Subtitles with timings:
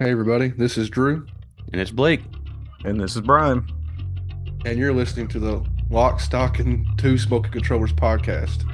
[0.00, 1.26] Hey, everybody, this is Drew,
[1.72, 2.22] And it's Blake.
[2.86, 3.66] And this is Brian.
[4.64, 8.64] and you're listening to the Lock, Stock, and Two Smoking Controllers podcast.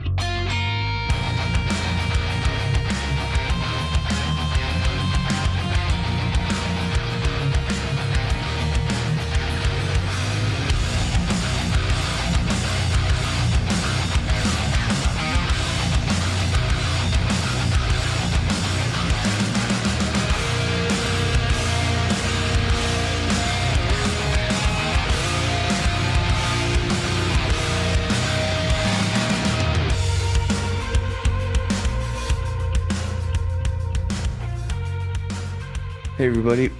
[36.36, 36.70] Everybody.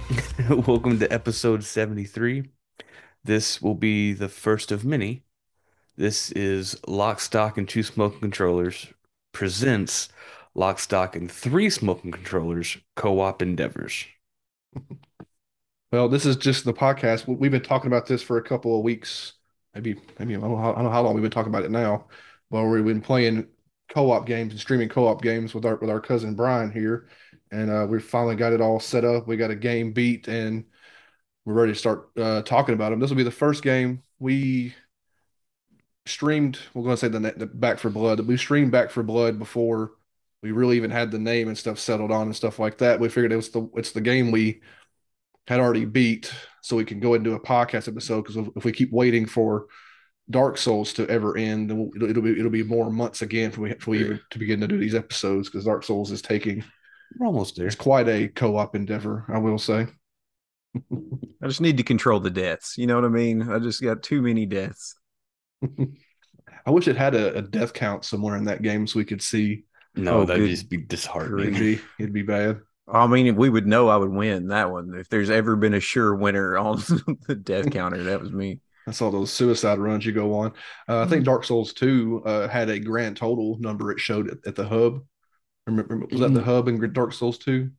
[0.67, 2.43] Welcome to episode 73.
[3.23, 5.23] This will be the first of many.
[5.95, 8.85] This is Lock, Stock, and Two Smoking Controllers
[9.31, 10.09] presents
[10.53, 14.05] Lock, Stock, and Three Smoking Controllers co op endeavors.
[15.91, 17.25] Well, this is just the podcast.
[17.25, 19.33] We- We've been talking about this for a couple of weeks,
[19.73, 21.65] maybe, maybe I don't know how, I don't know how long we've been talking about
[21.65, 22.05] it now.
[22.51, 23.47] But we've been playing
[23.89, 27.07] co-op games and streaming co-op games with our with our cousin Brian here,
[27.51, 29.27] and uh, we finally got it all set up.
[29.27, 30.65] We got a game beat, and
[31.45, 32.99] we're ready to start uh, talking about them.
[32.99, 34.73] This will be the first game we
[36.05, 36.59] streamed.
[36.73, 38.19] We're going to say the, the Back for Blood.
[38.21, 39.91] We streamed Back for Blood before
[40.41, 42.99] we really even had the name and stuff settled on and stuff like that.
[42.99, 44.61] We figured it was the it's the game we
[45.47, 46.31] had already beat,
[46.61, 48.23] so we can go and do a podcast episode.
[48.23, 49.67] Because if we keep waiting for
[50.29, 53.61] Dark Souls to ever end, then it'll, it'll be it'll be more months again for
[53.61, 55.49] we for we even to begin to do these episodes.
[55.49, 56.63] Because Dark Souls is taking
[57.15, 57.67] We're almost there.
[57.67, 59.87] it's quite a co-op endeavor, I will say.
[61.41, 62.77] I just need to control the deaths.
[62.77, 63.49] You know what I mean?
[63.49, 64.95] I just got too many deaths.
[66.65, 69.21] I wish it had a, a death count somewhere in that game so we could
[69.21, 69.63] see.
[69.95, 71.53] No, Oh, that'd good just be It'd disheartening.
[71.53, 72.59] be it'd be bad.
[72.87, 74.93] I mean, we would know I would win that one.
[74.95, 76.77] If there's ever been a sure winner on
[77.27, 78.61] the death counter, that was me.
[78.85, 80.53] That's all those suicide runs you go on.
[80.87, 81.23] Uh, I think Mm-hmm.
[81.23, 85.01] Dark Souls 2 uh, had a grand total number it showed at, at the hub.
[85.67, 86.45] Remember, was that the Mm.
[86.45, 87.69] hub in Dark Souls 2?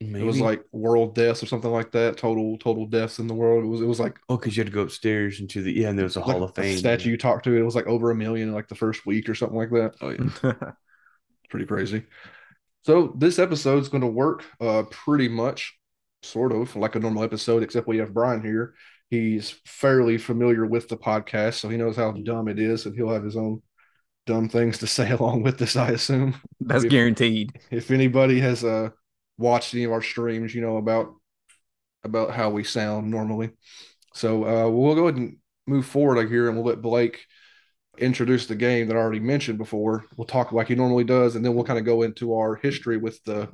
[0.00, 2.16] It was like world deaths or something like that.
[2.16, 3.64] Total total deaths in the world.
[3.64, 5.90] It was it was like oh, because you had to go upstairs into the, yeah,
[5.90, 6.76] and there was a like Hall of Fame.
[6.76, 7.56] statue you talked to.
[7.56, 9.94] It was like over a million in like the first week or something like that.
[10.00, 10.72] Oh, yeah.
[11.50, 12.04] Pretty crazy.
[12.84, 15.78] So this episode's going to work uh pretty much
[16.22, 18.74] sort of like a normal episode, except we have Brian here.
[19.10, 23.10] He's fairly familiar with the podcast, so he knows how dumb it is, and he'll
[23.10, 23.62] have his own
[24.26, 26.34] dumb things to say along with this, I assume.
[26.60, 27.58] That's If- guaranteed.
[27.70, 28.90] If anybody has uh
[29.38, 31.14] watched any of our streams, you know about
[32.04, 33.50] about how we sound normally.
[34.14, 37.24] So uh we'll go ahead and move forward like here and we'll let Blake
[37.98, 40.04] introduce the game that I already mentioned before.
[40.16, 42.96] We'll talk like he normally does, and then we'll kind of go into our history
[42.96, 43.48] with the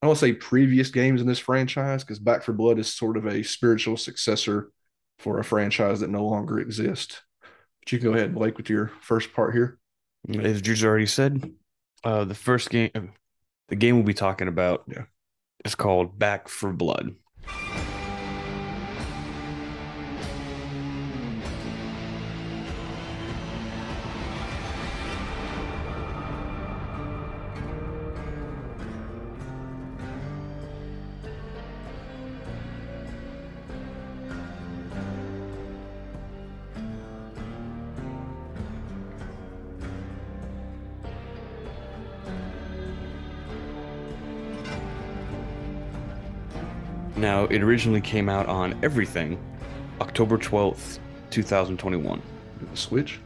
[0.00, 2.92] I don't want to say previous games in this franchise because Back for Blood is
[2.94, 4.70] sort of a spiritual successor
[5.18, 7.20] for a franchise that no longer exists.
[7.40, 9.78] But you can go ahead, Blake, with your first part here.
[10.28, 11.52] As Drew's already said,
[12.04, 13.12] uh, the first game,
[13.68, 15.04] the game we'll be talking about Yeah.
[15.64, 17.14] is called Back for Blood.
[47.50, 49.38] It originally came out on everything
[50.00, 50.98] October 12th,
[51.30, 52.22] 2021.
[52.70, 53.20] The Switch.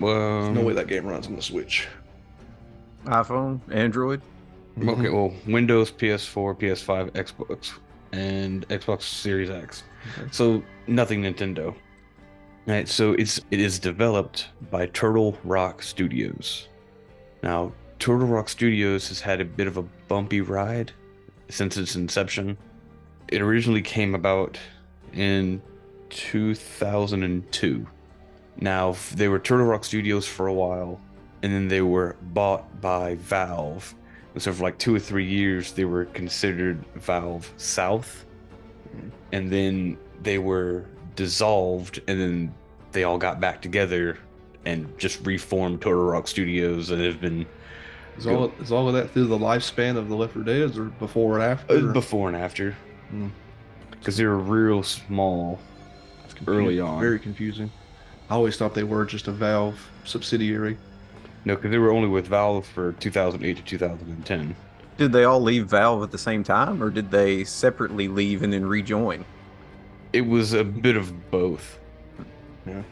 [0.00, 1.88] Well, no way that game runs on the Switch.
[3.04, 4.22] iPhone, Android.
[4.78, 7.72] Okay, well, Windows, PS4, PS5, Xbox,
[8.12, 9.84] and Xbox Series X.
[10.18, 10.28] Okay.
[10.30, 11.74] So nothing Nintendo.
[12.66, 16.68] Right, so it's it is developed by Turtle Rock Studios.
[17.42, 20.92] Now, Turtle Rock Studios has had a bit of a bumpy ride
[21.48, 22.56] since its inception.
[23.32, 24.58] It originally came about
[25.14, 25.62] in
[26.10, 27.86] 2002.
[28.60, 31.00] Now, they were Turtle Rock Studios for a while,
[31.42, 33.94] and then they were bought by Valve.
[34.34, 38.26] And so for like two or three years, they were considered Valve South,
[39.32, 40.84] and then they were
[41.16, 42.54] dissolved, and then
[42.92, 44.18] they all got back together
[44.66, 47.46] and just reformed Turtle Rock Studios, and have been
[48.18, 50.84] Is all is all of that through the lifespan of the Left 4 Dead or
[50.84, 51.88] before and after?
[51.88, 52.76] uh, before and after,
[53.12, 53.28] Hmm.
[53.90, 55.60] because they were real small.
[56.46, 57.00] Early on.
[57.00, 57.70] Very confusing.
[58.28, 60.76] I always thought they were just a Valve subsidiary.
[61.44, 64.56] No, because they were only with Valve for 2008 to 2010.
[64.96, 68.52] Did they all leave Valve at the same time, or did they separately leave and
[68.52, 69.24] then rejoin?
[70.12, 71.78] It was a bit of both.
[72.66, 72.82] Yeah.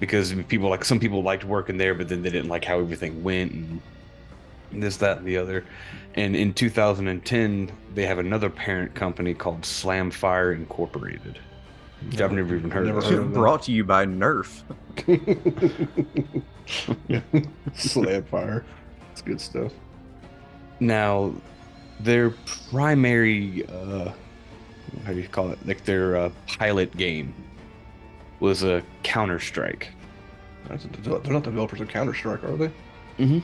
[0.00, 3.22] Because people like some people liked working there, but then they didn't like how everything
[3.22, 3.82] went and
[4.80, 5.64] this, that, and the other.
[6.14, 11.38] And in 2010, they have another parent company called Slamfire Incorporated.
[12.06, 13.04] Which I've never even heard Never of.
[13.04, 13.32] heard of.
[13.32, 14.62] Brought to you by Nerf.
[17.74, 18.64] Slamfire.
[19.12, 19.72] It's good stuff.
[20.80, 21.32] Now,
[22.00, 22.30] their
[22.70, 24.12] primary, uh,
[25.04, 25.66] how do you call it?
[25.66, 27.34] Like their uh, pilot game
[28.40, 29.88] was a Counter Strike.
[30.68, 32.70] They're not developers of Counter Strike, are they?
[33.18, 33.38] Mm-hmm.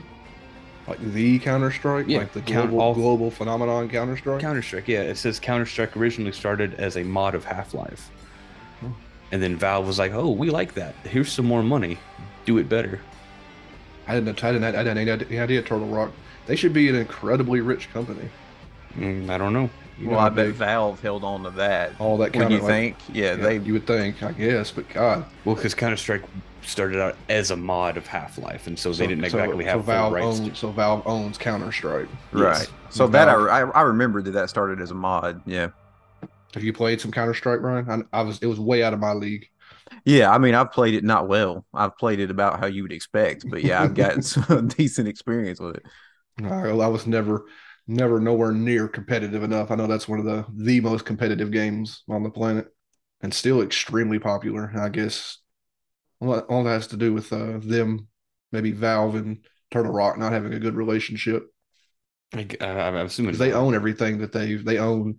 [0.86, 4.40] Like the Counter Strike, Yeah, like the count global global phenomenon Counter Strike.
[4.40, 5.02] Counter Strike, yeah.
[5.02, 8.10] It says Counter Strike originally started as a mod of Half Life.
[8.80, 8.90] Hmm.
[9.30, 10.94] And then Valve was like, oh, we like that.
[11.04, 11.98] Here's some more money.
[12.44, 13.00] Do it better.
[14.08, 14.42] I didn't.
[14.42, 14.64] I didn't.
[14.64, 15.62] I didn't have any idea.
[15.62, 16.10] Turtle Rock.
[16.46, 18.28] They should be an incredibly rich company.
[18.96, 19.70] Mm, I don't know.
[20.00, 21.92] You well, know, I bet they- Valve held on to that.
[21.98, 24.32] all that When kind you of like, think, yeah, yeah, they you would think, I
[24.32, 26.22] guess, but God, Well, because Counter Strike
[26.62, 29.84] started out as a mod of Half Life, and so, they didn't exactly so have
[29.92, 30.40] full Valve rights.
[30.40, 32.08] owns, so Valve owns Counter Strike.
[32.32, 32.68] right.
[32.68, 32.72] Yes.
[32.90, 35.42] So that I, I I remember that that started as a mod.
[35.46, 35.68] Yeah,
[36.54, 38.06] Have you played some Counter Strike, Brian?
[38.12, 38.38] I, I was.
[38.42, 39.46] It was way out of my league.
[40.04, 40.30] yeah.
[40.30, 41.64] I mean, I've played it not well.
[41.74, 45.60] I've played it about how you would expect, but yeah, I've gotten some decent experience
[45.60, 45.84] with it.
[46.42, 47.44] I, I was never,
[47.90, 49.70] never nowhere near competitive enough.
[49.70, 52.68] I know that's one of the the most competitive games on the planet,
[53.20, 54.72] and still extremely popular.
[54.76, 55.38] I guess
[56.20, 58.06] all that, has to do with uh, them,
[58.52, 61.46] maybe Valve and Turtle Rock not having a good relationship.
[62.32, 65.18] I, am assuming they own everything that they they own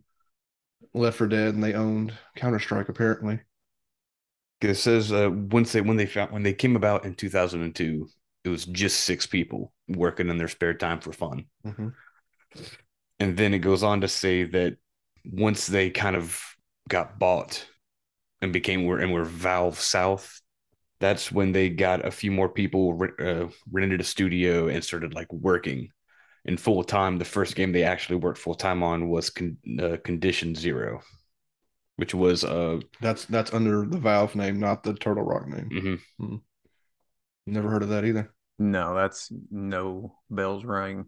[0.94, 3.40] Left for Dead and they owned Counter Strike apparently.
[4.62, 8.08] It says uh, once they when they found when they came about in 2002,
[8.46, 11.46] it was just six people working in their spare time for fun.
[11.66, 11.90] Mm-hmm.
[13.20, 14.78] And then it goes on to say that
[15.26, 16.42] once they kind of
[16.90, 17.66] got bought
[18.42, 20.42] and became were and were Valve South,
[21.00, 25.32] that's when they got a few more people uh, rented a studio and started like
[25.32, 25.90] working
[26.46, 27.18] in full time.
[27.18, 31.02] The first game they actually worked full time on was con- uh, Condition Zero,
[31.98, 36.00] which was uh That's that's under the Valve name, not the Turtle Rock name.
[36.20, 36.42] mhm.
[37.48, 38.34] Never heard of that either.
[38.60, 41.06] No, that's no bells ring.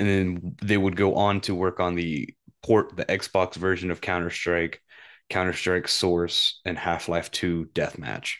[0.00, 4.00] And then they would go on to work on the port the Xbox version of
[4.00, 4.82] Counter Strike,
[5.28, 8.36] Counter Strike Source, and Half Life Two Deathmatch.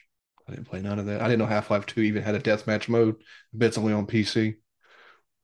[0.48, 1.20] I didn't play none of that.
[1.20, 3.14] I didn't know Half Life Two even had a deathmatch mode.
[3.18, 4.56] I bet it's only on PC.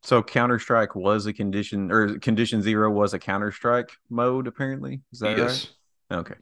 [0.02, 4.46] So Counter Strike was a condition, or Condition Zero was a Counter Strike mode.
[4.46, 5.68] Apparently, is that yes,
[6.10, 6.18] right?
[6.20, 6.34] Okay.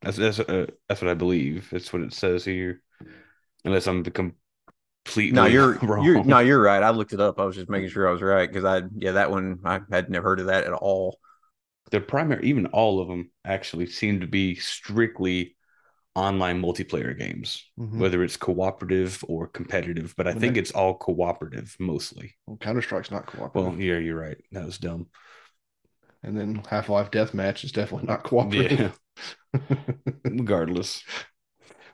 [0.00, 1.68] that's that's uh, that's what I believe.
[1.70, 2.82] That's what it says here,
[3.64, 4.02] unless I'm
[5.04, 6.04] completely No, you're wrong.
[6.04, 6.82] you're no, you're right.
[6.82, 7.38] I looked it up.
[7.40, 10.10] I was just making sure I was right because I yeah that one I had
[10.10, 11.18] never heard of that at all.
[11.90, 15.56] the primary, even all of them actually seem to be strictly
[16.14, 17.98] online multiplayer games, Mhm.
[17.98, 20.14] whether it's cooperative or competitive.
[20.16, 22.34] But I When think they- it's all cooperative mostly.
[22.46, 23.72] Well, Counter Strike's not cooperative.
[23.72, 24.38] Well, yeah, you're right.
[24.52, 25.08] That was dumb.
[26.22, 28.98] and then Half Life Deathmatch is definitely not cooperative.
[30.24, 31.02] regardless.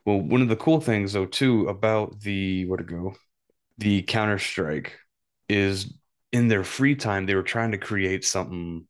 [0.05, 3.15] Well, one of the cool things though too about the where to go,
[3.79, 4.99] the Counter Strike
[5.49, 5.95] is
[6.33, 8.87] in their free time they were trying to create something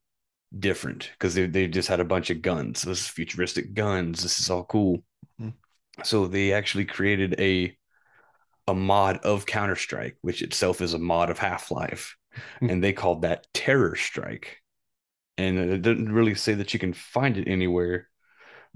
[0.58, 2.82] different because they they just had a bunch of guns.
[2.82, 4.22] This is futuristic guns.
[4.22, 5.04] This is all cool.
[5.40, 5.54] Mhm.
[6.04, 7.76] So they actually created a
[8.66, 12.16] a mod of Counter Strike, which itself is a mod of Half Life,
[12.60, 12.70] Hmm.
[12.70, 14.58] and they called that Terror Strike.
[15.38, 18.08] And it doesn't really say that you can find it anywhere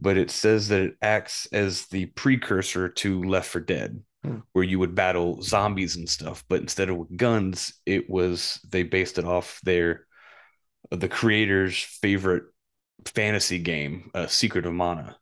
[0.02, 4.38] but it says that it acts as the precursor to Left for Dead, Hmm.
[4.52, 6.44] where you would battle zombies and stuff.
[6.48, 10.06] But instead of with guns, it was they based it off their
[10.90, 12.44] the creator's favorite
[13.06, 15.18] fantasy game, uh, Secret of Mana.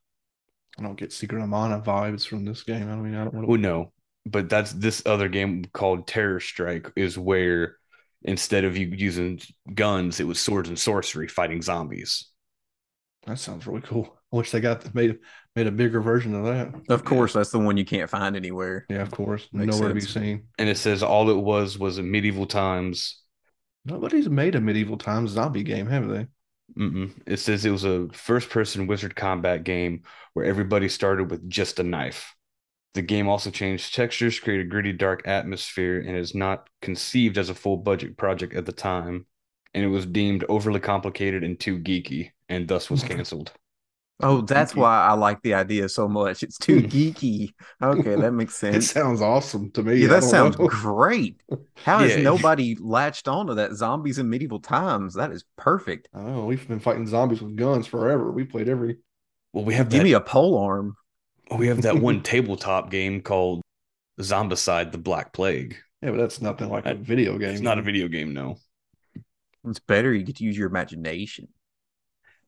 [0.78, 2.88] I don't get Secret of Mana vibes from this game.
[2.90, 3.62] I mean, I don't want Well, to.
[3.62, 3.92] no,
[4.26, 7.76] but that's this other game called Terror Strike is where
[8.22, 9.40] instead of you using
[9.74, 12.30] guns, it was swords and sorcery fighting zombies.
[13.26, 14.19] That sounds really cool.
[14.32, 15.18] I wish they got made
[15.56, 16.72] made a bigger version of that.
[16.88, 18.86] Of course, that's the one you can't find anywhere.
[18.88, 19.48] Yeah, of course.
[19.52, 20.44] Makes Nowhere to be seen.
[20.58, 23.20] And it says all it was was in medieval times
[23.84, 26.26] Nobody's made a medieval times zombie game, have they?
[26.78, 27.12] Mm-mm.
[27.26, 30.02] It says it was a first person wizard combat game
[30.34, 32.34] where everybody started with just a knife.
[32.94, 37.48] The game also changed textures, created a gritty, dark atmosphere, and is not conceived as
[37.48, 39.26] a full budget project at the time.
[39.74, 43.52] And it was deemed overly complicated and too geeky, and thus was canceled.
[44.22, 44.76] Oh, that's geeky.
[44.76, 46.42] why I like the idea so much.
[46.42, 46.86] It's too hmm.
[46.86, 47.54] geeky.
[47.82, 48.76] Okay, that makes sense.
[48.76, 49.96] It sounds awesome to me.
[49.96, 50.66] Yeah, that sounds know.
[50.68, 51.42] great.
[51.84, 55.14] How has nobody latched onto that zombies in medieval times?
[55.14, 56.08] That is perfect.
[56.14, 56.38] I.
[56.40, 58.30] We've been fighting zombies with guns forever.
[58.30, 58.98] We played every.
[59.52, 60.96] Well, we have Give that, me a pole arm.
[61.50, 63.62] Oh, we have that one tabletop game called
[64.20, 65.76] Zombicide: The Black Plague.
[66.02, 67.50] Yeah, but that's nothing like a video game.
[67.50, 68.56] It's not a video game, no.
[69.66, 70.14] It's better.
[70.14, 71.48] You get to use your imagination.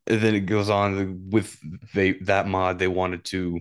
[0.06, 1.58] And then it goes on with
[1.94, 2.78] they that mod.
[2.78, 3.60] They wanted to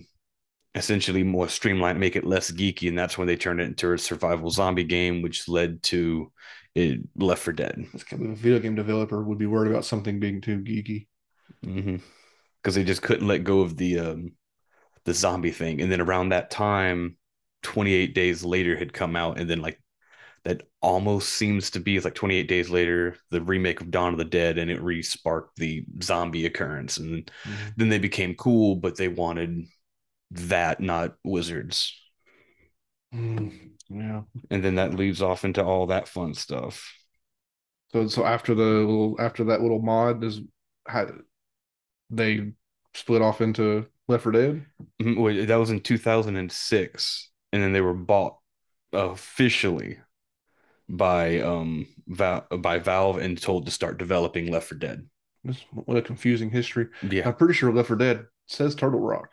[0.74, 3.98] essentially more streamline, make it less geeky, and that's when they turned it into a
[3.98, 6.32] survival zombie game, which led to
[6.76, 7.86] it Left for Dead.
[8.10, 11.08] Kind of a video game developer would be worried about something being too geeky.
[11.62, 14.32] Because they just couldn't let go of the um,
[15.06, 17.18] the zombie thing, and then around that time,
[17.64, 19.82] 28 days later had come out, and then like
[20.44, 24.18] that almost seems to be it's like 28 days later the remake of Dawn of
[24.18, 27.30] the Dead, and it re-sparked the zombie occurrence, and
[27.78, 29.66] then they became cool, but they wanted
[30.32, 31.96] that, not wizards.
[33.14, 34.22] Mm, yeah.
[34.50, 36.94] And then that leads off into all that fun stuff.
[37.92, 40.42] So so after the little after that little mod is
[40.88, 41.12] had
[42.10, 42.52] they
[42.94, 44.66] split off into Left 4 Dead.
[45.02, 48.38] Mhm, wait, That was in 2006, and then they were bought
[48.94, 50.00] officially
[50.98, 55.08] by um Val by Valve and told to start developing Left 4 Dead.
[55.72, 56.88] What a confusing history.
[57.02, 59.30] Yeah, I'm pretty sure Left 4 Dead says Turtle Rock.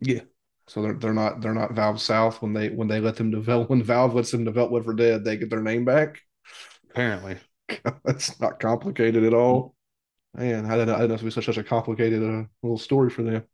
[0.00, 0.20] yeah.
[0.68, 3.68] So they're they're not they're not Valve South when they when they let them develop
[3.68, 6.20] when Valve lets them develop Left 4 Dead, they get their name back.
[6.90, 7.38] Apparently,
[8.04, 9.74] That's not complicated at all.
[10.34, 13.10] Man, I didn't, I didn't know it was such, such a complicated uh, little story
[13.10, 13.44] for them.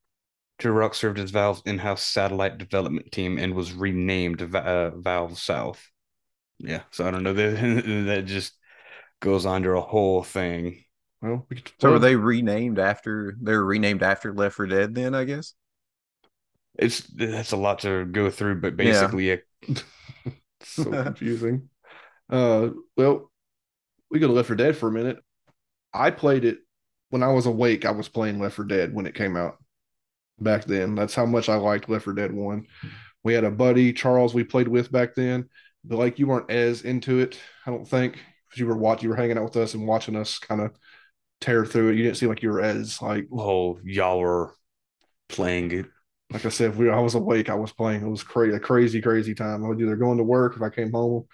[0.58, 5.38] Turtle Rock served as Valve's in-house satellite development team and was renamed Va- uh, Valve
[5.38, 5.88] South.
[6.60, 7.50] Yeah, so I don't know that
[8.06, 8.54] that just
[9.20, 10.84] goes under a whole thing.
[11.22, 15.14] Well, we could, So are they renamed after they're renamed after Left for Dead then,
[15.14, 15.54] I guess?
[16.78, 19.36] It's that's a lot to go through, but basically, yeah,
[20.62, 21.68] so confusing.
[22.30, 23.30] Uh, well,
[24.10, 25.18] we go to Left for Dead for a minute.
[25.94, 26.58] I played it
[27.10, 27.84] when I was awake.
[27.84, 29.58] I was playing Left for Dead when it came out
[30.40, 30.94] back then.
[30.94, 32.66] That's how much I liked Left for Dead 1.
[33.24, 35.48] We had a buddy, Charles, we played with back then.
[35.84, 38.14] But like you weren't as into it, I don't think.
[38.14, 40.72] 'cause You were watching, you were hanging out with us and watching us kind of
[41.40, 41.96] tear through it.
[41.96, 44.54] You didn't seem like you were as like oh, y'all were
[45.28, 45.86] playing it.
[46.32, 47.50] like I said, we I was awake.
[47.50, 48.02] I was playing.
[48.02, 49.64] It was crazy, a crazy, crazy time.
[49.64, 51.26] I would either going to work if I came home,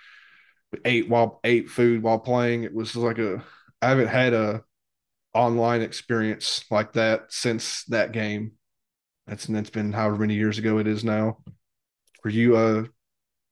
[0.85, 2.65] ate while ate food while playing.
[2.65, 3.43] It was just like a.
[3.83, 4.63] I haven't had a
[5.35, 8.53] online experience like that since that game.
[9.27, 11.39] That's that's been however many years ago it is now.
[12.25, 12.85] Were you uh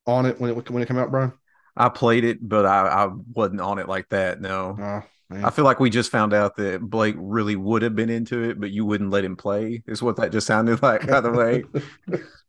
[0.06, 1.32] on it when it when it came out, Brian?
[1.76, 4.40] I played it, but I, I wasn't on it like that.
[4.40, 4.76] No.
[4.78, 5.02] Oh.
[5.42, 8.60] I feel like we just found out that Blake really would have been into it,
[8.60, 11.64] but you wouldn't let him play, is what that just sounded like, by the way.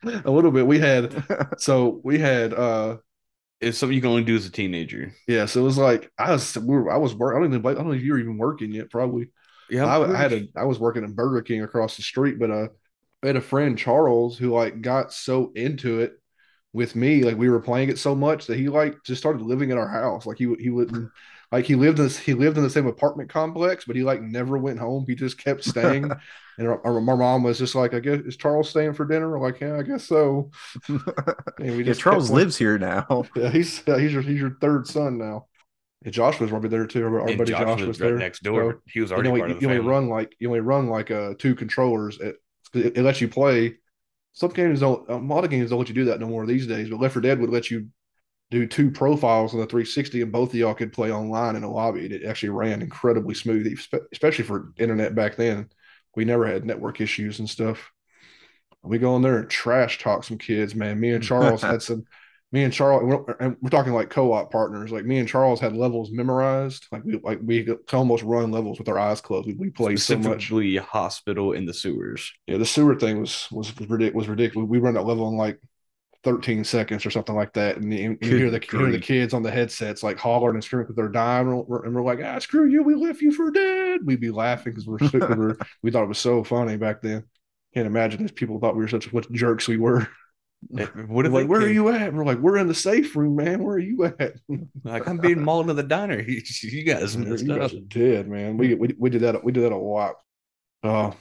[0.26, 0.68] a little bit.
[0.68, 1.26] We had
[1.58, 2.98] so we had uh
[3.62, 5.14] It's something you can only do as a teenager.
[5.28, 5.46] yeah.
[5.46, 7.36] So it was like I was we were, I was work.
[7.36, 8.90] I don't even I don't know if you were even working yet.
[8.90, 9.30] Probably.
[9.70, 12.52] Yeah, I, I had a I was working at Burger King across the street, but
[12.52, 12.68] uh,
[13.24, 16.14] I had a friend Charles who like got so into it
[16.74, 19.70] with me, like we were playing it so much that he like just started living
[19.70, 20.26] in our house.
[20.26, 21.12] Like he he wouldn't
[21.52, 24.22] like he lived in this he lived in the same apartment complex, but he like
[24.22, 25.06] never went home.
[25.08, 26.12] He just kept staying.
[26.58, 29.30] and our, our, my mom was just like, I guess is Charles staying for dinner?
[29.30, 30.50] We're like, yeah, I guess so.
[30.90, 30.98] And
[31.60, 33.26] we yeah, just Charles lives here now.
[33.36, 35.46] Yeah, he's yeah, he's your he's your third son now.
[36.04, 37.06] And Josh was probably there too.
[37.06, 38.74] Our, our and buddy Josh, Josh, was, was right there next door.
[38.74, 40.48] So, he was you already know, part you, of the you only run like you
[40.48, 42.20] only run like uh two controllers.
[42.20, 42.38] It,
[42.74, 43.76] it, it lets you play.
[44.34, 45.08] Some games don't.
[45.10, 46.90] A lot of games don't let you do that no more these days.
[46.90, 47.88] But Left 4 Dead would let you
[48.52, 51.72] do two profiles on the 360, and both of y'all could play online in a
[51.72, 52.06] lobby.
[52.06, 53.74] It actually ran incredibly smooth,
[54.12, 55.70] especially for internet back then.
[56.16, 57.92] We never had network issues and stuff.
[58.84, 61.00] We go in there and trash talk some kids, man.
[61.00, 62.06] Me and Charles had some.
[62.54, 64.92] Me and Charles, and we're, and we're talking like co-op partners.
[64.92, 66.88] Like me and Charles had levels memorized.
[66.92, 69.48] Like we like we could almost run levels with our eyes closed.
[69.48, 70.50] We, we played so much.
[70.78, 72.32] Hospital in the sewers.
[72.46, 74.70] Yeah, the sewer thing was was was, ridic- was ridiculous.
[74.70, 75.60] We run that level in like
[76.24, 79.34] 13 seconds or something like that, and you, you hear the you hear the kids
[79.34, 82.20] on the headsets like hollering and screaming because they're dying, and we're, and we're like,
[82.24, 82.84] "Ah, screw you!
[82.84, 85.00] We left you for dead." We'd be laughing because we're,
[85.36, 87.24] we're we thought it was so funny back then.
[87.74, 90.08] Can't imagine if people thought we were such what jerks we were.
[91.08, 92.14] What if like, where are you at?
[92.14, 93.64] We're like, we're in the safe room, man.
[93.64, 94.34] Where are you at?
[94.84, 96.22] Like I'm being mauled in the diner.
[96.28, 97.72] You, you guys you up.
[97.72, 98.58] guys dead, man.
[98.58, 100.16] We, we we did that we did that a lot.
[100.84, 101.12] Uh,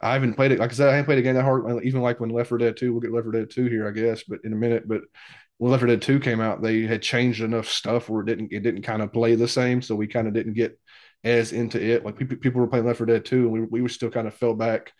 [0.00, 0.58] I haven't played it.
[0.58, 1.84] Like I said, I haven't played a game that hard.
[1.84, 3.92] Even like when Left 4 Dead 2, we'll get Left 4 Dead 2 here, I
[3.92, 4.88] guess, but in a minute.
[4.88, 5.02] But
[5.58, 8.52] when Left 4 Dead 2 came out, they had changed enough stuff where it didn't
[8.52, 9.80] it didn't kind of play the same.
[9.80, 10.78] So we kind of didn't get
[11.22, 12.04] as into it.
[12.04, 14.26] Like people people were playing Left 4 Dead 2, and we we were still kind
[14.26, 14.92] of fell back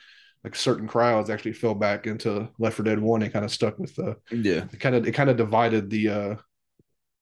[0.44, 3.78] like certain crowds actually fell back into Left 4 Dead One and kind of stuck
[3.78, 4.66] with the Yeah.
[4.72, 6.36] it kind of it kind of divided the uh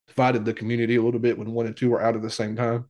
[0.08, 2.56] divided the community a little bit when one and two were out at the same
[2.56, 2.86] time.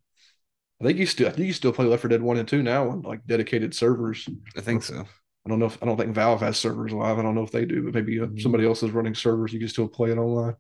[0.81, 2.63] I think you still I think you still play Left 4 Dead One and Two
[2.63, 4.29] now on like dedicated servers.
[4.57, 5.05] I think so.
[5.47, 7.19] I don't know if I don't think Valve has servers live.
[7.19, 8.41] I don't know if they do, but maybe uh, Mhm.
[8.41, 9.53] somebody else is running servers.
[9.53, 10.55] You can still play it online.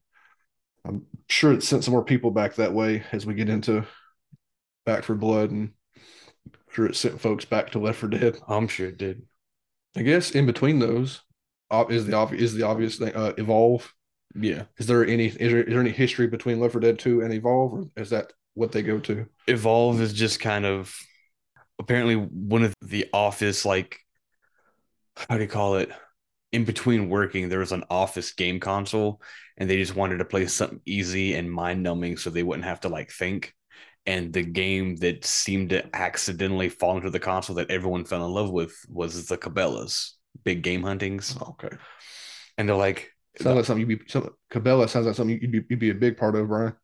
[0.85, 3.85] I'm sure it sent some more people back that way as we get into
[4.87, 5.73] Back for Blood, and
[6.47, 8.39] I'm sure it sent folks back to Left 4 Dead.
[8.49, 9.23] I'm sure it did.
[9.97, 11.21] I guess in between those
[11.89, 13.15] is the obvious is the obvious thing.
[13.15, 13.93] Uh, Evolve.
[14.35, 14.65] Yeah.
[14.79, 17.33] Is there any is there, is there any history between Left 4 Dead 2 and
[17.33, 19.27] Evolve, or is that what they go to?
[19.47, 20.95] Evolve is just kind of
[21.79, 23.99] apparently one of the office like
[25.29, 25.91] how do you call it?
[26.53, 29.21] In between working, there was an office game console,
[29.57, 32.81] and they just wanted to play something easy and mind numbing so they wouldn't have
[32.81, 33.55] to like think.
[34.07, 38.33] And the game that seemed to accidentally fall into the console that everyone fell in
[38.33, 41.37] love with was the Cabela's big game huntings.
[41.41, 41.77] Okay,
[42.59, 44.09] And they're like, sounds like something you'd be.
[44.09, 46.75] Some, Cabela sounds like something you'd be, you'd be a big part of, Brian.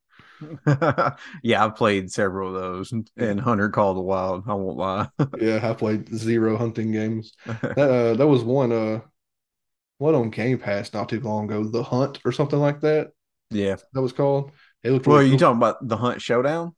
[1.43, 4.45] yeah, I've played several of those, and Hunter Call the Wild.
[4.47, 5.09] I won't lie.
[5.41, 7.33] Yeah, I played zero hunting games.
[7.47, 9.01] That uh, that was one uh,
[9.99, 11.65] one on Game Pass not too long ago.
[11.65, 13.13] The Hunt or something like that.
[13.51, 13.77] yeah.
[13.93, 14.53] That was called.
[14.83, 15.07] It looked.
[15.07, 15.39] Well, are you cool.
[15.39, 16.75] talking about the Hunt Showdown?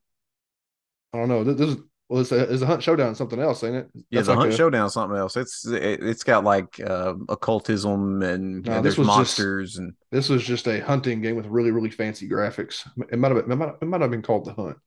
[1.19, 1.45] I don't know.
[1.45, 3.15] This, this is well, it's a, it's a Hunt Showdown.
[3.15, 3.89] Something else, ain't it?
[3.95, 5.37] Yeah, That's the like Hunt a- Showdown something else.
[5.37, 9.77] It's it, it's got like uh, occultism and, No, and this there's was just- monsters
[9.77, 12.89] and This was just a hunting game with really really fancy graphics.
[13.13, 14.79] It might have been, it might, it might have been called the Hunt.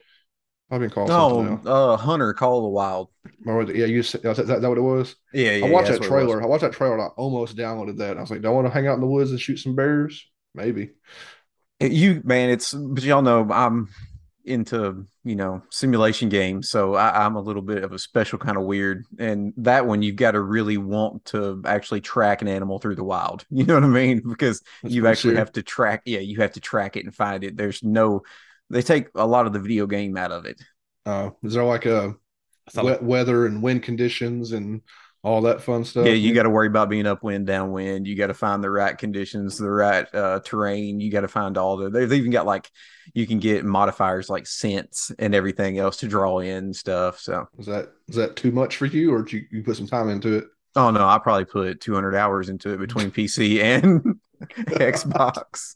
[0.71, 3.09] I've been called something no, uh, Hunter Call the Wild.
[3.45, 5.17] Or yeah, you said, is that, is that what it was?
[5.33, 5.65] Yeah, yeah.
[5.65, 6.23] I watched that what it was.
[6.25, 6.41] trailer.
[6.41, 6.93] I watched that trailer.
[6.93, 8.17] and I almost downloaded that.
[8.17, 9.75] I was like, do I want to hang out in the woods and shoot some
[9.75, 10.25] bears?
[10.55, 10.91] Maybe.
[11.81, 13.89] You man, it's but y'all know I'm
[14.45, 18.57] into you know simulation games, so I, I'm a little bit of a special kind
[18.57, 19.05] of weird.
[19.19, 23.03] And that one, you've got to really want to actually track an animal through the
[23.03, 23.45] wild.
[23.51, 24.21] You know what I mean?
[24.27, 25.39] Because That's you actually serious.
[25.39, 26.01] have to track.
[26.05, 27.55] Yeah, you have to track it and find it.
[27.57, 28.21] There's no.
[28.69, 30.61] They take a lot of the video game out of it.
[31.05, 32.15] Uh, is there like a
[32.71, 34.81] thought- wet weather and wind conditions and
[35.23, 36.05] all that fun stuff?
[36.05, 38.07] yeah, you got to worry about being upwind, downwind.
[38.07, 40.99] You got to find the right conditions, the right uh, terrain.
[40.99, 41.89] You got to find all the.
[41.89, 42.69] They've even got like
[43.13, 47.19] you can get modifiers like scents and everything else to draw in stuff.
[47.19, 49.87] So, Is that is that too much for you, or did you, you put some
[49.87, 50.45] time into it?
[50.75, 54.19] oh no, I probably put 200 hours into it between PC and
[54.69, 55.75] Xbox.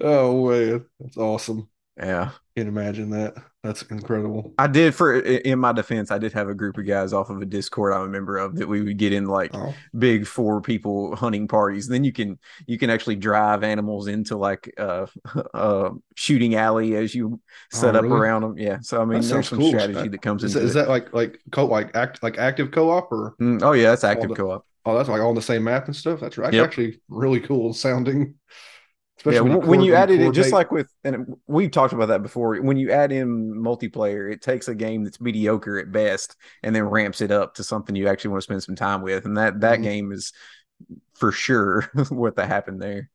[0.00, 1.68] Oh man, that's awesome.
[1.98, 3.34] Yeah, Can't imagine that.
[3.62, 4.54] That's incredible.
[4.58, 4.94] I did.
[4.94, 7.92] For in my defense, I did have a group of guys off of a Discord
[7.92, 11.46] I'm a member of that we would get in like Oh, big four people hunting
[11.46, 11.86] parties.
[11.88, 15.06] then you can you can actually drive animals into like a,
[15.54, 17.38] a shooting alley as you
[17.70, 18.16] set Oh, up really?
[18.18, 18.58] around them.
[18.58, 19.68] Yeah, so I mean, That there's some cool.
[19.68, 20.78] strategy that comes is, into that, is it.
[20.80, 24.30] that like like co like act like active co-op or Mm, oh yeah, that's active
[24.30, 24.66] the- co-op.
[24.86, 26.20] oh that's like all on the same map and stuff?
[26.20, 26.52] That's right.
[26.54, 26.64] Yep.
[26.64, 28.34] actually really cool sounding.
[29.24, 32.22] Yeah, when, when you coordinate- added it, just like with, and we've talked about that
[32.22, 32.56] before.
[32.60, 36.84] When you add in multiplayer, it takes a game that's mediocre at best and then
[36.84, 39.24] ramps it up to something you actually want to spend some time with.
[39.24, 39.82] And that that Mhm.
[39.82, 40.32] game is
[41.14, 43.10] for sure what that happened there.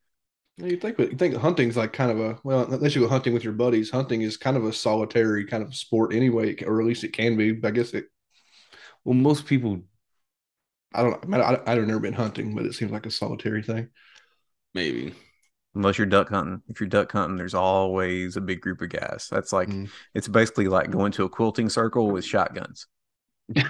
[0.58, 3.34] Yeah, you think, you think hunting's like kind of a well, unless you go hunting
[3.34, 6.88] with your buddies, hunting is kind of a solitary kind of sport anyway, or at
[6.88, 7.60] least it can be.
[7.64, 8.06] I guess it.
[9.04, 9.82] well, most people
[10.94, 11.28] I don't.
[11.30, 11.40] know.
[11.42, 13.90] I, I, I've never been hunting, but it seems like a solitary thing.
[14.74, 15.14] maybe.
[15.78, 16.62] Unless you're duck hunting.
[16.70, 19.28] If you're duck hunting, there's always a big group of guys.
[19.32, 19.90] That's like Mm.
[20.16, 22.88] it's basically like going to a quilting circle with shotguns.
[23.58, 23.66] I've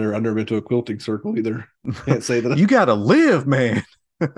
[0.00, 1.66] never, I've been to a quilting circle either.
[2.04, 2.58] Can't say that.
[2.58, 3.82] you gotta live, man.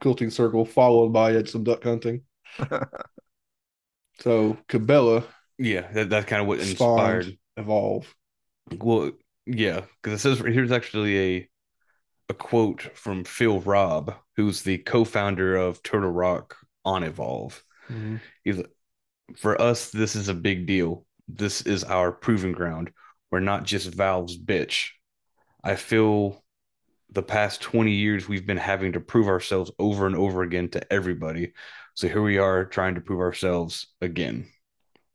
[0.00, 2.22] quilting circle followed by some duck hunting.
[4.20, 5.24] so Cabela
[5.58, 7.38] Yeah, that, that's kind of what spawned inspired.
[7.56, 8.14] evolve.
[8.78, 9.12] Well,
[9.46, 11.48] yeah, because it says here's actually a
[12.28, 17.62] a quote from Phil Robb, who's the co-founder of Turtle Rock on Evolve.
[17.88, 18.16] Mm-hmm.
[18.44, 18.62] He's
[19.36, 21.04] for us, this is a big deal.
[21.28, 22.92] This is our proving ground.
[23.30, 24.90] We're not just Valve's bitch.
[25.64, 26.44] I feel
[27.10, 30.92] the past 20 years we've been having to prove ourselves over and over again to
[30.92, 31.52] everybody.
[31.94, 34.48] So here we are trying to prove ourselves again.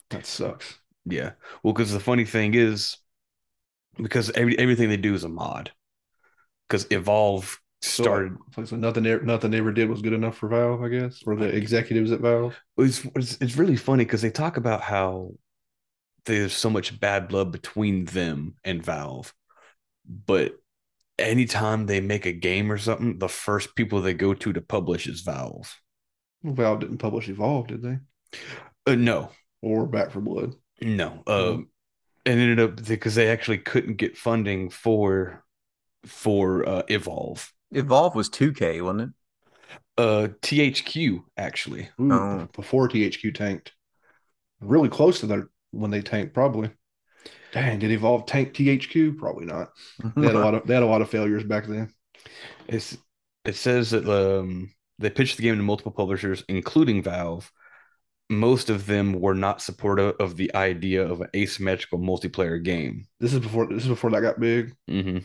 [0.09, 0.77] That sucks.
[1.05, 1.31] Yeah.
[1.63, 2.97] Well, because the funny thing is,
[3.97, 5.71] because every, everything they do is a mod.
[6.71, 8.37] Because Evolve started.
[8.63, 11.35] so nothing, they- nothing they ever did was good enough for Valve, I guess, or
[11.35, 12.55] the executives at Valve.
[12.77, 15.33] It's, it's, it's really funny because they talk about how
[16.25, 19.33] there's so much bad blood between them and Valve.
[20.07, 20.53] But
[21.19, 25.07] anytime they make a game or something, the first people they go to to publish
[25.07, 25.75] is Valve.
[26.43, 27.97] Well, Valve didn't publish Evolve, did they?
[28.87, 29.29] Uh, no,
[29.61, 30.55] Or Back for Blood.
[30.81, 31.21] no.
[31.27, 31.57] Uh,
[32.25, 35.43] and ended up because they actually couldn't get funding for
[36.05, 37.51] for uh, Evolve.
[37.71, 39.09] Evolve was 2K, wasn't it?
[39.97, 41.89] Uh, THQ actually.
[41.99, 42.47] Ooh, Oh.
[42.53, 43.73] before THQ tanked.
[44.59, 46.69] Really close to that when they tanked, probably.
[47.51, 49.11] Dang, did Evolve tank THQ?
[49.17, 49.71] Probably not.
[50.15, 51.93] They had a lot of they had a lot of failures back then.
[52.67, 52.97] It's
[53.45, 57.51] it says that um they pitched the game to multiple publishers, including Valve.
[58.29, 63.07] Most of them were not supportive of the idea of an asymmetrical multiplayer game.
[63.19, 64.73] This is before this is before that got big.
[64.87, 65.19] hmm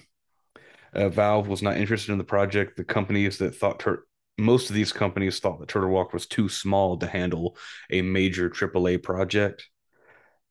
[0.97, 2.77] Uh, Valve was not interested in the project.
[2.77, 4.05] The companies that thought Tur-
[4.39, 7.57] most of these companies thought that Turtle Rock was too small to handle
[7.91, 9.69] a major AAA project,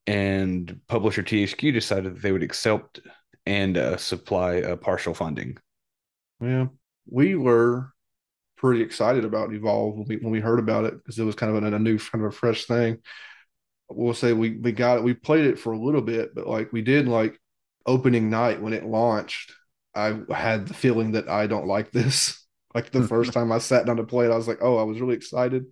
[0.07, 2.99] and publisher THQ decided that they would accept
[3.45, 5.57] and uh, supply uh, partial funding.
[6.41, 6.67] Yeah.
[7.09, 7.91] We were
[8.57, 11.55] pretty excited about Evolve when we when we heard about it because it was kind
[11.55, 12.97] of a, a new kind of a fresh thing.
[13.89, 16.73] We'll say we we got it, we played it for a little bit, but like
[16.73, 17.39] we did like
[17.85, 19.53] opening night when it launched,
[19.95, 22.41] I had the feeling that I don't like this.
[22.75, 24.83] Like the first time I sat down to play it, I was like, oh, I
[24.83, 25.67] was really excited.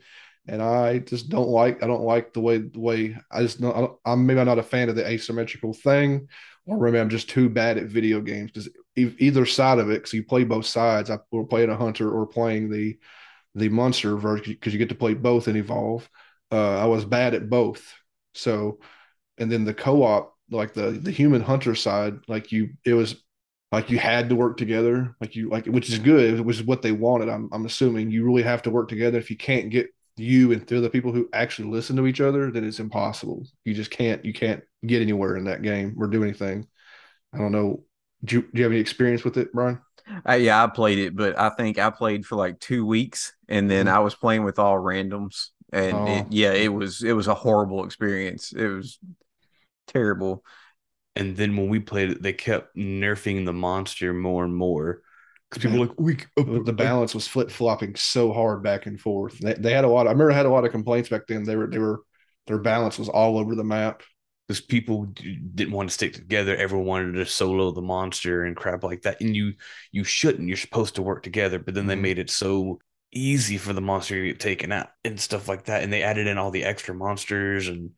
[0.48, 3.74] And I just don't like I don't like the way the way I just know
[3.74, 6.30] I don't- I'm maybe I'm not a fan of the asymmetrical thing,
[6.66, 9.96] or maybe I'm just too bad at video games because e- either side of it,
[9.96, 11.10] because you play both sides.
[11.10, 12.98] I we're playing a hunter or playing the
[13.56, 16.10] the monster version because you get to play both and evolve.
[16.52, 17.94] Uh, I was bad at both.
[18.34, 18.80] So,
[19.38, 23.24] and then the co-op, like the the human hunter side, like you, it was
[23.74, 26.82] like you had to work together, like you like, which is good, which is what
[26.82, 27.30] they wanted.
[27.30, 29.18] I'm I'm assuming you really have to work together.
[29.18, 32.52] If you can't get you and the other people who actually listen to each other,
[32.52, 33.46] then it's impossible.
[33.66, 36.68] You just can't you can't get anywhere in that game or do anything.
[37.34, 37.84] I don't know.
[38.24, 39.82] Do you, do you have any experience with it, Brian?
[40.30, 43.70] Uh, yeah, I played it, but I think I played for like two weeks, and
[43.70, 43.92] then Mhm.
[43.92, 46.06] I was playing with all randoms, and Oh.
[46.06, 48.54] it, yeah, it was it was a horrible experience.
[48.54, 49.00] It was
[49.88, 50.44] terrible.
[51.16, 55.02] And then when we played it, they kept nerfing the monster more and more
[55.50, 59.00] because people were like we uh, the balance was flip flopping so hard back and
[59.00, 59.38] forth.
[59.40, 60.02] They, they had a lot.
[60.02, 61.44] Of, I remember I had a lot of complaints back then.
[61.44, 62.02] They were they were
[62.48, 64.04] their balance was all over the map.
[64.48, 65.06] because people
[65.56, 66.56] didn't want to stick together.
[66.56, 69.22] Everyone wanted to solo the monster and crap like that.
[69.22, 69.54] And you
[69.92, 70.48] you shouldn't.
[70.48, 71.60] You're supposed to work together.
[71.60, 72.02] But then they Mhm.
[72.02, 72.80] made it so
[73.12, 75.84] easy for the monster to get taken out and stuff like that.
[75.84, 77.92] And they added in all the extra monsters and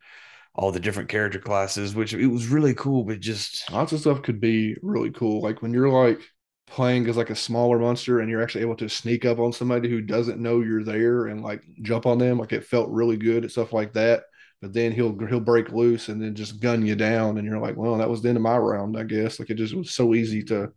[0.56, 3.04] all the different character classes, which it was really cool.
[3.04, 5.42] But just Lots of stuff could be really cool.
[5.42, 6.20] Like when you're like
[6.66, 9.88] playing as like a smaller monster and you're actually able to sneak up on somebody
[9.88, 12.38] who doesn't know you're there and like jump on them.
[12.38, 14.24] Like it felt really good at stuff like that.
[14.62, 17.76] But then he'll he'll break loose and then just gun you down, and you're like,
[17.76, 19.38] well, that was the end of my round, I guess.
[19.38, 20.72] Like it just was so easy to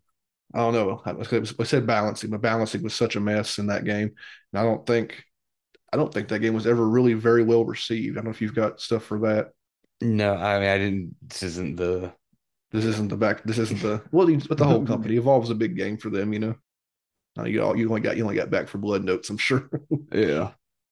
[0.54, 1.02] I don't know.
[1.06, 4.12] I, was- I said balancing, but balancing was such a mess in that game.
[4.54, 5.24] And I don't think,
[5.94, 8.16] I don't think that game was ever really very well received.
[8.18, 9.52] I don't know if you've got stuff for that.
[10.02, 11.16] No, I mean I didn't.
[11.30, 12.14] This isn't the
[12.72, 13.44] This isn't the back.
[13.44, 14.30] This isn't the well.
[14.30, 16.56] you- But the whole company Evolve's a big game for them, you know.
[17.38, 19.70] Uh, you all you only got you only got back for Blood Notes, I'm sure.
[20.14, 20.52] yeah.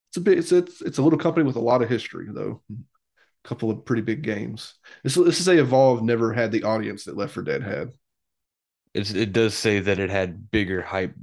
[0.09, 0.37] it's a bit.
[0.39, 2.61] It's it's it's a little company with a lot of history, though.
[2.71, 4.75] A couple of pretty big games.
[5.03, 7.91] This this is a Evolve never had the audience that Left for Dead had.
[8.93, 11.13] It's, it does say that it had bigger hype.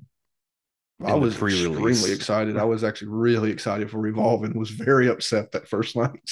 [1.04, 2.56] I was extremely excited.
[2.56, 6.30] I was actually really excited for Revolve and was very upset that first night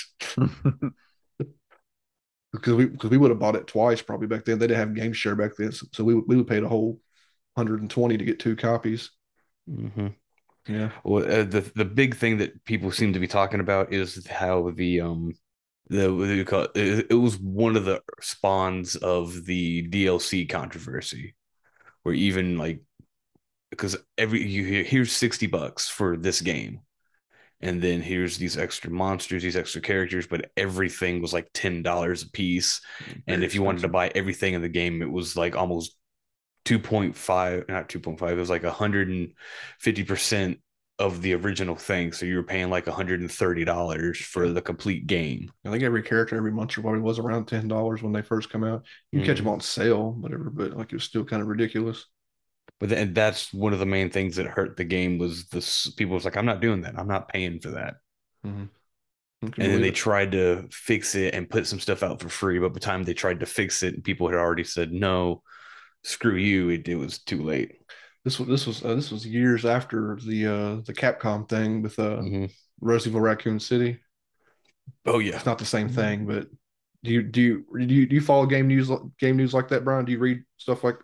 [2.52, 4.58] because we because we would have bought it twice probably back then.
[4.58, 7.00] They didn't have game share back then, so, so we we would paid a whole
[7.54, 9.10] 120 to get two copies.
[9.66, 10.08] hmm
[10.68, 14.26] Yeah, Well, uh, the the big thing that people seem to be talking about is
[14.28, 15.32] how the um
[15.88, 16.72] the what do you call it?
[16.76, 21.34] It, it was one of the spawns of the DLC controversy,
[22.04, 22.82] where even like
[23.70, 26.80] because every you hear here's sixty bucks for this game,
[27.62, 32.22] and then here's these extra monsters, these extra characters, but everything was like ten dollars
[32.22, 32.80] a piece,
[33.26, 35.96] and if you wanted to buy everything in the game, it was like almost
[36.64, 40.58] 2.5 not 2.5 it was like 150%
[40.98, 42.12] of the original thing.
[42.12, 45.50] So you were paying like $130 for the complete game.
[45.64, 48.62] I think every character, every monster probably was around ten dollars when they first come
[48.62, 48.84] out.
[49.10, 49.46] You can catch mm-hmm.
[49.46, 52.06] them on sale, whatever, but like it was still kind of ridiculous.
[52.82, 56.14] But then that's one of the main things that hurt the game was this people
[56.14, 57.94] was like i'm not doing that i'm not paying for that
[58.44, 58.68] Mhm.
[59.42, 59.94] And then they it.
[59.94, 63.04] tried to fix it and put some stuff out for free but by the time
[63.04, 65.42] they tried to fix it people had already said no
[66.02, 67.70] screw you it, it was too late
[68.24, 71.98] This was this was uh, this was years after the uh the Capcom thing with
[72.00, 72.52] uh Mhm.
[72.80, 74.00] Roseville Raccoon City.
[75.06, 76.48] oh yeah It's not the same thing, but
[77.04, 79.84] do you do you do you, do you follow game news game news like that,
[79.84, 80.04] Brian?
[80.04, 80.98] Do you read stuff like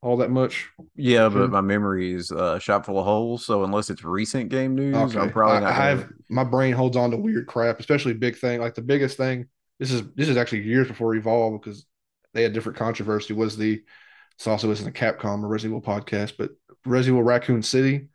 [0.00, 0.68] all that much?
[0.94, 3.44] Yeah, but my memory is uh, shot full of holes.
[3.44, 5.70] So unless it's recent game news, I'm probably I, not.
[5.70, 9.16] I have my brain holds on to weird crap, especially big thing like the biggest
[9.16, 11.86] thing this is this is actually years before Evolve because
[12.34, 13.32] they had different controversy.
[13.32, 13.82] Was the
[14.36, 16.50] it's also isn't a Capcom or Resident Evil podcast, but
[16.84, 18.08] Resident Evil Raccoon City.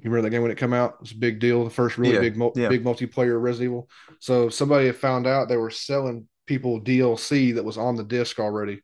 [0.00, 0.94] You remember that game when it came out?
[0.94, 1.64] It was a big deal.
[1.64, 2.68] The first really Yeah, big mul- yeah.
[2.68, 3.90] big multiplayer Resident Evil.
[4.20, 8.38] So somebody had found out they were selling people DLC that was on the disc
[8.38, 8.80] already.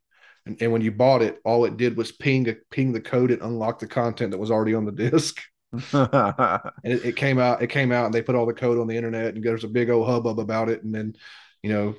[0.46, 3.30] And, and when you bought it, all it did was ping a, ping the code
[3.30, 5.40] and unlock the content that was already on the disc.
[5.92, 8.86] And it, it came out, it came out, and they put all the code on
[8.86, 10.84] the internet, and there's a big old hubbub about it.
[10.84, 11.14] And then,
[11.62, 11.94] you know,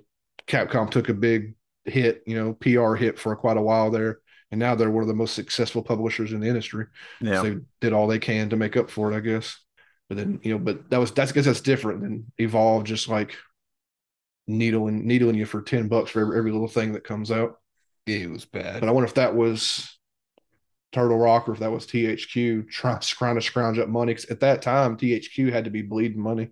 [0.48, 4.20] Capcom took a big hit, you know, PR hit for quite a while there,
[4.52, 6.86] and now they're one of the most successful publishers in the industry.
[7.20, 7.42] yeah.
[7.42, 9.60] So they did all they can to make up for it, I guess.
[10.08, 13.10] But then, you know, but that was that's I guess that's different than Evolve, just
[13.10, 13.36] like
[14.48, 17.58] needling needling you for ten bucks for every, every little thing that comes out.
[18.06, 18.82] It was bad.
[18.82, 19.98] But I wonder if that was
[20.92, 24.14] Turtle Rock or if that was THQ trying, trying to scrounge up money.
[24.14, 26.50] 'Cause at that time, THQ had to be bleeding money.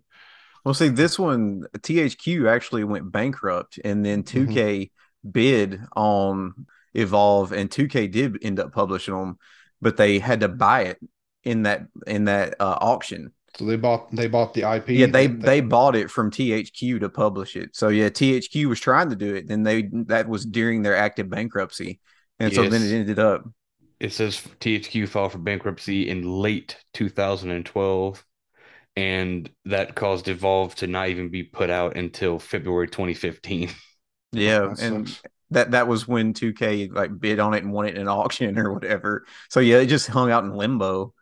[0.66, 4.92] Well, see, this one, THQ actually went bankrupt, and then 2K
[5.30, 9.38] bid on Evolve, and 2K did end up publishing them,
[9.82, 11.00] but they had to buy it
[11.44, 13.34] in that in that uh, auction.
[13.58, 14.90] So they bought they bought the IP.
[14.90, 17.76] Yeah, they that- they bought it from THQ to publish it.
[17.76, 19.48] So yeah, THQ was trying to do it.
[19.48, 22.00] Then they that was during their active bankruptcy,
[22.40, 23.46] and so then it ended up.
[24.00, 28.26] It says THQ filed for bankruptcy in late 2012,
[28.96, 33.70] and that caused Evolve to not even be put out until February 2015.
[34.36, 35.22] Yeah, that and sucks.
[35.52, 38.58] that that was when 2K like bid on it and won it in an auction
[38.58, 39.26] or whatever.
[39.50, 41.14] So yeah, it just hung out in limbo.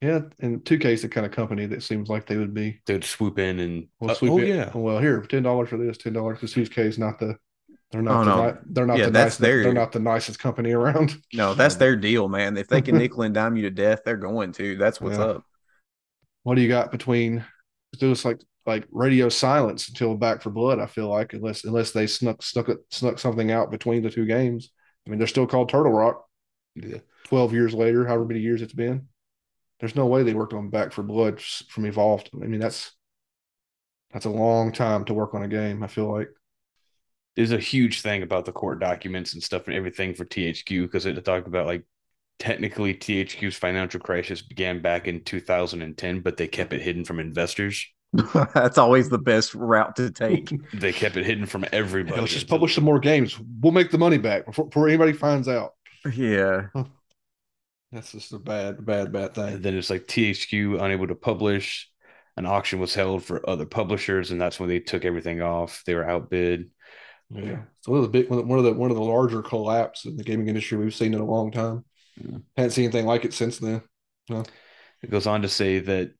[0.00, 3.04] Yeah, and 2K is the kind of company that seems like they would be They'd
[3.04, 4.48] swoop in and Well, uh, sweep oh it.
[4.48, 7.36] yeah, Well, here, ten dollars for this, ten dollars because Suzuki is not the.
[7.92, 8.22] They're not.
[8.22, 8.58] Oh, the, no.
[8.66, 9.40] They're not Yeah, the that's nicest.
[9.40, 11.16] their- They're not the nicest company around.
[11.34, 12.56] No, that's their deal, man.
[12.56, 14.76] If they can nickel and dime you to death, they're going to.
[14.76, 15.24] That's what's Yeah.
[15.24, 15.44] up.
[16.44, 17.44] What do you got between?
[18.00, 20.78] It was like like radio silence until Back for Blood.
[20.78, 24.24] I feel like unless unless they snuck snuck it snuck something out between the two
[24.26, 24.70] games.
[25.06, 26.24] I mean, they're still called Turtle Rock.
[26.76, 26.98] Yeah.
[27.24, 29.08] Twelve years later, however many years it's been,
[29.80, 32.30] there's no way they worked on Back for Blood from Evolved.
[32.34, 32.92] I mean, that's
[34.12, 35.82] that's a long time to work on a game.
[35.82, 36.28] I feel like.
[37.36, 41.06] there's a huge thing about the court documents and stuff and everything for THQ because
[41.06, 41.84] it talked about like
[42.38, 47.86] technically THQ's financial crisis began back in 2010, but they kept it hidden from investors.
[48.54, 50.50] that's always the best route to take.
[50.72, 52.16] They kept it hidden from everybody.
[52.16, 53.38] Hey, let's just publish some more games.
[53.60, 55.72] We'll make the money back before, before anybody finds out.
[56.14, 56.66] yeah.
[57.92, 59.62] That's just a bad, bad, bad And thing.
[59.62, 61.90] then it's like THQ unable to publish.
[62.36, 65.82] An auction was held for other publishers, and that's when they took everything off.
[65.84, 66.70] They were outbid.
[67.32, 69.02] Yeah, it's one of the big, one of the- one of the one of the
[69.02, 71.84] larger collapse in the gaming industry we've seen in a long time.
[72.16, 72.38] Yeah.
[72.56, 73.82] Hadn't seen anything like it since then.
[74.28, 76.12] It goes on to say that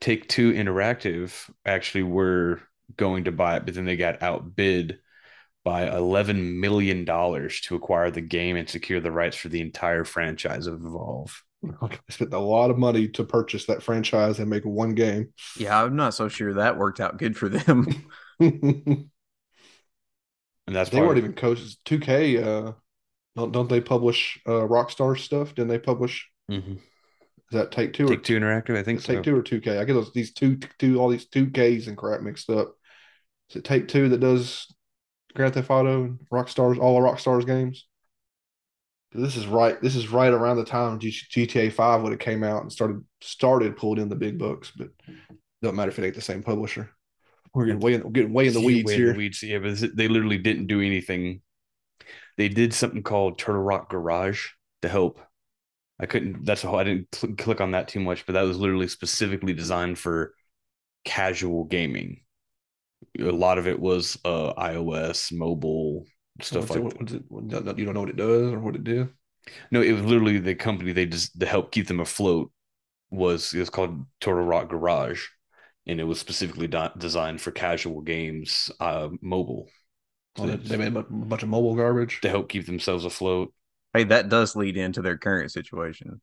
[0.00, 1.32] Take Two Interactive
[1.64, 2.60] actually were
[2.96, 5.00] going to buy it, but then they got outbid
[5.64, 10.66] by $11 million to acquire the game and secure the rights for the entire franchise
[10.66, 11.42] of Evolve.
[11.60, 15.32] They spent a lot of money to purchase that franchise and make one game.
[15.58, 17.86] Yeah, I'm not so sure that worked out good for them.
[20.68, 21.78] And that's they weren't probably even coaches.
[21.86, 22.72] Two K, uh,
[23.36, 25.54] don't don't they publish uh, Rockstar stuff?
[25.54, 26.28] Didn't they publish?
[26.50, 26.76] Mhm.
[26.76, 26.82] Is
[27.52, 28.06] that Take Two?
[28.06, 29.22] Take Two Interactive, I think Is it Take so.
[29.22, 29.78] Two or Two K?
[29.78, 32.74] I get those these two two all these two Ks and crap mixed up.
[33.48, 34.66] Is it Take Two that does
[35.34, 37.86] Grand Theft Auto and Rockstar's all the Rockstar's games?
[39.12, 39.80] This is right.
[39.80, 43.02] This is right around the time G- GTA Five would have came out and started
[43.20, 44.88] started pulled in the big books, but
[45.62, 46.90] doesn't matter if it ain't the same publisher.
[47.54, 49.12] We're getting way in, we're getting way in the weeds here.
[49.12, 49.42] the weeds.
[49.42, 51.40] Yeah, but they literally didn't do anything.
[52.36, 54.48] They did something called Turtle Rock Garage
[54.82, 55.20] to help.
[55.98, 56.44] I couldn't.
[56.44, 59.54] That's how I didn't cl- click on that too much, but that was literally specifically
[59.54, 60.34] designed for
[61.04, 62.20] casual gaming.
[63.18, 66.04] A lot of it was uh, iOS, mobile
[66.40, 67.00] stuff What's it- like.
[67.00, 69.08] what's it- what- you don't know what it does or what it did.
[69.70, 72.52] No, it was literally the company they just to help keep them afloat
[73.10, 75.26] was it was called Turtle Rock Garage,
[75.86, 79.68] and it was specifically di- designed for casual games, uh, mobile.
[80.36, 82.20] Oh, they, they made a bunch of mobile garbage.
[82.20, 83.52] to help keep themselves afloat.
[83.94, 86.20] hey, that does lead into their current situation.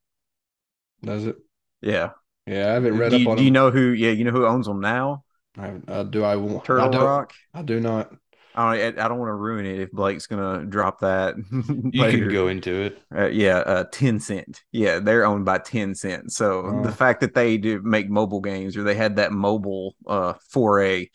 [1.03, 1.35] Does it?
[1.81, 2.11] Yeah.
[2.47, 3.89] Yeah, I haven't read do, up on do you know who?
[3.89, 5.24] Yeah, you know who owns them now?
[5.57, 7.33] I, haven't- uh, do I want Turtle I don't, Rock.
[7.53, 8.11] I do not.
[8.57, 11.35] I don't, I don't want to ruin it if Blake's gonna drop that.
[11.93, 12.19] You later.
[12.19, 13.01] can go into it.
[13.13, 14.61] Uh, yeah, uh, Tencent.
[14.71, 16.31] Yeah, they're owned by Tencent.
[16.31, 16.83] So Oh.
[16.83, 21.09] the fact that they do make mobile games or they had that mobile uh foray,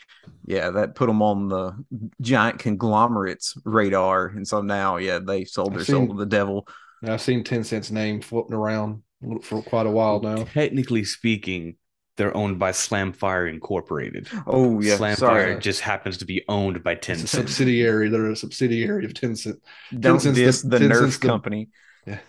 [0.44, 1.72] yeah, that put them on the
[2.20, 4.26] giant conglomerates radar.
[4.26, 6.68] And so now, yeah, they sold I've their soul to the devil.
[7.02, 9.02] I've seen Tencent's name floating around
[9.42, 10.44] for quite a while now.
[10.44, 11.76] Technically speaking,
[12.20, 14.28] they're owned by Slamfire Incorporated.
[14.46, 15.58] Oh yeah, Slamfire sorry.
[15.58, 17.28] just happens to be owned by It's a Tencent.
[17.28, 18.10] subsidiary.
[18.10, 19.56] They're a subsidiary of Tencent.
[19.98, 21.68] Don't Tencent's the- diss the, Tencent's Nerf the- company.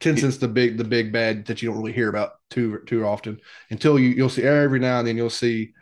[0.00, 3.40] Tencent's the big the big bad that you don't really hear about too too often
[3.70, 5.72] until you you'll see every now and then you'll see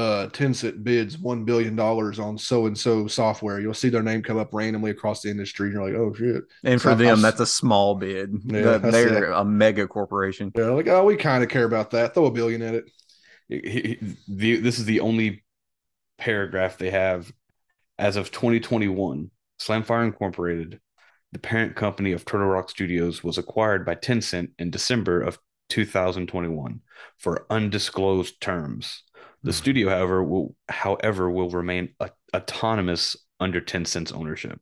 [0.00, 3.60] uh Tencent bids one billion dollars on so and so software.
[3.60, 6.44] You'll see their name come up randomly across the industry, and you're like, oh shit.
[6.64, 8.30] And for So them, I- that's a small bid.
[8.44, 10.52] Yeah, The- they're a mega corporation.
[10.54, 12.14] They're like, oh, we kind of care about that.
[12.14, 12.84] Throw a billion at it.
[13.48, 15.44] He- he- the, this is the only
[16.18, 17.32] paragraph they have
[17.98, 20.80] as of 2021 slamfire incorporated
[21.32, 25.38] the parent company of turtle rock studios was acquired by tencent in december of
[25.70, 26.80] 2021
[27.18, 29.02] for undisclosed terms
[29.42, 34.60] the studio however will however will remain a- autonomous under tencent's ownership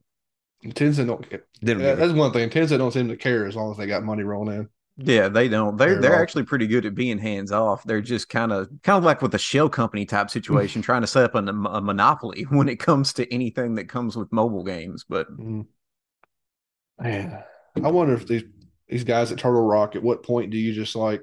[0.65, 1.25] Tencent don't.
[1.63, 2.51] They don't Yeah, that's one thing.
[2.51, 4.69] Tencent don't seem to care as long as they got money rolling in.
[4.97, 5.77] Yeah, they don't.
[5.77, 7.85] They're They're they're actually pretty good at being hands off.
[7.85, 11.07] They're just kind of kind of like with a shell company type situation, trying to
[11.07, 15.05] set up a, a monopoly when it comes to anything that comes with mobile games.
[15.09, 15.67] But Mm.
[17.01, 17.45] Man,
[17.77, 18.43] I wonder if these
[18.89, 21.23] these guys at Turtle Rock, at what point do you just like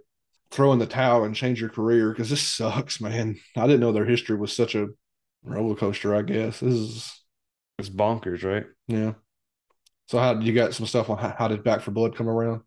[0.52, 2.10] throw in the towel and change your career?
[2.10, 3.38] Because this sucks, man.
[3.56, 4.88] I didn't know their history was such a
[5.44, 6.16] roller coaster.
[6.16, 7.22] I guess this is
[7.78, 9.14] it's bonkers right yeah.
[10.08, 12.30] So how did you got some stuff on how, how did Back 4 Blood come
[12.30, 12.62] around?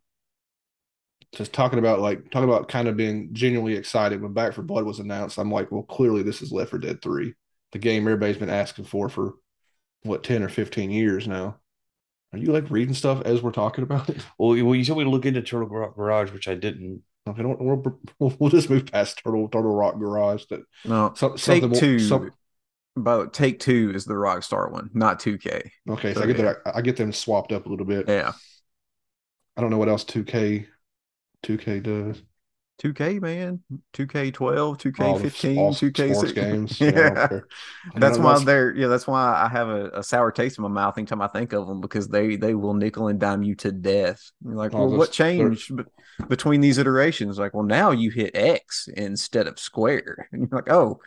[1.35, 4.85] Just talking about like talking about kind of being genuinely excited when Back 4 Blood
[4.85, 5.38] was announced.
[5.38, 7.35] I'm like, well, clearly this is Left 4 Dead 3,
[7.73, 9.35] the game everybody's been asking for for
[10.03, 11.59] what 10 or 15 years now.
[12.33, 14.25] Are you like reading stuff as we're talking about it?
[14.38, 17.61] well, well you told me to look into turtle garage which i didn't Don't,
[18.19, 20.45] we'll, we'll, just move past Turtle Turtle Rock Garage.
[20.51, 21.99] That no, some, Take something Two.
[21.99, 22.31] some-
[22.97, 25.71] but Take Two is the Rockstar one, not 2K.
[25.91, 26.55] okay, so So, I get yeah.
[26.64, 26.77] that.
[26.77, 28.09] I get them swapped up a little bit.
[28.09, 28.33] Yeah,
[29.57, 30.67] I don't know what else 2K
[31.45, 32.23] 2K does.
[32.79, 33.61] 2K man,
[33.93, 36.81] 2K12, 2K15, all 2K sports games.
[36.81, 37.29] Yeah, Yeah.
[37.29, 37.47] care.
[37.95, 38.87] I That's why they're yeah.
[38.87, 41.67] That's why I have a, a sour taste in my mouth anytime I think of
[41.67, 44.31] them because they they will nickel and dime you to death.
[44.45, 45.85] You're like, Oh, well, those- what changed be-
[46.29, 47.38] between these iterations?
[47.38, 51.01] Like, well, now you hit X instead of square, and you're like, oh,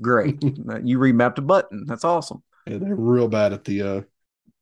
[0.00, 1.84] great, you remapped a button.
[1.86, 2.42] That's awesome.
[2.66, 4.00] Yeah, they're real bad at the uh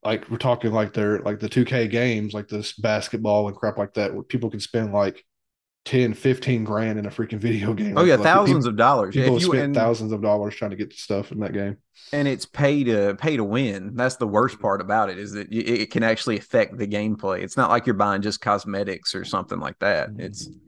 [0.05, 3.95] like we're talking like they're like the 2K games, like this basketball and crap like
[3.95, 5.25] that, where people can spend like
[5.85, 7.97] 10, 15 grand in a freaking video game.
[7.97, 9.15] Oh yeah, Like, thousands people, of dollars.
[9.15, 11.53] People if have you spent and, thousands of dollars trying to get stuff in that
[11.53, 11.77] game.
[12.13, 13.95] and it's pay to pay to win.
[13.95, 17.41] That's the worst part about it is that it, it can actually affect the gameplay.
[17.43, 20.11] It's not like you're buying just cosmetics or something like that.
[20.19, 20.49] It's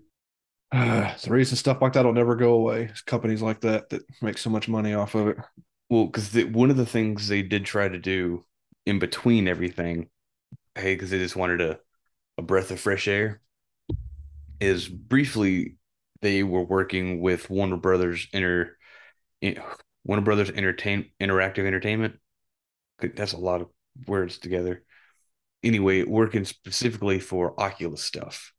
[0.73, 2.85] Uh, the reason stuff like that will never go away.
[2.91, 5.37] It's companies like that that make so much money off of it.
[5.89, 8.45] Well, because one of the things they did try to do
[8.85, 10.09] in between everything,
[10.75, 11.79] hey, because they just wanted a,
[12.39, 13.41] a breath of fresh air,
[14.65, 15.77] is briefly
[16.23, 18.77] they were working with Warner Brothers Inter,
[20.05, 22.19] Warner Brothers Entertain Interactive Entertainment.
[23.01, 23.69] That's a lot of
[24.07, 24.83] words together.
[25.63, 28.53] Anyway, working specifically for Oculus stuff.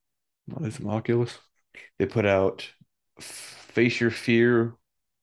[0.52, 1.38] Oh, It's Oculus.
[1.98, 2.70] They put out
[3.20, 4.76] Face Your Fear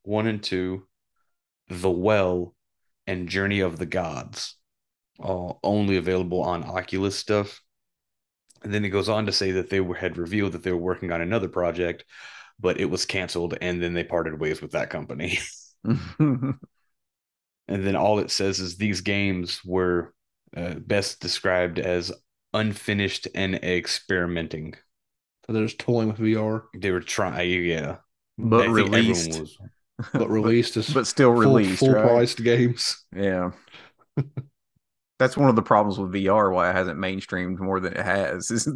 [0.03, 0.87] 1 and 2,
[1.69, 2.55] The Well,
[3.07, 4.57] and Journey of the Gods,
[5.19, 7.61] all only available on Oculus stuff.
[8.65, 10.77] And then it goes on to say that they were, had revealed that they were
[10.79, 12.05] working on another project,
[12.61, 15.39] but it was canceled, and then they parted ways with that company.
[15.85, 16.59] and
[17.69, 20.15] then all it says is these games were
[20.57, 22.13] uh, best described as
[22.53, 24.75] unfinished and experimenting.
[25.47, 27.97] So they're just toying with VR, They were trying, yeah.
[28.39, 29.59] but I think everyone released, was-
[30.13, 32.03] but released as but still full, released, full right?
[32.03, 33.05] priced games.
[33.15, 33.53] Yeah.
[35.23, 38.51] That's one of the problems with VR, why it hasn't mainstreamed more than it has.
[38.51, 38.69] Is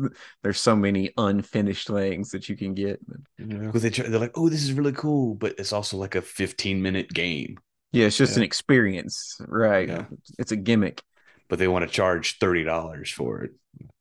[0.43, 3.01] there's so many unfinished things that you can get.
[3.39, 3.59] Yeah.
[3.59, 6.23] because they try, they're like, oh, this is really cool, but it's also like a
[6.23, 7.59] 15 minute game.
[7.93, 8.39] Yeah, it's just Yeah.
[8.39, 9.89] an experience, right?
[9.89, 10.05] Yeah.
[10.39, 11.03] It's a gimmick.
[11.49, 13.53] But they want to charge thirty dollars for it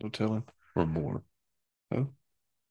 [0.02, 0.44] No telling.
[0.76, 1.24] or more.
[1.92, 2.10] Oh.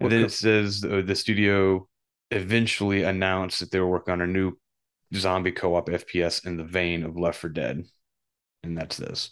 [0.00, 1.88] And then What it says uh, the studio
[2.30, 4.58] eventually announced that they were working on a new
[5.14, 7.84] zombie co-op FPS in the vein of Left 4 Dead,
[8.64, 9.30] and that's this.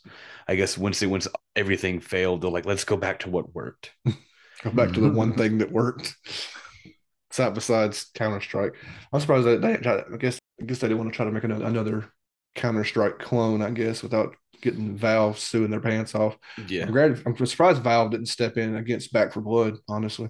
[0.49, 3.93] I guess once they once everything failed, they're like, let's go back to what worked.
[4.63, 6.15] Go back to the one thing that worked.
[7.33, 8.75] Aside besides Counter Strike,
[9.13, 9.73] I'm surprised that they.
[9.75, 12.13] I guess I guess they didn't want to try to make another, another
[12.55, 13.61] Counter Strike clone.
[13.63, 16.37] I guess without getting Valve suing their pants off.
[16.69, 17.21] Yeah, I'm glad.
[17.27, 19.79] I'm surprised Valve didn't step in against Back 4 Blood.
[19.89, 20.29] Honestly,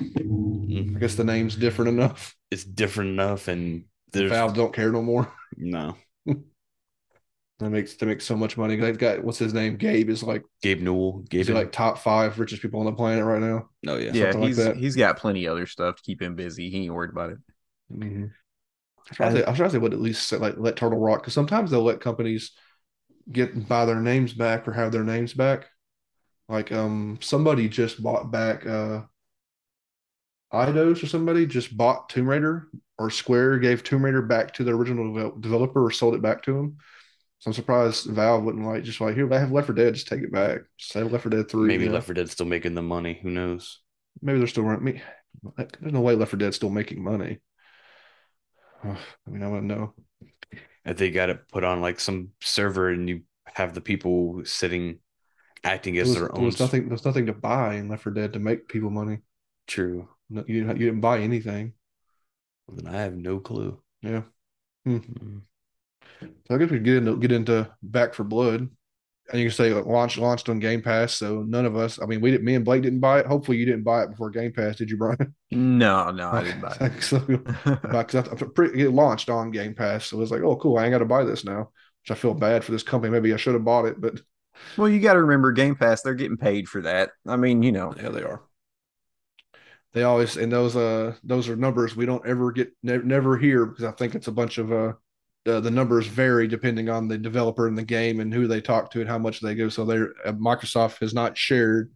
[0.00, 0.96] Mm.
[0.96, 2.34] I guess the name's different enough.
[2.50, 5.32] it's different enough, and there's Valve don't care no more.
[5.56, 5.96] no
[7.62, 8.76] That makes they make so much money.
[8.76, 9.76] They've got what's his name?
[9.76, 11.20] Gabe is like Gabe Newell.
[11.30, 13.68] Gabe, he's like top five richest people on the planet right now.
[13.82, 14.76] no, yeah, Yeah, something like he's that.
[14.76, 16.70] he's got plenty of other stuff to keep him busy.
[16.70, 17.38] He ain't worried about it.
[17.92, 18.26] Mm-hmm.
[19.10, 20.98] I try to say, I try to say would at least say, like let Turtle
[20.98, 22.52] Rock because sometimes they'll let companies
[23.30, 25.68] get buy their names back or have their names back.
[26.48, 29.02] Like um somebody just bought back uh
[30.52, 34.72] Eidos or somebody just bought Tomb Raider or Square gave Tomb Raider back to the
[34.72, 36.76] original developer or sold it back to them.
[37.42, 40.06] So I'm surprised Valve wouldn't like just like here they have Left 4 Dead, just
[40.06, 40.60] take it back.
[40.78, 41.66] Just have Left 4 Dead 3.
[41.66, 41.96] Maybe you know?
[41.96, 43.18] Left 4 Dead's still making the money.
[43.20, 43.80] Who knows?
[44.20, 45.02] Maybe they're still running me.
[45.56, 47.40] There's no way Left 4 Dead's still making money.
[48.84, 49.92] I mean, I wouldn't know.
[50.84, 55.00] If they got it put on like some server and you have the people sitting
[55.64, 56.88] acting as was, their own was nothing.
[56.88, 59.18] There's nothing to buy in Left 4 Dead to make people money.
[59.66, 60.08] true.
[60.30, 60.78] No, you didn't.
[60.78, 61.72] You didn't buy anything.
[62.68, 63.82] Then I have no clue.
[64.00, 64.22] Yeah.
[64.84, 65.38] Hmm.
[66.20, 68.68] So I guess we get into get into Back 4 Blood,
[69.30, 71.14] and you can say like, launched launched on Game Pass.
[71.14, 72.00] So none of us.
[72.00, 72.44] I mean, we didn't.
[72.44, 73.26] Me and Blake didn't buy it.
[73.26, 75.34] Hopefully, you didn't buy it before Game Pass, did you, Brian?
[75.54, 77.02] No, no, I didn't buy it.
[77.02, 78.14] so, because
[78.74, 80.78] it launched on Game Pass, so it was like, oh, cool.
[80.78, 81.70] I ain't got to buy this now.
[82.02, 83.12] Which I feel bad for this company.
[83.12, 84.18] Maybe I should have bought it, but
[84.78, 87.10] well, you got to remember Game Pass, they're getting paid for that.
[87.26, 88.42] I mean, you know, yeah, they are.
[89.92, 93.66] They always and those uh those are numbers we don't ever get ne- never hear
[93.66, 94.94] because I think it's a bunch of uh
[95.46, 98.90] uh, the numbers vary depending on the developer in the game and who they talk
[98.92, 99.68] to and how much they go.
[99.68, 101.90] So they're uh, Microsoft has not shared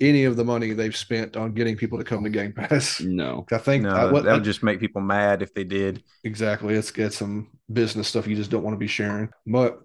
[0.00, 3.00] any of the money they've spent on getting people to come to Game Pass.
[3.04, 3.46] No.
[3.52, 6.02] I think no, I- what- that would just make people mad if they did.
[6.24, 9.28] exactly it's it's some business stuff you just don't want to be sharing.
[9.46, 9.80] But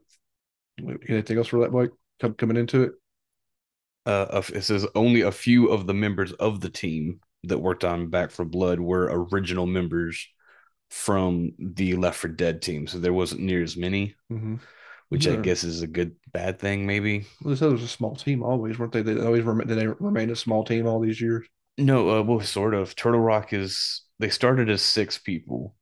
[1.07, 1.91] anything else for that, Blake?
[2.21, 2.91] Come, coming into it,
[4.05, 7.83] Uh, of- it says only a few of the members of the team that worked
[7.83, 10.27] on Back 4 Blood were original members
[10.91, 14.55] from the Left 4 Dead team, so there wasn't near as many, mm-hmm.
[15.07, 17.25] which I guess is a good bad thing, maybe.
[17.41, 19.01] well, they said it was a small team always, weren't they?
[19.01, 21.47] They always rem- did they remain a small team all these years?
[21.77, 22.93] No, uh, well, sort of.
[22.95, 25.75] Turtle Rock is they started as six people,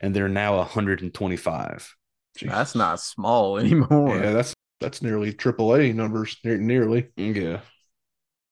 [0.00, 1.94] and they're now 125.
[2.42, 4.18] That's not small anymore.
[4.18, 7.10] Yeah, that's that's nearly AAA numbers, near, nearly.
[7.16, 7.60] Yeah,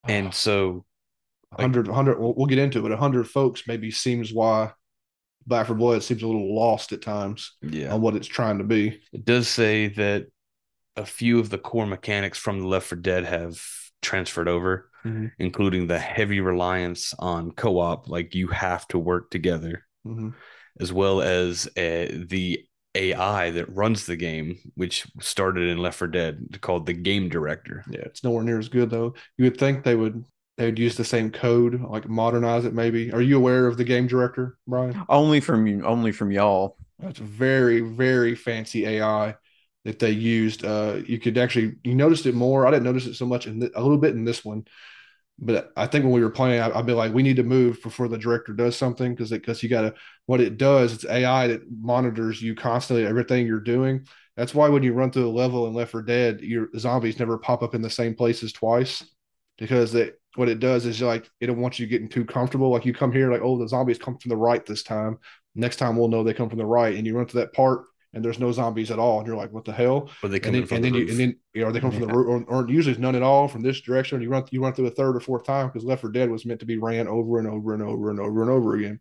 [0.04, 0.84] and so
[1.50, 4.70] 100, 100 we'll, we'll get into it, but 100 folks maybe seems why
[5.46, 8.64] Back 4 Blood seems a little lost at times yeah, on what it's trying to
[8.64, 9.00] be.
[9.12, 10.26] it does say that
[10.96, 13.60] a few of the core mechanics from the Left 4 Dead have
[14.02, 15.30] transferred over, Mhm.
[15.38, 20.34] including the heavy reliance on co-op, like you have to work together, Mhm.
[20.80, 26.08] as well as uh, the AI that runs the game, which started in Left 4
[26.08, 27.84] Dead, called the Game Director.
[27.90, 29.14] Yeah, it's nowhere near as good though.
[29.36, 30.24] You would think they would
[30.56, 33.12] they would use the same code, like modernize it maybe.
[33.12, 35.04] Are you aware of the game director, Brian?
[35.08, 36.76] Only from you, only from y'all.
[36.98, 39.34] That's very, very fancy AI
[39.84, 40.64] that they used.
[40.64, 42.66] Uh, you could actually you noticed it more.
[42.66, 44.64] I didn't notice it so much in th- a little bit in this one,
[45.38, 47.82] but I think when we were playing, I, I'd be like, we need to move
[47.82, 49.94] before the director does something because because you got to
[50.24, 50.94] what it does.
[50.94, 54.06] It's AI that monitors you constantly everything you're doing.
[54.36, 57.38] That's why when you run through a level in Left 4 Dead, your zombies never
[57.38, 59.04] pop up in the same places twice
[59.58, 62.70] because it what it does is like it don't want you getting too comfortable.
[62.70, 65.18] Like you come here, like oh the zombies come from the right this time.
[65.54, 67.84] Next time we'll know they come from the right, and you run to that part
[68.14, 70.10] and there's no zombies at all, and you're like, what the hell?
[70.22, 71.80] But they And come then, from and the then you and then you know they
[71.80, 74.16] come from the roof, or, or usually it's none at all from this direction.
[74.16, 76.30] And you run you run through a third or fourth time because Left 4 Dead
[76.30, 79.00] was meant to be ran over and over and over and over and over again.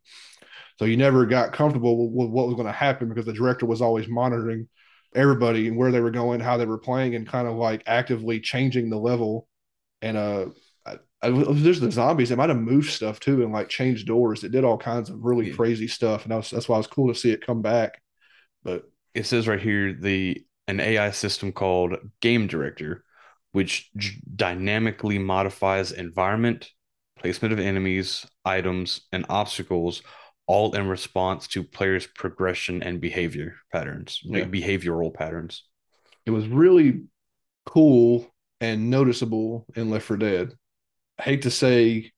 [0.80, 3.82] So you never got comfortable with, what was going to happen because the director was
[3.82, 4.68] always monitoring
[5.16, 8.40] everybody and where they were going, how they were playing, and kind of like actively
[8.42, 9.48] changing the level.
[10.02, 10.48] And uh,
[11.30, 12.32] there's the zombies.
[12.32, 14.44] It might have moved stuff too and like changed doors.
[14.44, 15.56] It did all kinds of really Yeah.
[15.56, 18.02] crazy stuff, and that was, that's why it was cool to see it come back.
[18.64, 23.04] But it says right here the an AI system called Game Director,
[23.52, 26.70] which j- dynamically modifies environment,
[27.20, 30.02] placement of enemies, items, and obstacles,
[30.48, 35.64] all in response to players' progression and behavior patterns, like behavioral patterns.
[36.26, 37.04] it was really
[37.66, 38.28] cool
[38.62, 40.54] and noticeable in Left 4 Dead.
[41.20, 42.12] Hate to say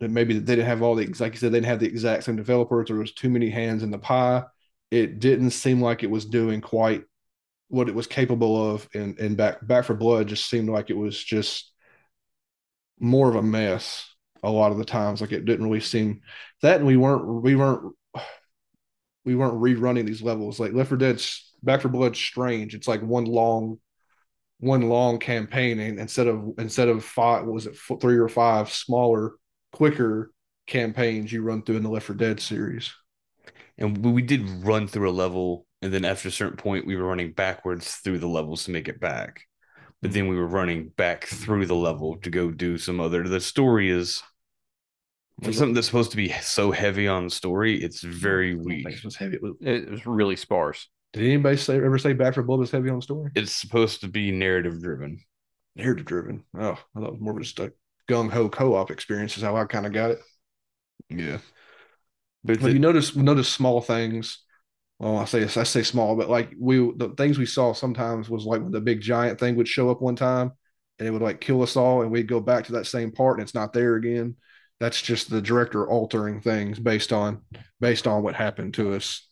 [0.00, 2.24] that maybe they didn't have all the like you said, they didn't have the exact
[2.24, 4.44] same developers, or there was too many hands in the pie.
[4.90, 7.04] It didn't seem like it was doing quite
[7.68, 10.96] what it was capable of and and back back for blood just seemed like it
[10.96, 11.72] was just
[12.98, 14.12] more of a mess
[14.42, 15.20] a lot of the times.
[15.20, 16.22] Like it didn't really seem
[16.62, 17.94] that and we weren't we weren't
[19.24, 20.58] we weren't rerunning these levels.
[20.58, 22.74] Like Left 4 Dead's Back 4 Blood's strange.
[22.74, 23.78] It's like one long
[24.60, 28.28] one long campaign and instead of instead of five what was it f- three or
[28.28, 29.32] five smaller
[29.72, 30.30] quicker
[30.66, 32.92] campaigns you run through in the Left 4 Dead series.
[33.78, 36.94] And we we did run through a level, and then after a certain point, we
[36.96, 39.40] were running backwards through the levels to make it back.
[40.02, 43.26] But then we were running back through the level to go do some other.
[43.26, 44.22] The story is
[45.42, 48.64] For something that's supposed to be so heavy on the story, it's very I don't
[48.66, 48.96] think weak.
[48.96, 49.36] It was heavy.
[49.36, 50.88] It was- It was really sparse.
[51.12, 53.30] Did anybody say ever say Back 4 Blood was heavy on the story?
[53.34, 55.20] It's supposed to be narrative driven.
[55.74, 56.44] Narrative driven.
[56.56, 57.72] Oh, I thought it was more of just a
[58.08, 59.36] gung ho co op experience.
[59.36, 60.20] Is how I kind of got it.
[61.08, 61.38] Yeah.
[62.44, 64.38] But the- you notice notice small things.
[64.98, 68.44] Well, I say I say small, but like we the things we saw sometimes was
[68.44, 70.52] like when the big giant thing would show up one time
[70.98, 73.38] and it would like kill us all, and we'd go back to that same part
[73.38, 74.36] and it's not there again.
[74.78, 77.42] That's just the director altering things based on
[77.80, 79.26] based on what happened to us.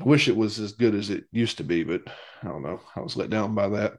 [0.00, 2.02] I wish it was as good as it used to be, but
[2.42, 2.80] I don't know.
[2.94, 3.94] I was let down by that.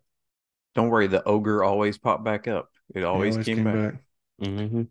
[0.75, 2.69] Don't worry, the ogre always popped back up.
[2.93, 3.95] It always, It came, back.
[4.41, 4.87] Mhm.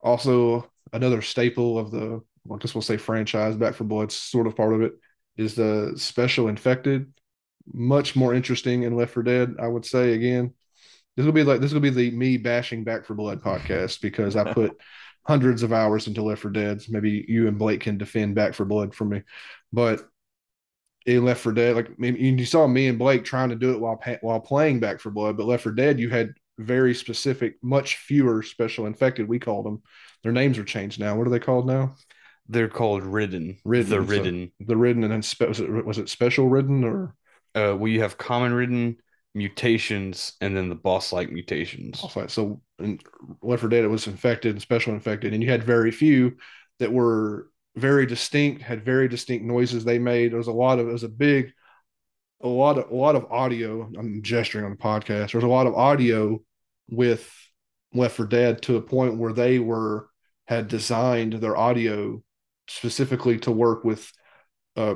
[0.00, 4.46] Also, another staple of the, well, I guess we'll say franchise Back 4 Blood, sort
[4.46, 4.92] of part of it,
[5.36, 7.12] is the special infected.
[7.72, 10.14] Much more interesting in Left 4 Dead, I would say.
[10.14, 10.54] Again,
[11.16, 14.36] this will be like this will be the me bashing Back 4 Blood podcast because
[14.36, 14.76] I put
[15.26, 16.80] hundreds of hours into Left 4 Dead.
[16.88, 19.22] Maybe you and Blake can defend Back 4 Blood for me,
[19.72, 20.08] but
[21.06, 23.80] in Left 4 Dead, like maybe you saw me and Blake trying to do it
[23.80, 27.96] while while playing Back 4 Blood, but Left 4 Dead, you had very specific, much
[27.96, 29.28] fewer special infected.
[29.28, 29.82] We called them.
[30.22, 31.16] Their names are changed now.
[31.16, 31.96] What are they called now?
[32.48, 33.58] They're called ridden.
[33.64, 34.52] Ridden, The so- ridden.
[34.60, 37.14] The ridden, and then spe- was it was it special ridden or
[37.54, 38.96] Uh, well, you have common ridden,
[39.34, 42.00] mutations, and then the boss like mutations.
[42.02, 42.98] also so in
[43.42, 46.36] Left 4 Dead it was infected and special infected, and you had very few
[46.78, 50.30] that were very distinct, had very distinct noises they made.
[50.30, 51.52] There was a lot of it was a big,
[52.42, 53.90] a lot of a lot of audio.
[53.98, 55.32] I'm gesturing on the podcast.
[55.32, 56.42] There's a lot of audio
[56.90, 57.30] with
[57.94, 60.08] Left 4 Dead to a point where they were
[60.46, 62.22] had designed their audio
[62.68, 64.10] specifically to work with
[64.76, 64.94] uh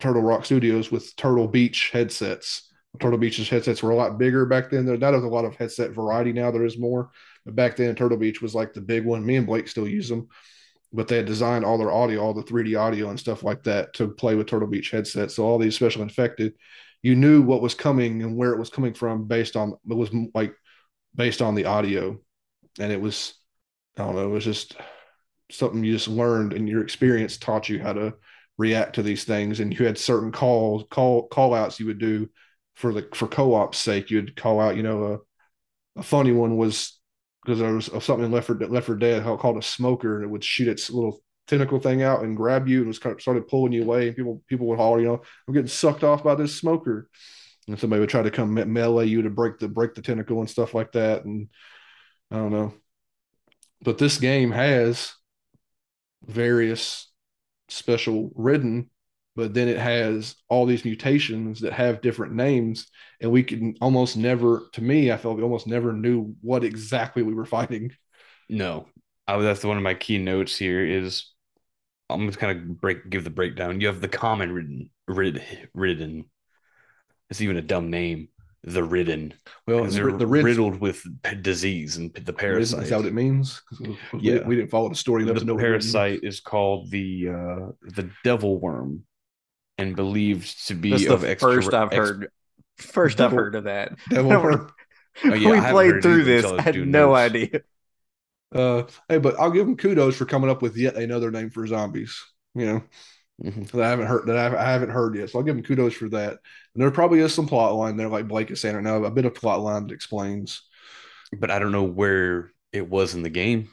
[0.00, 2.70] Turtle Rock Studios with Turtle Beach headsets.
[3.00, 4.84] Turtle Beach's headsets were a lot bigger back then.
[4.86, 6.50] There there's a lot of headset variety now.
[6.50, 7.10] There is more,
[7.44, 9.24] but back then Turtle Beach was like the big one.
[9.24, 10.28] Me and Blake still use them,
[10.94, 13.92] but they had designed all their audio, all the 3D audio and stuff like that
[13.94, 15.34] to play with Turtle Beach headsets.
[15.34, 16.54] So all these special infected,
[17.02, 20.10] you knew what was coming and where it was coming from based on it was
[20.34, 20.54] like
[21.14, 22.18] based on the audio,
[22.78, 23.34] and it was
[23.96, 24.76] I don't know, it was just
[25.50, 28.14] something you just learned and your experience taught you how to
[28.56, 29.60] react to these things.
[29.60, 32.30] And you had certain calls call call outs you would do
[32.76, 34.10] for the for co-op's sake.
[34.10, 35.04] You'd call out you know
[35.96, 36.98] a, a funny one was
[37.44, 40.44] because there was something left for left for dead called a smoker and it would
[40.44, 43.72] shoot its little tentacle thing out and grab you and was kind of started pulling
[43.72, 46.54] you away and people people would holler you know i'm getting sucked off by this
[46.54, 47.08] smoker.
[47.66, 50.50] And somebody would try to come melee you to break the break the tentacle and
[50.50, 51.48] stuff like that and
[52.30, 52.74] i don't know.
[53.82, 55.14] But this game has
[56.26, 57.10] various
[57.68, 58.90] special ridden,
[59.36, 62.86] but then it has all these mutations that have different names,
[63.20, 67.22] and we can almost never, to me, I felt we almost never knew what exactly
[67.22, 67.92] we were fighting.
[68.48, 68.86] No,
[69.26, 70.84] I, that's one of my key notes here.
[70.84, 71.32] Is
[72.10, 73.80] I'm just kind of break give the breakdown.
[73.80, 75.42] You have the common ridden, rid,
[75.74, 76.26] ridden.
[77.30, 78.28] It's even a dumb name.
[78.66, 79.34] The ridden,
[79.66, 83.60] Well, they're the ridden riddled with p- disease and the is that what it means
[83.78, 84.46] we- Yeah.
[84.46, 89.04] we didn't follow the story the ridden parasite is called the uh the devil worm
[89.78, 92.30] and believed to be That's of the extra first I've ex- heard.
[92.78, 93.98] First I've heard of that.
[94.08, 94.72] Devil worm.
[95.28, 96.52] Oh, yeah, we haven't played through this.
[96.58, 97.14] I I had no notes.
[97.14, 97.62] idea.
[98.54, 101.66] Uh, hey, but I'll give them kudos for coming up with yet another name for
[101.66, 102.16] zombies.
[102.54, 102.82] You know,
[103.44, 103.70] Mhm.
[103.72, 105.30] that I haven't heard that I haven't, I haven't heard yet.
[105.30, 106.32] So I'll give them kudos for that.
[106.32, 109.10] And there probably is some plot line there, like Blake is saying right now, a
[109.10, 110.62] bit of plot line that explains.
[111.36, 113.68] but I don't know where it was in the game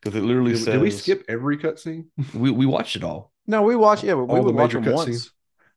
[0.00, 2.06] because it literally Did, says did we skip every cutscene?
[2.34, 4.02] we, we watched it all No, we watch.
[4.04, 4.94] Yeah, we All the would watch major them cutscenes.
[4.94, 5.30] once.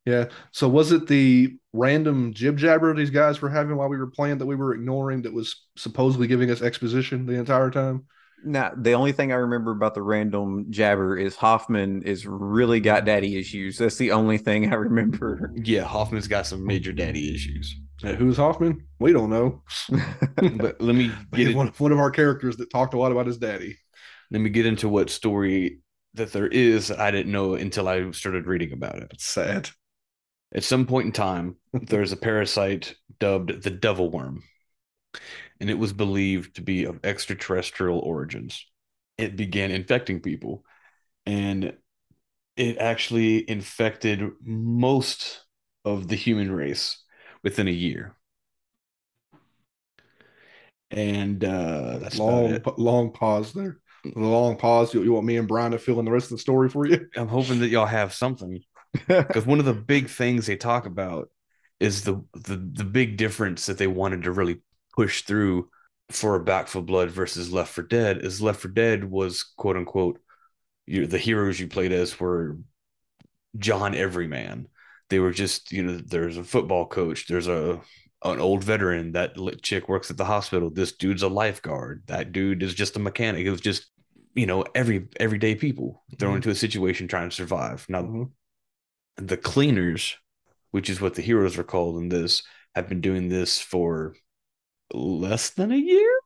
[0.05, 0.25] Yeah.
[0.51, 4.37] So was it the random jib jabber these guys were having while we were playing
[4.39, 8.05] that we were ignoring that was supposedly giving us exposition the entire time?
[8.45, 13.05] Now, the only thing I remember about the random jabber is Hoffman is really got
[13.05, 13.77] daddy issues.
[13.77, 15.51] That's the only thing I remember.
[15.55, 18.85] yeah Hoffman's got some major daddy issues Uh, who's Hoffman?
[18.99, 19.63] We don't know.
[20.57, 23.37] but let me get one, one of our characters that talked a lot about his
[23.37, 23.77] daddy.
[24.29, 25.79] let me get into what story
[26.15, 29.69] that there is that I didn't know until I started reading about it It's sad.
[30.53, 34.43] At some point in time, there's a parasite dubbed the devil worm,
[35.59, 38.65] and it was believed to be of extraterrestrial origins.
[39.17, 40.65] It began infecting people,
[41.25, 41.73] and
[42.57, 45.45] it actually infected most
[45.85, 47.03] of the human race
[47.43, 48.15] within a year.
[50.91, 53.79] And uh, that's long, long pause there.
[54.03, 54.93] The long pause.
[54.93, 56.85] You, you want me and Brian to fill in the rest of the story for
[56.85, 57.07] you?
[57.15, 58.61] I'm hoping that y'all have something.
[59.07, 61.29] because one of the big things they talk about
[61.79, 64.61] is the, the the big difference that they wanted to really
[64.95, 65.69] push through
[66.11, 70.19] for Back 4 Blood versus Left 4 Dead is Left 4 Dead was quote unquote
[70.85, 72.57] you the heroes you played as were
[73.57, 74.67] John Everyman.
[75.09, 77.81] They were just you know there's a football coach, there's a
[78.23, 79.13] an old veteran.
[79.13, 80.69] That chick works at the hospital.
[80.69, 82.03] This dude's a lifeguard.
[82.07, 83.45] That dude is just a mechanic.
[83.45, 83.87] It was just
[84.35, 86.37] you know every everyday people thrown mm-hmm.
[86.37, 87.85] into a situation trying to survive.
[87.89, 89.25] Now, mm-hmm.
[89.25, 90.15] the cleaners,
[90.71, 92.43] which is what the heroes are called in this,
[92.75, 94.15] have been doing this for
[94.93, 96.19] less than a year.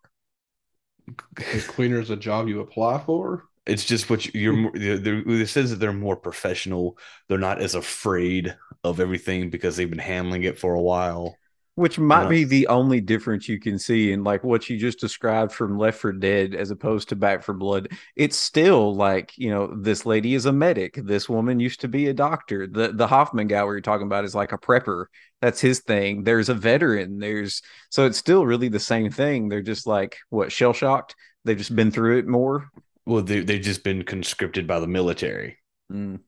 [1.08, 3.46] The cleaner is a job you apply for.
[3.66, 6.98] It's just what you, are It says that they're more professional.
[7.28, 11.36] They're not as afraid of everything because they've been handling it for a while.
[11.78, 15.00] Which might uh, be the only difference you can see in like what you just
[15.00, 17.90] described from Left 4 Dead as opposed to Back 4 Blood.
[18.16, 20.96] It's still like, you know, this lady is a medic.
[20.96, 22.66] This woman used to be a doctor.
[22.66, 25.06] The the Hoffman guy we are talking about is like a prepper.
[25.40, 26.24] That's his thing.
[26.24, 27.20] There's a veteran.
[27.20, 27.62] There's
[27.92, 29.48] so it's still really the same thing.
[29.48, 31.14] They're just like what shell shocked.
[31.46, 32.72] They've just been through it more.
[33.06, 35.60] Well, they they've just been conscripted by the military.
[35.94, 36.22] Mm.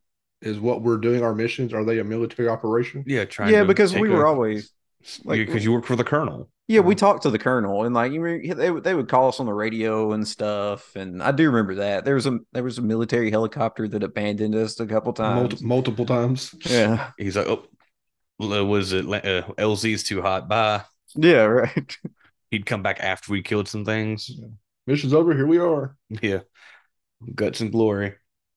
[0.44, 1.74] Is what we're doing our missions?
[1.74, 3.04] Are they a military operation?
[3.08, 3.52] Yeah, trying.
[3.52, 4.72] Yeah, because we were always
[5.24, 6.50] like because you work for the colonel.
[6.68, 9.48] Yeah, we talked to the colonel, and like you, they they would call us on
[9.48, 10.96] the radio and stuff.
[10.96, 14.54] And I do remember that there was a there was a military helicopter that abandoned
[14.54, 16.54] us a couple times, multiple, multiple times.
[16.66, 17.66] Yeah, he's like, oh,
[18.38, 20.48] was it uh, LZ's too hot?
[20.48, 20.84] Bye.
[21.16, 21.98] Yeah, right.
[22.52, 24.30] He'd come back after we killed some things.
[24.30, 24.48] Yeah.
[24.86, 25.34] Mission's over.
[25.34, 25.96] Here we are.
[26.22, 26.42] Yeah,
[27.34, 28.14] guts and glory,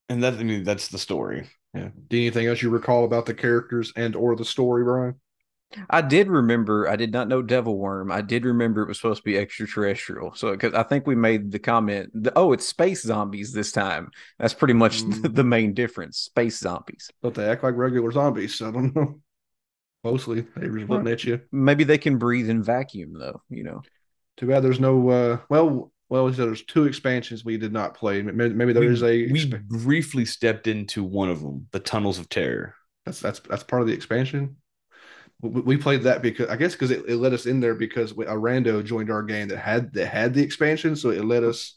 [0.09, 1.49] and that I mean that's the story.
[1.73, 1.89] Yeah.
[2.09, 5.15] Do anything else you recall about the characters and or the story, Brian?
[5.89, 6.87] I did remember.
[6.87, 8.11] I did not know Devil Worm.
[8.11, 10.33] I did remember it was supposed to be extraterrestrial.
[10.35, 14.11] So because I think we made the comment, oh, it's space zombies this time.
[14.39, 15.21] That's pretty much mm.
[15.21, 16.19] the, the, main difference.
[16.19, 17.09] Space zombies.
[17.21, 18.55] But they act like regular zombies.
[18.55, 19.19] So I don't know.
[20.03, 21.41] Mostly they were looking at you.
[21.51, 23.41] Maybe they can breathe in vacuum though.
[23.49, 23.81] You know.
[24.37, 25.09] Too bad there's no.
[25.09, 28.21] uh Well, well, there's two expansions we did not play.
[28.21, 29.31] Maybe, maybe there we, is a.
[29.31, 32.75] We briefly stepped into one of them, the Tunnels of Terror.
[33.05, 34.57] That's that's that's part of the expansion
[35.43, 38.21] we played that because I guess because it, it let us in there because a
[38.21, 41.75] uh, rando joined our game that had that had the expansion, so it let us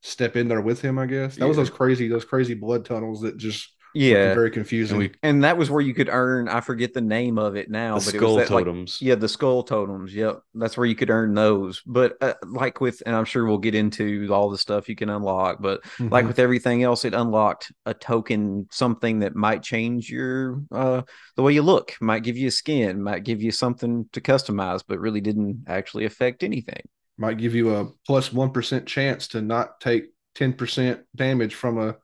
[0.00, 0.98] step in there with him.
[0.98, 1.46] I guess that yeah.
[1.48, 4.34] was those crazy those crazy blood tunnels that just yeah.
[4.34, 7.38] very confusing and, we, and, that was where you could earn i forget the name
[7.38, 8.98] of it now the but skull it was that, totems.
[9.00, 10.14] like, yeah the skull totems.
[10.14, 10.42] Yep.
[10.54, 11.82] That's where you could earn those.
[11.86, 15.08] But uh, like with and i'm sure we'll get into all the stuff you can
[15.08, 16.08] unlock but mm-hmm.
[16.08, 21.02] like with everything else it unlocked a token something that might change your uh
[21.36, 24.82] the way you look might give you a skin might give you something to customize
[24.86, 26.82] but really didn't actually affect anything.
[27.18, 28.52] Might give you a plus 1
[28.86, 30.04] chance to not take
[30.36, 31.96] 10% damage from a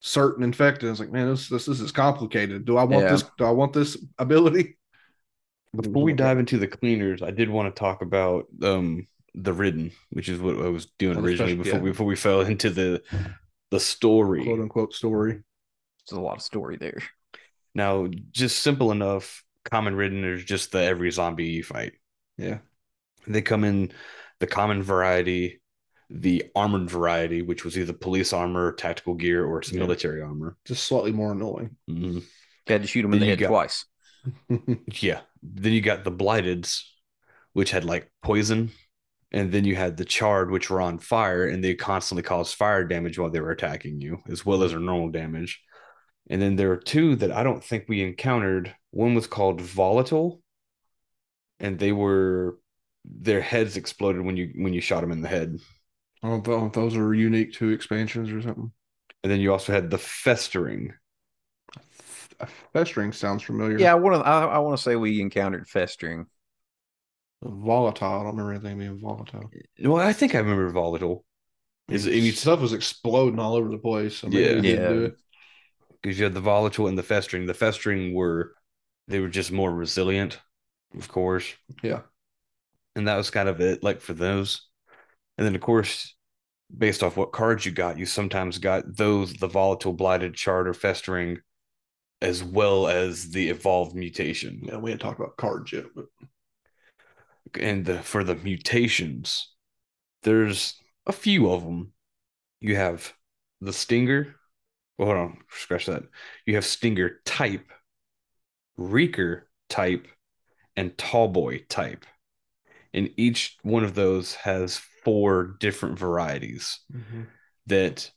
[0.00, 0.88] certain infected.
[0.88, 2.64] I was like, man, this this, this is complicated.
[2.64, 3.12] Do I want yeah.
[3.12, 3.24] this?
[3.36, 4.76] Do I want this ability?
[5.76, 9.92] Before we dive into the cleaners, I did want to talk about um the ridden,
[10.10, 11.84] which is what I was doing oh, originally before yeah.
[11.84, 13.02] before we fell into the
[13.70, 15.32] the story, quote unquote story.
[15.32, 16.98] There's a lot of story there.
[17.74, 19.44] Now, just simple enough.
[19.64, 21.92] Common ridden is just the every zombie you fight.
[22.38, 22.58] Yeah,
[23.26, 23.92] they come in
[24.40, 25.60] the common variety
[26.10, 29.84] the armored variety, which was either police armor, tactical gear, or some yeah.
[29.84, 30.56] military armor.
[30.64, 31.76] Just slightly more annoying.
[31.90, 32.18] Mm-hmm.
[32.18, 32.22] You
[32.66, 33.84] had to shoot them in the head got, twice.
[35.00, 35.20] yeah.
[35.42, 36.82] Then you got the blighteds,
[37.52, 38.70] which had like poison.
[39.30, 42.84] And then you had the charred, which were on fire, and they constantly caused fire
[42.84, 45.60] damage while they were attacking you, as well as their normal damage.
[46.30, 48.74] And then there are two that I don't think we encountered.
[48.90, 50.42] One was called volatile,
[51.60, 52.58] and they were
[53.04, 55.58] their heads exploded when you when you shot them in the head.
[56.22, 58.72] I don't know if those are unique to expansions or something.
[59.22, 60.94] And then you also had the festering.
[62.72, 63.78] Festering sounds familiar.
[63.78, 64.28] Yeah, I want to.
[64.28, 66.26] I, I want to say we encountered festering.
[67.42, 68.08] Volatile.
[68.08, 69.50] I don't remember anything being volatile.
[69.80, 71.24] Well, I think I remember volatile.
[71.88, 74.16] Is I mean, stuff was exploding all over the place.
[74.16, 75.08] So yeah, yeah.
[76.00, 77.46] Because you had the volatile and the festering.
[77.46, 78.54] The festering were
[79.08, 80.38] they were just more resilient,
[80.96, 81.52] of course.
[81.82, 82.02] Yeah,
[82.94, 83.82] and that was kind of it.
[83.82, 84.67] Like for those,
[85.38, 86.14] and then, of course,
[86.76, 91.38] based off what cards you got, you sometimes got those the volatile, blighted, charter, festering,
[92.20, 94.60] as well as the evolved mutation.
[94.64, 96.06] Yeah, we didn't talk about cards yet, but
[97.58, 99.54] and the, for the mutations,
[100.24, 100.74] there's
[101.06, 101.92] a few of them.
[102.60, 103.14] You have
[103.60, 104.34] the Stinger.
[104.98, 106.02] Well, hold on, scratch that.
[106.44, 107.70] You have Stinger type,
[108.76, 110.08] Reeker type,
[110.76, 112.04] and Tallboy type.
[112.92, 117.22] And each one of those has four different varieties mm-hmm.
[117.66, 118.10] that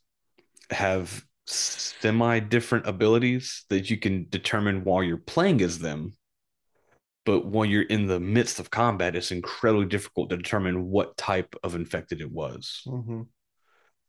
[0.69, 6.13] have semi different abilities that you can determine while you're playing as them
[7.25, 11.55] But when you're in the midst of combat, it's incredibly difficult to determine what type
[11.63, 12.89] of infected it was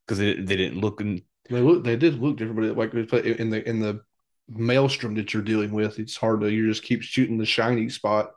[0.07, 1.22] because they, they didn't look in.
[1.51, 4.01] They look, they did look different, but like in the in the
[4.49, 8.33] maelstrom that you're dealing with, it's hard to you just keep shooting the shiny spot.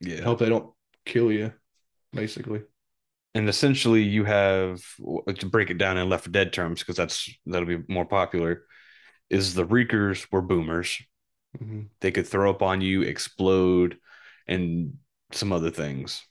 [0.00, 0.22] Yeah.
[0.22, 0.72] Hope they don't
[1.04, 1.52] kill you,
[2.12, 2.62] basically.
[3.34, 4.80] And essentially, you have
[5.38, 8.64] to break it down in Left 4 Dead terms because that's that'll be more popular.
[9.30, 11.02] Is the Reekers were boomers.
[11.60, 11.88] Mhm.
[12.00, 13.98] They could throw up on you, explode,
[14.46, 14.98] and
[15.32, 16.24] some other things.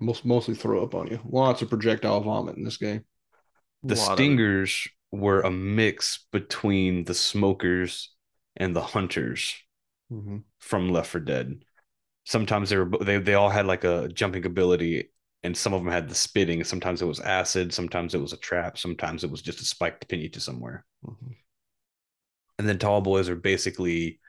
[0.00, 1.20] Most mostly throw up on you.
[1.24, 3.04] Lots of projectile vomit in this game.
[3.82, 4.40] The A lot of it.
[4.40, 8.14] Stingers were a mix between the Smokers
[8.56, 9.56] and the Hunters
[10.10, 10.44] Mhm.
[10.58, 11.64] from Left 4 Dead.
[12.24, 15.10] Sometimes they were they they all had like a jumping ability,
[15.42, 16.62] and some of them had the spitting.
[16.64, 20.00] Sometimes it was acid, sometimes it was a trap, sometimes it was just a spike
[20.00, 20.84] to pin you to somewhere.
[21.04, 21.36] Mhm.
[22.58, 24.20] And then tall boys are basically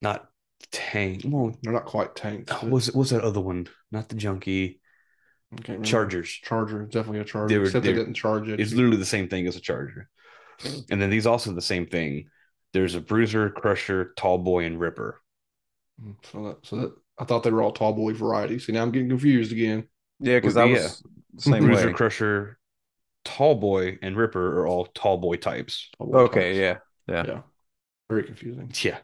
[0.00, 0.28] not
[0.70, 1.22] tank.
[1.24, 2.50] Well, They're not quite tanks.
[2.52, 3.68] oh, but- what's what's that other one?
[3.90, 4.80] Not the junkie.
[5.82, 6.30] Chargers.
[6.30, 7.48] Charger, definitely a charger.
[7.54, 8.58] They were- except they they- didn't charge it.
[8.58, 10.08] It's literally the same thing as a charger.
[10.90, 12.30] And then these also the same thing.
[12.72, 15.20] There's a bruiser, crusher, tall boy, and ripper.
[16.00, 18.66] Mm, So that, so that I thought they were all tall boy varieties.
[18.66, 19.84] See, now I'm getting confused again.
[20.18, 20.74] Yeah, because Well, I yeah.
[20.82, 21.02] was
[21.34, 21.92] the same bruiser, way.
[21.92, 22.58] crusher,
[23.24, 25.88] tall boy, and ripper are all tall boy types.
[25.96, 26.80] Tall boy Okay, types.
[27.06, 27.24] yeah.
[27.26, 27.40] yeah.
[28.10, 28.72] Very confusing.
[28.82, 28.98] Yeah.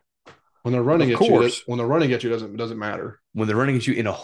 [0.62, 3.20] When they're running Of at you, it- when they're running at you, doesn't doesn't matter.
[3.34, 4.16] When they're running at you in a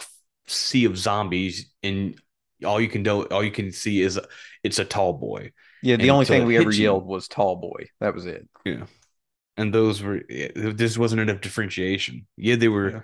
[0.48, 2.20] sea of zombies, and
[2.64, 4.18] all you can do, all you can see is
[4.64, 5.52] it's a tall boy.
[5.84, 7.90] Yeah, the And only thing we hit ever you- yelled was tall boy.
[8.00, 8.48] That was it.
[8.64, 8.86] Yeah,
[9.56, 12.26] and those were this wasn't enough differentiation.
[12.36, 13.00] Yeah, they were Yeah.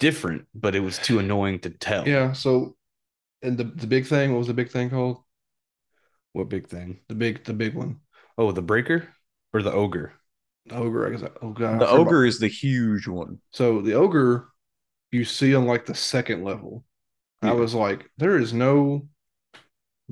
[0.00, 2.08] Different, but it was too annoying to tell.
[2.08, 2.32] Yeah.
[2.32, 2.76] So,
[3.42, 5.18] and the the big thing, what was the big thing called?
[6.32, 6.98] What big thing?
[7.08, 8.00] The big the big one.
[8.36, 9.08] Oh, the breaker
[9.52, 10.12] or the ogre?
[10.66, 11.06] The ogre.
[11.06, 11.22] I guess.
[11.40, 11.80] Oh god.
[11.80, 13.38] The forgot about- ogre is the huge one.
[13.52, 14.48] So the ogre,
[15.12, 16.84] you see on like the second level.
[17.42, 19.08] I was like, there is no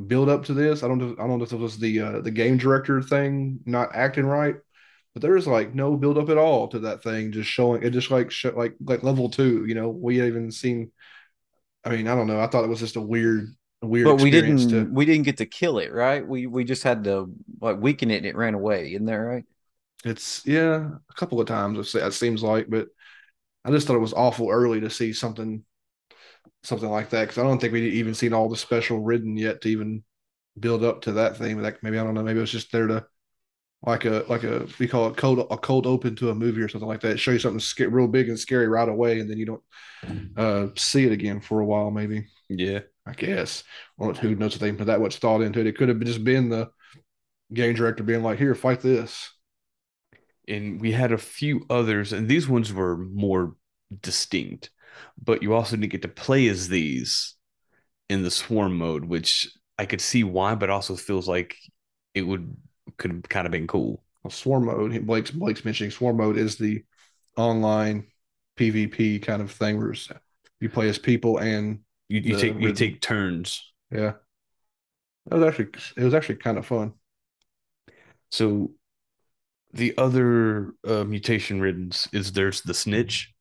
[0.07, 0.83] build up to this.
[0.83, 1.15] I don't know.
[1.19, 4.57] I don't know if it was the uh, the game director thing not acting right,
[5.19, 7.33] but there is like no build up at all to that thing.
[7.33, 9.65] Just showing it, just like show, like like level two.
[9.67, 10.93] You know, we even seen.
[11.85, 12.41] I mean, I don't know.
[12.41, 13.49] I thought it was just a weird,
[13.83, 14.07] a weird.
[14.07, 16.27] But we didn't To, we didn't get to kill it, right?
[16.27, 19.45] We we just had to like weaken it and it ran away, isn't that right?
[20.05, 22.89] it's yeah, a couple of times it se- it seems like, but
[23.65, 25.65] I just thought it was awful early to see something,
[26.63, 29.63] something like that because I don't think we'd even seen all the special ridden yet
[29.63, 30.05] to even
[30.61, 31.63] build up to that thing.
[31.63, 33.07] Like maybe I don't know, maybe it was just there to
[33.83, 36.69] like a like a we call it cold a cold open to a movie or
[36.69, 37.19] something like that.
[37.21, 39.63] Show you something sca- real big and scary right away, and then you don't
[40.37, 41.91] uh see it again for a while.
[41.91, 42.81] Maybe Yeah.
[43.07, 43.65] I guess.
[43.99, 45.67] Well, who knows if they put that much thought into it?
[45.67, 46.71] It could have just been the
[47.55, 49.31] game director being like, "Here, fight this."
[50.47, 53.55] And we had a few others, and these ones were more
[54.01, 54.71] distinct,
[55.23, 57.35] but you also didn't get to play as these
[58.11, 59.49] in the swarm mode, which
[59.79, 61.57] I could see why, but also feels like
[62.15, 62.57] it would
[62.99, 64.03] could have kind of been cool.
[64.23, 65.07] Well, swarm mode.
[65.07, 66.85] Blake's Blake's mentioning swarm mode is the
[67.37, 68.07] online
[68.57, 69.95] PvP kind of thing where
[70.61, 73.63] you play as people and You you The take you take turns.
[73.91, 74.15] yeah.
[75.27, 76.95] That was actually it was actually kind of fun.
[78.31, 78.73] So
[79.73, 83.33] the other uh, mutation riddens is there's the snitch.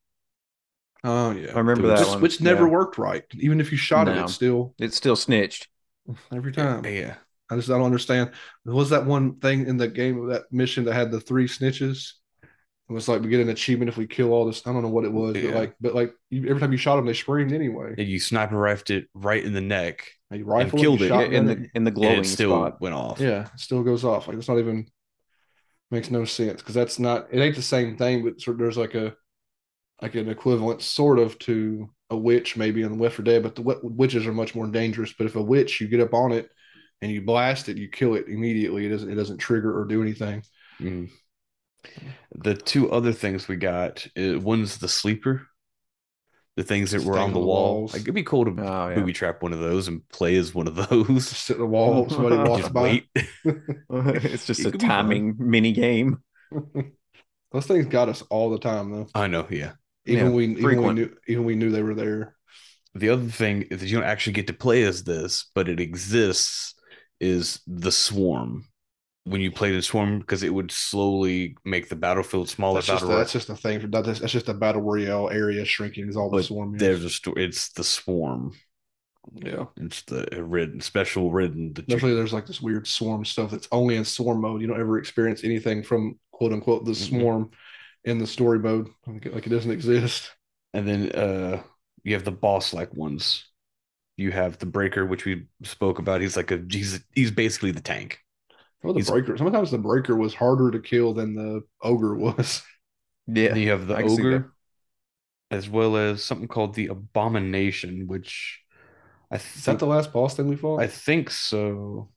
[1.04, 2.20] Oh yeah, I remember Which- that Which, one.
[2.20, 2.70] which never Yeah.
[2.70, 3.24] worked right.
[3.34, 4.24] Even if you shot it, No.
[4.24, 5.68] it's still It's still snitched.
[6.32, 6.84] every time.
[6.84, 7.16] Yeah.
[7.50, 8.32] I just I don't understand.
[8.64, 12.12] Was that one thing in the game of that mission that had the three snitches?
[12.88, 14.66] It was like we get an achievement if we kill all this.
[14.66, 16.96] I don't know what it was, but like, but like you, every time you shot
[16.96, 17.94] them, they screamed anyway.
[17.98, 21.32] And you sniper rifled it right in the neck, You rifle killed you it.
[21.34, 22.80] in the in the and glowing it still spot.
[22.80, 23.20] went off.
[23.20, 24.26] Yeah, it still goes off.
[24.26, 24.86] Like it's not even
[25.90, 28.94] makes no sense because that's not it ain't the same thing, but sort there's like
[28.94, 29.14] a
[30.00, 33.54] like an equivalent sort of to a witch maybe in the Left 4 Dead, but
[33.54, 35.12] the witches are much more dangerous.
[35.12, 36.48] But if a witch, you get up on it
[37.02, 38.86] and you blast it, you kill it immediately.
[38.86, 40.42] It doesn't it doesn't trigger or do anything.
[40.80, 41.08] Mhm.
[42.34, 45.46] The two other things we got, uh, one's the sleeper,
[46.56, 47.86] the things that were Staying on the the wall.
[47.86, 47.92] walls.
[47.92, 48.94] Like it'd be cool to Oh yeah.
[48.94, 51.30] booby trap one of those and play as one of those.
[51.30, 53.00] Just sit in the wall, somebody walks Just by.
[53.04, 53.08] wait.
[53.90, 55.22] it's just It a could be fun.
[55.22, 56.22] timing mini game.
[57.52, 59.08] Those things got us all the time though.
[59.14, 59.72] I know, yeah.
[60.06, 62.36] Even Yeah, we even we knew even we knew they were there.
[62.94, 65.80] The other thing is that you don't actually get to play as this, but it
[65.80, 66.74] exists
[67.20, 68.66] is the swarm.
[69.24, 72.76] When you play the swarm, because it would slowly make the battlefield smaller.
[72.76, 73.86] That's just, battle that's just a thing for.
[73.88, 76.80] That's, that's just a battle royale area shrinking is all the But swarm is.
[76.80, 78.54] there's a sto- it's the swarm.
[79.34, 79.66] yeah.
[79.76, 81.74] It's the ridden special ridden.
[81.74, 84.60] The Definitely, there's like this weird swarm stuff that's only in swarm mode.
[84.62, 87.50] You don't ever experience anything from quote unquote the swarm
[88.04, 88.88] in the story mode.
[89.06, 90.30] Like it, like it doesn't exist.
[90.72, 91.62] And then uh
[92.04, 93.44] you have the boss like ones.
[94.18, 96.20] You have the breaker, which we spoke about.
[96.20, 98.20] He's like a he's he's basically the tank.
[98.82, 99.36] Well, the He's- breaker.
[99.38, 102.62] Sometimes the breaker was harder to kill than the ogre was.
[103.26, 103.50] Yeah.
[103.50, 104.36] And you have the I can see that.
[104.36, 104.52] ogre,
[105.50, 108.62] as well as something called the abomination, which
[109.30, 110.80] I Is that think the last boss thing we fought?
[110.80, 112.10] I think so.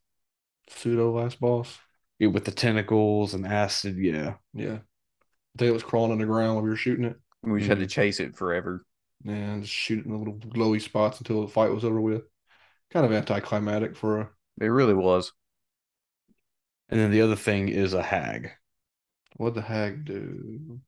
[0.69, 1.77] Pseudo last boss.
[2.19, 4.35] Yeah, with the tentacles and acid, yeah.
[4.53, 4.79] Yeah.
[4.79, 7.17] I think it was crawling on the ground while we were shooting it.
[7.43, 7.89] We just had to mm-hmm.
[7.89, 8.85] chase it forever.
[9.25, 12.23] And just shoot it in the little glowy spots until the fight was over with.
[12.91, 15.31] Kind of anticlimactic for a It really was.
[16.89, 18.51] And then the other thing is a hag.
[19.37, 20.79] what the hag do?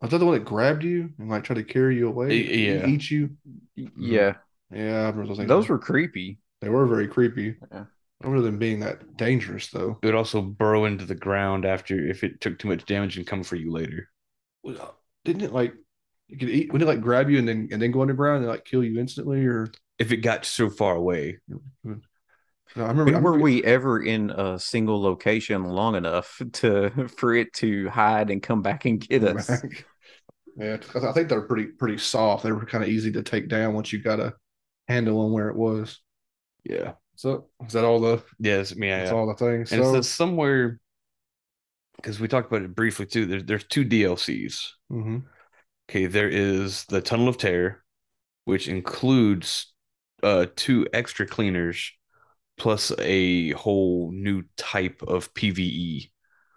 [0.00, 2.28] Was that the one that grabbed you and like tried to carry you away?
[2.28, 2.86] Y- yeah.
[2.86, 3.30] Eat you?
[3.74, 4.34] Yeah.
[4.70, 5.48] Yeah, I those things.
[5.48, 6.38] Those were creepy.
[6.60, 7.56] they were very creepy.
[7.72, 7.84] Yeah.
[8.20, 9.98] I remember them being that dangerous though.
[10.02, 13.26] It would also burrow into the ground after if it took too much damage and
[13.26, 14.08] come for you later.
[15.24, 15.74] Didn't it like
[16.28, 18.48] you could eat wouldn't it like grab you and then and then go underground and
[18.52, 19.68] like kill you instantly or
[19.98, 21.38] If it got so far away.
[22.76, 27.34] I remember, I Were remember we ever in a single location long enough to for
[27.34, 29.46] it to hide and come back and get us?
[29.48, 29.86] back.
[30.56, 32.42] Yeah, 'cause I think they're pretty pretty soft.
[32.44, 34.34] They were kind of easy to take down once you got a
[34.88, 36.00] handle on where it was.
[36.64, 36.94] Yeah.
[37.16, 38.98] So is that all the Yes, yeah.
[38.98, 39.16] that's yeah.
[39.16, 39.72] all the things?
[39.72, 40.78] And So says somewhere
[41.96, 43.26] because we talked about it briefly too.
[43.26, 44.74] There's there's two DLCs.
[44.90, 45.22] mhm.
[45.88, 47.82] Okay, there is the Tunnel of Terror,
[48.44, 49.72] which includes
[50.22, 51.92] uh two extra cleaners
[52.56, 56.10] plus a whole new type of PvE,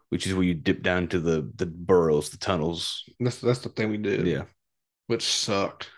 [0.10, 3.04] which is where you dip down to the the burrows, the tunnels.
[3.20, 4.26] that's that's the thing we did.
[4.28, 4.44] Yeah.
[5.08, 5.90] which sucked.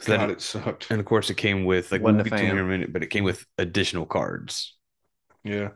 [0.00, 0.90] So that- God, it sucked.
[0.90, 2.68] and of course it came with like Wasn't we'll a get to here in a
[2.68, 4.76] minute, but it came with additional cards.
[5.44, 5.70] Yeah,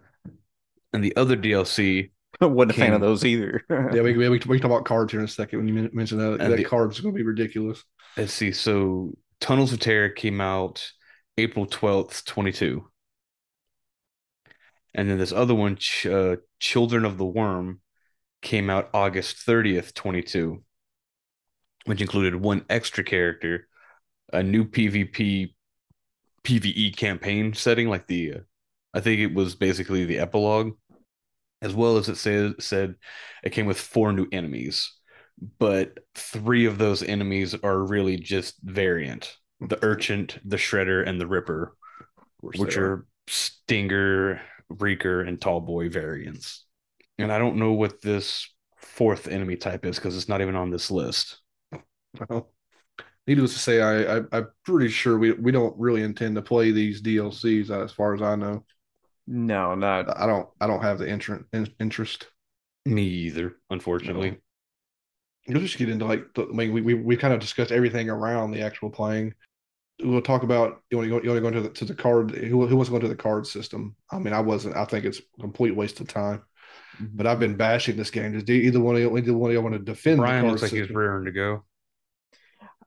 [0.93, 3.65] And the other DLC, Wasn't a fan of those either.
[3.71, 4.01] yeah.
[4.03, 6.19] We we we can talk about cards here in a second when you men- mention
[6.19, 6.41] that.
[6.41, 7.83] And that the- card's going to be ridiculous.
[8.17, 10.91] let's see, so Tunnels of Terror came out
[11.37, 12.85] April 12th, 22.
[14.95, 17.81] And then this other one, Ch- uh, Children of the Worm,
[18.43, 20.63] came out August 30th, 22,
[21.85, 23.69] which included one extra character,
[24.33, 25.55] a new PvP
[26.45, 28.39] PvE campaign setting, like the uh,
[28.95, 30.73] I think it was basically the epilogue,
[31.63, 32.95] as well as it said said
[33.43, 34.93] it came with four new enemies,
[35.59, 41.27] but three of those enemies are really just variant: the Urchin, the Shredder, and the
[41.27, 41.77] Ripper,
[42.55, 44.41] which are Stinger,
[44.71, 46.65] Reeker, and Tallboy variants.
[47.19, 50.71] And I don't know what this fourth enemy type is because it's not even on
[50.71, 51.41] this list.
[52.29, 52.53] Well,
[53.27, 56.71] needless to say, I, I I'm pretty sure we we don't really intend to play
[56.73, 58.65] these DLCs as far as I know.
[59.31, 61.45] No, not I don't I don't have the interest
[61.79, 62.29] interest.
[62.87, 64.39] Me either, unfortunately.
[65.47, 68.09] We'll just get into like the, I mean we, we we kind of discussed everything
[68.09, 69.35] around the actual playing.
[70.03, 71.95] We'll talk about you want to go you want to go into the to the
[71.95, 73.97] card who who wants to go into the card system.
[74.11, 76.43] I mean I wasn't I think it's a complete waste of time.
[76.97, 77.17] Mm-hmm.
[77.17, 78.33] But I've been bashing this game.
[78.33, 80.51] Does either one of you either one of you want to defend Brian the card
[80.53, 81.65] looks like he's rearing to go.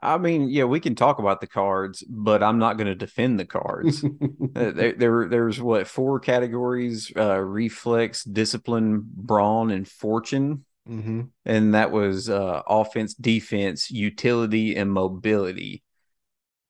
[0.01, 3.39] I mean, yeah, we can talk about the cards, but I'm not going to defend
[3.39, 4.05] the cards.
[4.53, 10.65] Uh, there, there, there's what four categories: uh, reflex, discipline, brawn, and fortune.
[10.85, 15.83] hmm And that was uh, offense, defense, utility, and mobility.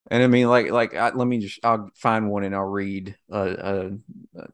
[0.10, 3.16] And I mean, like, like I, let me just I'll find one and I'll read
[3.32, 4.04] a, a, an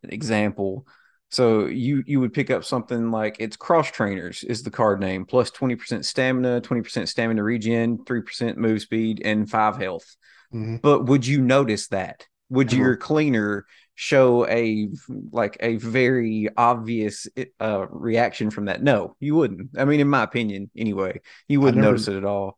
[0.03, 0.85] example.
[1.29, 5.25] So you you would pick up something like it's cross trainers is the card name
[5.25, 9.77] plus plus twenty percent stamina, twenty percent stamina regen, three percent move speed, and five
[9.77, 10.15] health.
[10.51, 12.25] hmm But would you notice that?
[12.49, 12.81] Would Uh-huh.
[12.81, 13.65] your cleaner
[13.95, 14.89] show a
[15.31, 17.27] like a very obvious
[17.59, 18.81] uh reaction from that?
[18.81, 19.71] No, you wouldn't.
[19.77, 21.19] I mean, in my opinion, anyway,
[21.49, 22.57] you wouldn't never- notice it at all.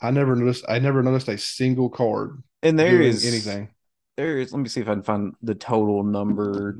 [0.00, 0.64] I never noticed.
[0.68, 3.68] I never noticed a single card And there is anything.
[4.16, 4.52] There is.
[4.52, 6.78] Let me see if I can find the total number.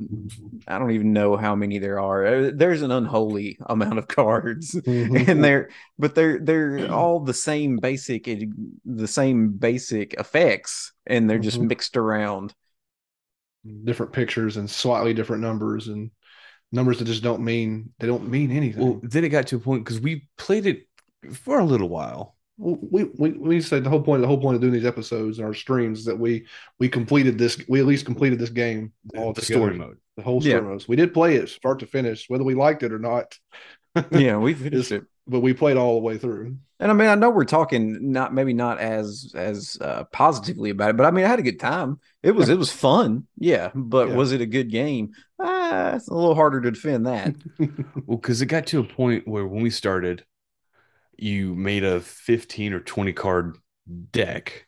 [0.67, 2.25] I don't even know how many there are.
[2.25, 4.71] Uh, There's an unholy amount of cards.
[4.73, 5.27] Mhm.
[5.27, 5.69] and they're
[5.99, 8.25] but they're they're all the same basic
[8.85, 11.67] the same basic effects and they're just Mhm.
[11.67, 12.55] mixed around
[13.83, 16.09] different pictures and slightly different numbers and
[16.71, 18.81] numbers that just don't mean they don't mean anything.
[18.83, 20.87] Well, then it got to a point because we played it
[21.33, 22.36] for a little while.
[22.57, 25.37] Well, we, we we said the whole point the whole point of doing these episodes
[25.37, 26.47] and our streams is that we
[26.79, 29.97] we completed this we at least completed this game all the together, story mode.
[30.15, 30.57] the whole Yeah.
[30.57, 30.87] story modes.
[30.87, 33.37] We did play it start to finish, whether we liked it or not,
[34.11, 36.55] yeah we finished it but we played all the way through.
[36.79, 40.91] and i mean i know we're talking not maybe not as as uh, positively about
[40.91, 43.71] it but i mean i had a good time it was it was fun yeah
[43.75, 44.15] but Yeah.
[44.15, 47.35] was it a good game ah, it's a little harder to defend that
[48.05, 50.23] Well, because it got to a point where when we started,
[51.17, 53.57] you made a 15 or 20 card
[54.11, 54.67] deck.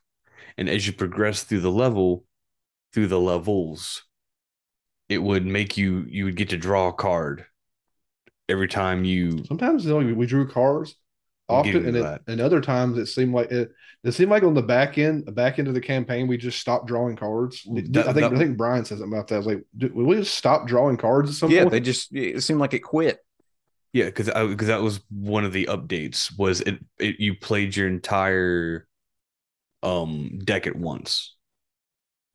[0.58, 2.26] And as you progress through the level,
[2.94, 4.04] through the levels,
[5.08, 7.46] it would make you you would get to draw a card
[8.48, 10.96] every time you Sometimes you know, we drew cards
[11.48, 13.72] often, and, it, and other times it seemed like it.
[14.04, 16.60] It seemed like on the back end, the back end of the campaign, we just
[16.60, 17.64] stopped drawing cards.
[17.66, 19.36] That- I think that- I think Brian says something about that.
[19.36, 21.72] I was like, did, we just stop drawing cards at some Yeah, point?
[21.72, 23.20] they just it seemed like it quit.
[23.94, 26.38] Yeah, because because that was one of the updates.
[26.38, 28.88] Was it, it you played your entire
[29.84, 31.36] um deck at once,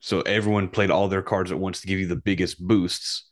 [0.00, 3.28] so everyone played all their cards at once to give you the biggest boosts.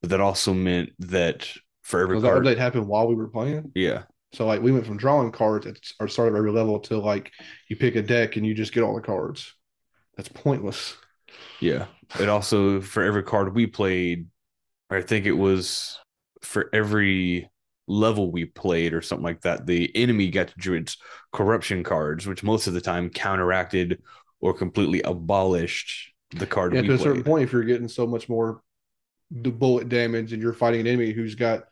[0.00, 1.48] But that also meant that
[1.82, 3.74] for every that card, update happened while we were playing.
[3.74, 4.04] yeah,
[4.34, 7.32] So like we went from drawing cards at the start of every level to like
[7.68, 9.54] you pick a deck and you just get all the cards.
[10.16, 10.96] That's pointless.
[11.60, 11.86] yeah.
[12.18, 14.28] It also for every card we played,
[14.90, 15.98] I think it was
[16.42, 17.50] for every
[17.88, 19.66] level we played or something like that.
[19.66, 20.96] The enemy got to draw its
[21.32, 24.02] corruption cards, which most of the time counteracted
[24.40, 28.06] or completely abolished the card Yeah, we to a certain point, if you're getting so
[28.06, 28.62] much more
[29.42, 31.64] d- bullet damage and you're fighting an enemy who's got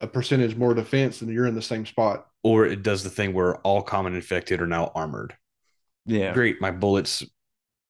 [0.00, 2.26] a percentage more defense, then you're in the same spot.
[2.42, 5.36] or it does the thing where all common infected are now armored.
[6.06, 6.32] Yeah.
[6.32, 7.22] Great, my bullets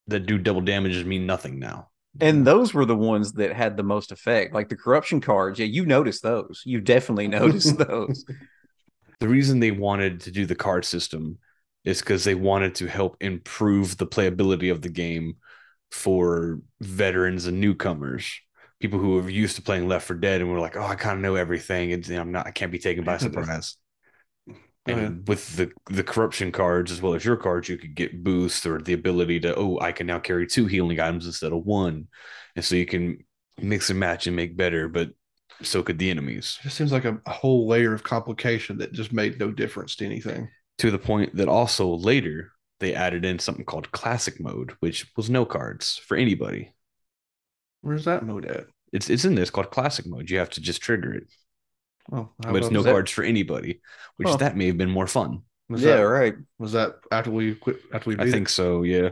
[0.09, 1.89] that do double damages mean nothing now.
[2.19, 4.53] And those were the ones that had the most effect.
[4.53, 5.59] Like the corruption cards.
[5.59, 6.63] Yeah, you noticed those.
[6.65, 8.25] You definitely noticed those.
[9.21, 11.39] The reason they wanted to do the card system
[11.85, 15.37] is because they wanted to help improve the playability of the game
[15.91, 18.41] for veterans and newcomers.
[18.81, 21.17] People who are used to playing Left 4 Dead and were like, "Oh, I kind
[21.17, 23.77] of know everything, and I'm not, I can't be taken by surprise."
[24.87, 25.13] And ahead.
[25.13, 25.25] Mm-hmm.
[25.27, 28.81] with the the corruption cards as well as your cards, you could get boosts or
[28.81, 32.09] the ability to oh, I can now carry two healing items instead of one,
[32.57, 33.19] and so you can
[33.61, 34.89] mix and match and make better.
[34.89, 35.11] But
[35.63, 38.93] so could the enemies It just seems like a, a whole layer of complication that
[38.93, 40.49] just made no difference to anything.
[40.79, 45.29] to the point that also later they added in something called classic mode, which was
[45.31, 46.73] no cards for anybody.
[47.83, 48.67] Where's that mode at?
[48.93, 50.31] It's it's in this called classic mode.
[50.31, 51.25] You have to just trigger it,
[52.13, 53.81] Oh, but it's no was that- cards for anybody.
[54.17, 54.37] Which Huh.
[54.39, 55.43] that may have been more fun.
[55.69, 56.35] Was yeah, that, right.
[56.59, 57.81] was that after we quit?
[57.93, 58.53] After we beat I think it?
[58.53, 58.83] so.
[58.83, 59.11] Yeah,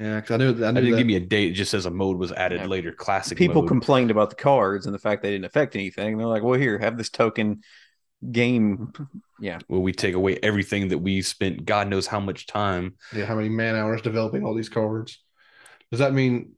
[0.00, 0.66] Yeah, because I knew that.
[0.66, 0.96] I I didn't that.
[0.98, 1.50] give me a date.
[1.50, 2.66] It just says a mode was added Yeah.
[2.68, 2.92] later.
[2.92, 3.68] Classic People mode.
[3.68, 6.16] complained about the cards and the fact they didn't affect anything.
[6.16, 7.62] They're like, well, here, have this token
[8.30, 8.92] game.
[9.40, 9.58] Yeah.
[9.66, 12.94] where we take away everything that we spent God knows how much time.
[13.14, 15.18] yeah, how many man hours developing all these cards?
[15.90, 16.52] Does that mean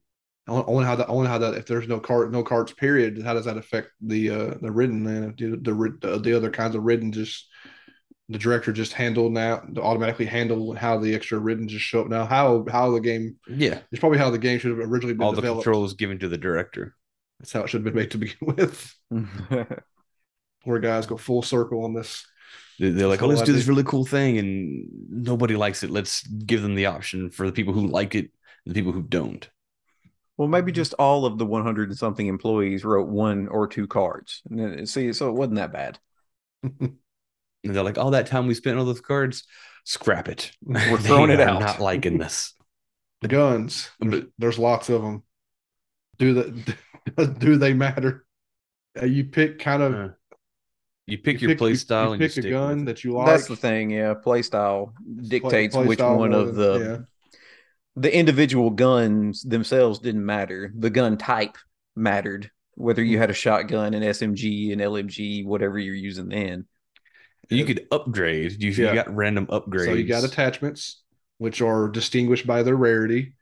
[0.49, 3.23] only only how that only how that if there's no card no cards period?
[3.23, 5.05] How does that affect the uh the ridden?
[5.05, 7.49] Then the the, the the other kinds of ridden just
[8.29, 12.27] the director just handled now automatically handle how the extra ridden just show up now.
[12.27, 15.33] How how the game Yeah, it's probably how the game should have originally been all
[15.33, 15.65] the developed.
[15.65, 16.95] controls given to the director.
[17.39, 18.95] That's how it should have been made to begin with.
[20.65, 22.27] Poor guys go full circle on this.
[22.81, 25.91] They- They're like, oh, let's do this really cool thing, and nobody likes it.
[25.91, 28.31] Let's give them the option for the people who like it
[28.65, 29.49] and the people who don't.
[30.37, 34.43] Well, maybe just all of the 100 and something employees wrote one or two cards.
[34.51, 35.99] And then, see, so it wasn't that bad.
[37.65, 39.45] And they're like, all that time we spent on those cards,
[39.85, 40.53] scrap it.
[40.63, 41.61] We're throwing it are out.
[41.61, 42.55] Not liking this.
[43.23, 45.25] The guns, there's, there's lots of them.
[46.19, 46.77] Do the
[47.39, 48.25] do they matter?
[49.01, 50.09] Uh, you pick kind of Uh,
[51.07, 52.85] You pick you your play style You, and you pick a gun with it.
[52.87, 53.27] that you like.
[53.27, 53.91] That's the thing.
[53.91, 54.15] Yeah.
[54.15, 54.95] Play style
[55.29, 56.99] dictates play which style one of the yeah.
[57.97, 60.71] The individual guns themselves didn't matter.
[60.77, 61.57] The gun type
[61.95, 66.67] mattered, whether you had a shotgun, an SMG, an LMG, whatever you're using then.
[67.49, 68.63] You could upgrade.
[68.63, 68.89] You, Yeah.
[68.91, 69.87] you got random upgrades.
[69.87, 71.03] So you got attachments,
[71.39, 73.35] which are distinguished by their rarity.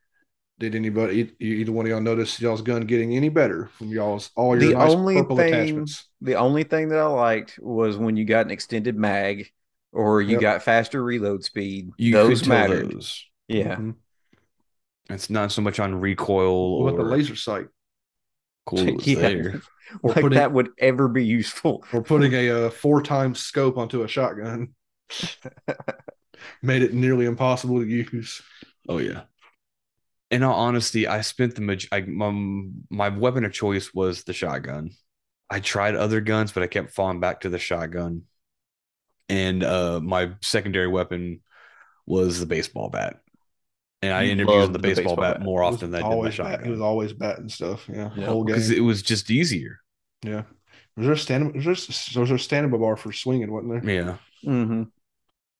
[0.61, 4.55] Did anybody, either one of y'all notice y'all's gun getting any better from y'all's all
[4.61, 6.09] your The nice only purple thing- attachments?
[6.21, 9.51] The only thing that I liked was when you got an extended mag
[9.93, 10.41] or you Yep.
[10.41, 11.91] got faster reload speed.
[11.99, 12.93] you those could mattered.
[12.93, 13.25] those.
[13.49, 13.77] Yeah.
[13.77, 13.95] Mhm.
[15.11, 17.67] It's not so much on recoil What or about the laser sight?
[18.67, 19.15] cool Yeah.
[19.21, 19.63] there.
[20.03, 21.85] Or like putting that would ever be useful.
[21.93, 24.75] or putting a uh, four times scope onto a shotgun
[26.63, 28.41] made it nearly impossible to use.
[28.89, 29.23] Oh yeah.
[30.31, 32.31] In all honesty, I spent the maj- I, my,
[32.91, 34.91] my weapon of choice was the shotgun.
[35.51, 38.23] I tried other guns, but I kept falling back to the shotgun.
[39.29, 41.41] And uh, my secondary weapon
[42.07, 43.21] was the baseball bat.
[44.05, 45.41] And I interviewed ended up using the the baseball, baseball bat, bat.
[45.41, 47.89] more often than I did my always bat- He was always batting stuff.
[47.89, 48.57] Yeah, Yeah, whole game.
[48.57, 49.81] because it was just easier.
[50.23, 50.43] yeah.
[50.97, 51.55] Was there a stand?
[51.55, 53.53] Was there, so was there a stand-up bar for swinging?
[53.53, 53.87] Wasn't there?
[53.93, 54.85] Yeah, hmm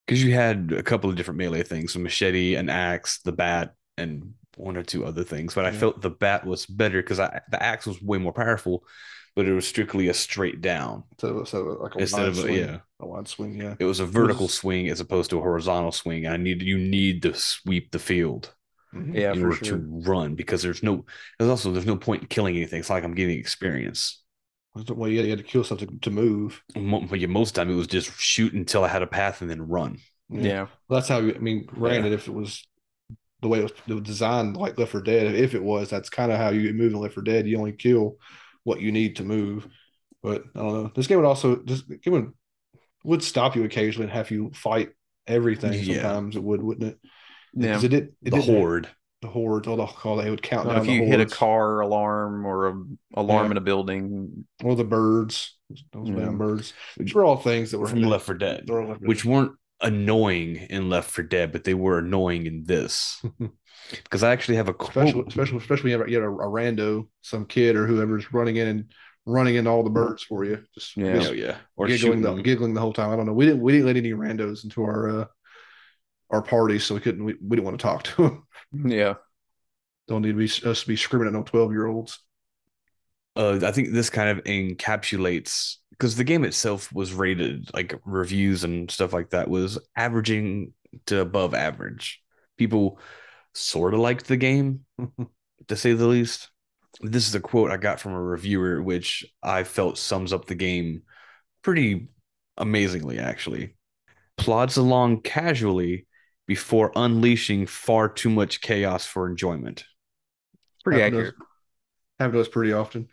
[0.07, 3.75] because you had a couple of different melee things: a machete, an axe, the bat,
[3.97, 7.41] and one or two other things, but I felt the bat was better because I
[7.51, 8.85] the axe was way more powerful,
[9.37, 12.41] but it was strictly a straight down So, so like a instead wide of a,
[12.43, 12.79] swing, yeah.
[13.01, 13.55] a wide swing.
[13.61, 13.75] Yeah.
[13.79, 16.27] It was a vertical was- swing as opposed to a horizontal swing.
[16.27, 18.55] I need you need to sweep the field
[18.95, 19.15] Mhm.
[19.15, 19.79] Yeah, in for order sure.
[19.79, 21.05] to run because there's no
[21.39, 22.79] there's also there's no point in killing anything.
[22.81, 24.23] It's like I'm getting experience.
[24.89, 26.63] Well, you had, you had to kill something to move.
[26.77, 29.49] Mo- But yeah, most time it was just shoot until I had a path and
[29.51, 29.99] then run.
[30.29, 30.67] Yeah.
[30.89, 32.67] Well, that's how you, I mean, granted, if it was
[33.43, 36.09] the way it was, it was designed like Left 4 Dead, if it was, that's
[36.11, 37.47] kind of how you move in Left 4 Dead.
[37.47, 38.17] You only kill
[38.65, 39.69] what you need to move.
[40.23, 40.93] But I don't know.
[40.95, 42.33] This game would also just game would,
[43.05, 44.91] would stop you occasionally and have you fight
[45.27, 45.75] everything.
[45.85, 46.03] Yeah.
[46.03, 46.99] Sometimes it would, wouldn't it?
[47.55, 47.79] Yeah.
[47.83, 48.15] It did.
[48.23, 48.89] It The horde.
[49.23, 49.67] The horde.
[49.67, 52.69] All the call they would count Well, down if you hit a car alarm or
[52.69, 52.75] a
[53.15, 53.51] alarm Yeah.
[53.53, 55.57] in a building, or the birds.
[55.93, 56.17] Those Yeah.
[56.17, 56.73] damn birds.
[56.97, 59.23] Which were all things that were from Left 4 Dead, they were Left 4 which
[59.25, 59.33] Dead.
[59.33, 59.53] weren't
[59.85, 63.23] annoying in Left 4 Dead, but they were annoying in this.
[63.91, 65.29] Because I actually have a quote.
[65.29, 68.67] especially especially you have, you have a, a rando, some kid or whoever's running in
[68.67, 68.93] and
[69.27, 70.65] running into all the birds for you.
[70.75, 71.17] Just Yeah.
[71.17, 71.59] just Oh, yeah.
[71.77, 72.43] Or giggling the, them.
[72.43, 73.11] giggling the whole time.
[73.11, 73.35] I don't know.
[73.35, 75.25] We didn't we didn't let any randos into our uh
[76.31, 78.47] our party, so we couldn't we, we didn't want to talk to them.
[78.91, 79.15] yeah.
[80.09, 82.19] Don't need to be us to be screaming at no twelve year olds.
[83.37, 88.65] Uh, I think this kind of encapsulates because the game itself was rated like reviews
[88.65, 90.73] and stuff like that was averaging
[91.07, 92.23] to above average.
[92.57, 92.99] People
[93.55, 94.85] sort of liked the game,
[95.69, 96.51] to say the least.
[97.01, 100.55] This is a quote I got from a reviewer, which I felt sums up the
[100.55, 101.03] game
[101.63, 102.09] pretty
[102.57, 103.77] amazingly, actually.
[104.37, 106.07] Plods along casually
[106.47, 109.85] before unleashing far too much chaos for enjoyment.
[110.85, 111.35] Pretty accurate.
[112.19, 113.09] Happened to us pretty often.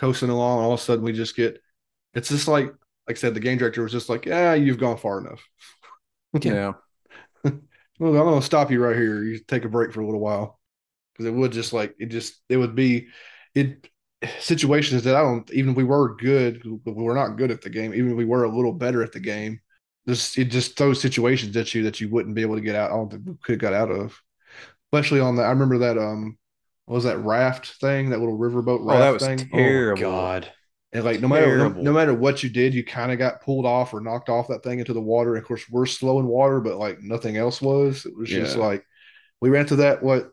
[0.00, 1.62] Coasting along, all of a sudden we just get.
[2.14, 4.96] It's just like like I said, the game director was just like, "Yeah, you've gone
[4.98, 5.42] far enough.
[6.42, 6.74] Yeah.
[8.00, 9.22] Well, I'm gonna stop you right here.
[9.24, 10.58] You take a break for a little while
[11.12, 13.08] because it would just like it just it would be
[13.54, 13.88] it
[14.40, 17.70] situations that I don't even if we were good, but we're not good at the
[17.70, 17.94] game.
[17.94, 19.60] Even if we were a little better at the game,
[20.08, 22.90] just it just throws situations at you that you wouldn't be able to get out.
[22.92, 24.20] I don't think we could have got out of,
[24.92, 25.42] especially on the.
[25.44, 26.38] I remember that um,
[26.90, 28.10] what was that raft thing?
[28.10, 29.48] That little riverboat raft Oh, raft that was thing.
[29.50, 30.00] terrible.
[30.02, 30.52] God.
[30.92, 33.64] And like no matter no, no matter what you did, you kind of got pulled
[33.64, 35.34] off or knocked off that thing into the water.
[35.34, 38.06] And of course, we're slow in water, but like nothing else was.
[38.06, 38.84] It was just like
[39.40, 40.32] we ran to that what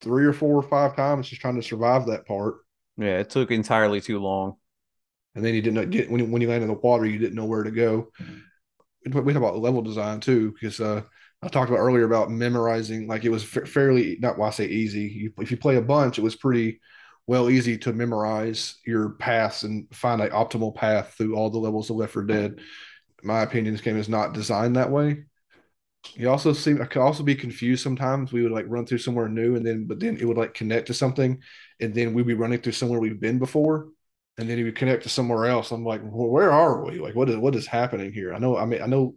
[0.00, 2.56] three or four or five times just trying to survive that part.
[2.96, 3.20] Yeah.
[3.20, 4.56] It took entirely too long.
[5.36, 7.36] And then you didn't get when you, when you land in the water, you didn't
[7.36, 8.08] know where to go.
[9.04, 11.02] We talk we talk about level design too, because uh,
[11.42, 13.06] I talked about earlier about memorizing.
[13.06, 15.02] Like it was fa- fairly not why I say easy.
[15.02, 16.80] You, if you play a bunch, it was pretty
[17.26, 21.90] well easy to memorize your paths and find an optimal path through all the levels
[21.90, 22.60] of Left 4 Dead.
[23.22, 25.24] My opinion, this game is not designed that way.
[26.14, 28.32] You also seem I could also be confused sometimes.
[28.32, 30.86] We would like run through somewhere new and then but then it would like connect
[30.86, 31.42] to something
[31.80, 33.88] and then we'd be running through somewhere we've been before
[34.38, 35.70] and then you would connect to somewhere else.
[35.72, 36.98] I'm like, well, where are we?
[37.00, 38.32] Like, what is what is happening here?
[38.32, 38.56] I know.
[38.56, 39.14] I mean, I know.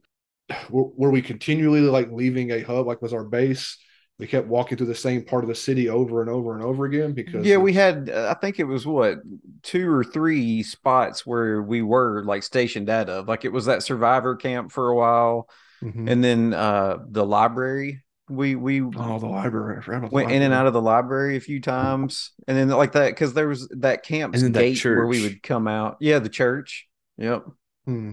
[0.70, 2.88] Were, were we continually like leaving a hub?
[2.88, 3.78] Like, was our base?
[4.20, 6.86] We kept walking through the same part of the city over and over and over
[6.86, 9.18] again because Yeah, we had, uh, I think it was what,
[9.64, 13.28] two or three spots where we were like stationed out of.
[13.28, 15.49] Like it was that survivor camp for a while.
[15.82, 16.12] Mhm.
[16.12, 18.04] And then uh the library.
[18.30, 19.82] We we oh the library.
[19.86, 22.32] The went in and out of the library a few times.
[22.47, 25.41] And then like that, because there was that camp And then that where we would
[25.41, 25.97] come out.
[25.99, 26.88] Yeah, the church.
[27.18, 27.45] Yep.
[27.86, 28.12] Hmm.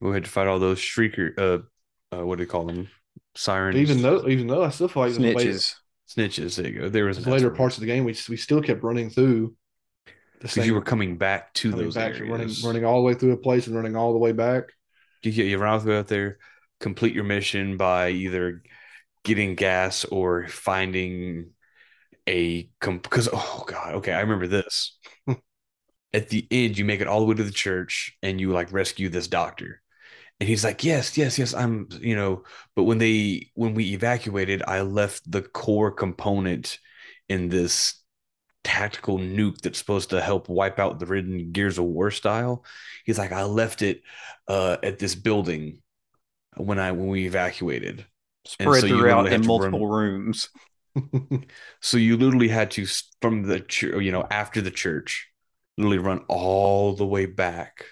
[0.00, 2.88] We had to fight all those shrieker uh, uh what do they call them?
[3.34, 3.76] Sirens.
[3.76, 5.74] Even though, even though I still fight like later, Snitches.
[6.08, 6.56] snitches.
[6.56, 6.88] There you go.
[6.88, 9.54] There was later parts of the game, we we still kept running through
[10.40, 12.30] the because you were coming back to coming those back, areas.
[12.30, 14.64] running running all the way through a place and running all the way back.
[15.22, 16.38] You, you run out there,
[16.80, 18.62] complete your mission by either
[19.24, 21.50] getting gas or finding
[22.28, 24.96] a because oh god, okay, I remember this.
[26.14, 28.72] At the end, you make it all the way to the church and you like
[28.72, 29.82] rescue this doctor.
[30.40, 32.44] And he's like, Yes, yes, yes, I'm, you know,
[32.76, 36.78] but when they when we evacuated, I left the core component
[37.28, 37.94] in this
[38.64, 42.64] tactical nuke that's supposed to help wipe out the ridden Gears of War style.
[43.04, 44.02] He's like, I left it
[44.46, 45.82] uh, at this building
[46.56, 48.06] when I when we evacuated.
[48.44, 50.50] Spread so throughout in to run- multiple rooms.
[51.80, 52.86] So you literally had to
[53.20, 53.64] from the
[54.00, 55.28] you know, after the church,
[55.76, 57.84] literally run all the way back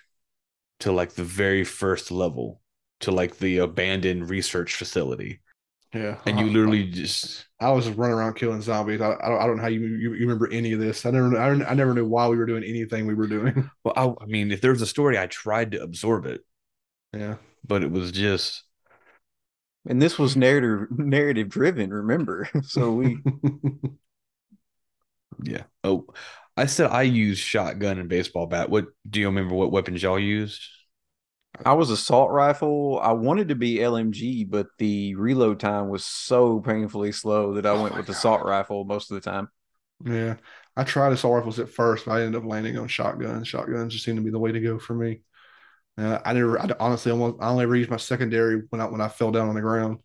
[0.80, 2.60] to like the very first level
[3.00, 5.40] to like the abandoned research facility,
[5.94, 6.52] yeah, and you uh-huh.
[6.54, 9.00] literally just I was just running around killing zombies.
[9.00, 11.06] I, I don't I don't know how you, you you remember any of this.
[11.06, 13.70] I never I, I never knew why we were doing anything we were doing.
[13.84, 16.42] well, I, I mean, if there was a story, I tried to absorb it,
[17.12, 17.36] yeah.
[17.66, 18.64] but it was just
[19.88, 22.48] And this was narrative narrative driven, remember?
[22.62, 23.22] So we
[25.44, 25.64] Yeah.
[25.84, 26.06] Oh,
[26.56, 28.70] I said I used shotgun and baseball bat.
[28.70, 30.62] What do you remember what weapons y'all used?
[31.64, 32.98] I was assault rifle.
[33.02, 37.70] I wanted to be LMG, but the reload time was so painfully slow that I
[37.70, 38.12] Oh went with God.
[38.12, 39.48] assault rifle most of the time.
[40.04, 40.36] Yeah,
[40.76, 43.48] I tried assault rifles at first, but I ended up landing on shotguns.
[43.48, 45.20] Shotguns just seemed to be the way to go for me.
[45.96, 49.00] Uh, I never, I honestly almost, I only ever used my secondary when I when
[49.00, 49.98] I fell down on the ground.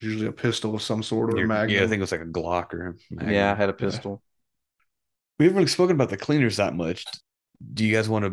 [0.00, 1.76] Usually a pistol of some sort or a Your- magnum.
[1.76, 3.34] yeah, I think it was like a Glock or a Magnum.
[3.34, 4.22] Yeah, I had a pistol.
[5.38, 7.04] We haven't really spoken about the cleaners that much.
[7.72, 8.24] Do you guys want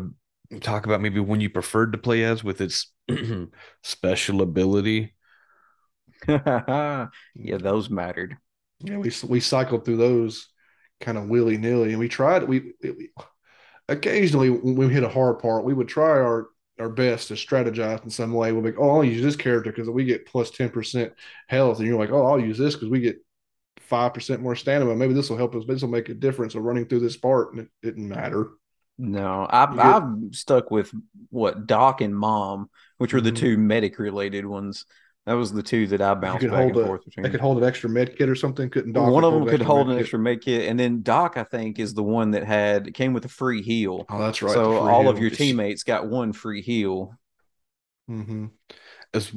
[0.50, 2.92] to talk about maybe when you preferred to play as with its
[3.82, 5.14] special ability?
[6.28, 8.36] yeah, those mattered.
[8.80, 10.48] Yeah, we we cycled through those
[11.00, 12.44] kind of willy nilly, and we tried.
[12.44, 13.10] We, we
[13.88, 16.48] occasionally when we hit a hard part, we would try our
[16.78, 18.52] our best to strategize in some way.
[18.52, 21.12] We'll be, like, oh, I'll use this character because we get plus ten percent
[21.48, 23.18] health, and you're like, oh, I'll use this because we get
[23.90, 24.94] five percent more stamina.
[24.96, 25.64] Maybe this will help us.
[25.66, 28.48] This will make a difference of running through this part, and it didn't matter.
[28.96, 30.90] No, I, You get- I'm stuck with
[31.30, 33.36] what Doc and Mom, which were the Mhm.
[33.36, 34.86] two medic related ones.
[35.26, 37.64] That was the two that I bounced back and a- forth They could hold an
[37.64, 38.70] extra med kit or something.
[38.70, 40.00] Couldn't Doc One of them could hold an kit?
[40.00, 43.24] extra med kit, and then Doc, I think, is the one that had came with
[43.26, 44.06] a free heal.
[44.08, 44.52] Oh, that's right.
[44.52, 47.14] so all of your teammates got one free heal.
[48.08, 48.46] hmm
[49.14, 49.32] As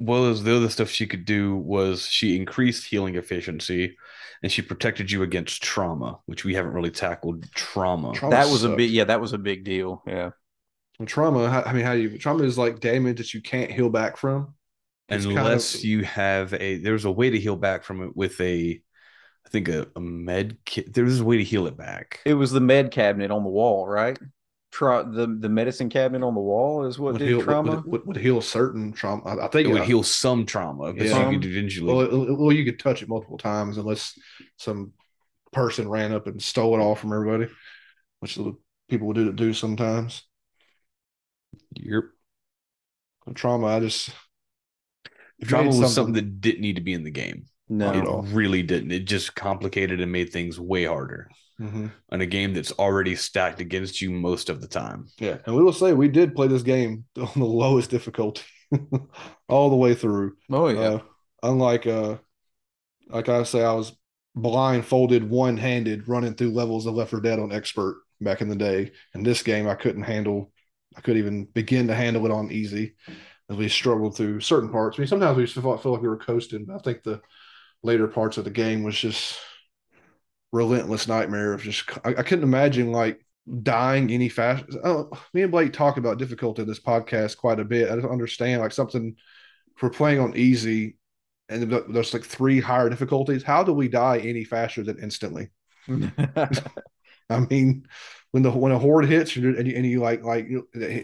[0.00, 3.96] well as the other stuff she could do was she increased healing efficiency
[4.42, 8.12] and she protected you against trauma, which we haven't really tackled trauma.
[8.14, 10.02] Trauma that was a big, yeah, that was a big deal.
[10.06, 10.30] Yeah,
[10.98, 11.62] Well, trauma.
[11.66, 14.54] I mean, how do you trauma is like damage that you can't heal back from.
[15.08, 18.16] It's kind Unless of- you have a there's a way to heal back from it
[18.16, 18.80] with a
[19.44, 20.94] I think a, a med kit.
[20.94, 22.20] There's a way to heal it back.
[22.24, 24.18] it was the med cabinet on the wall, right?
[24.70, 27.76] Tra- the the medicine cabinet on the wall is what would did heal trauma.
[27.76, 29.22] Would, would, would heal certain trauma.
[29.24, 31.30] I, I It would uh, heal some trauma, but Yeah.
[31.30, 34.18] you could eventually Well, well, you could touch it multiple times unless
[34.58, 34.92] some
[35.52, 37.48] person ran up and stole it all from everybody,
[38.20, 38.54] which the
[38.88, 40.22] people will do to do sometimes.
[41.74, 42.04] Yep.
[43.34, 43.66] Trauma.
[43.68, 44.10] I just
[45.38, 47.46] if Trauma was something that didn't need to be in the game.
[47.68, 47.92] no.
[47.92, 48.92] It really didn't.
[48.92, 51.28] It just complicated and made things way harder
[51.60, 51.92] Mhm.
[52.10, 55.06] on a game that's already stacked against you most of the time.
[55.18, 58.42] Yeah, and we will say we did play this game on the lowest difficulty
[59.48, 60.36] all the way through.
[60.50, 61.00] oh yeah, Uh,
[61.42, 62.16] unlike uh,
[63.08, 63.92] like I say, I was
[64.34, 68.56] blindfolded, one handed, running through levels of Left 4 Dead on expert back in the
[68.56, 68.92] day.
[69.14, 70.52] And this game, I couldn't handle.
[70.96, 72.94] I couldn't even begin to handle it on easy,
[73.48, 74.98] as we struggled through certain parts.
[74.98, 76.64] I mean, sometimes we felt, felt like we were coasting.
[76.64, 77.20] But I think the
[77.82, 79.38] later parts of the game was just
[80.52, 81.90] relentless nightmare of just.
[82.04, 83.24] I, I couldn't imagine like
[83.62, 84.64] dying any fast.
[84.84, 87.90] Oh, me and Blake talk about difficulty in this podcast quite a bit.
[87.90, 89.14] I don't understand like something
[89.76, 90.96] if we're playing on easy
[91.48, 93.42] and there's like three higher difficulties.
[93.42, 95.50] How do we die any faster than instantly?
[95.88, 97.86] I mean,
[98.30, 100.48] when the when a horde hits and you, and you, and you like like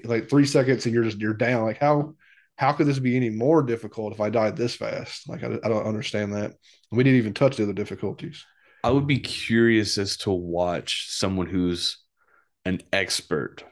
[0.04, 1.64] like three seconds and you're just you're down.
[1.64, 2.14] Like how
[2.56, 5.28] how could this be any more difficult if I died this fast?
[5.28, 6.54] Like I, I don't understand that.
[6.90, 8.44] We didn't even touch the other difficulties.
[8.86, 11.98] I would be curious as to watch someone who's
[12.64, 13.64] an expert.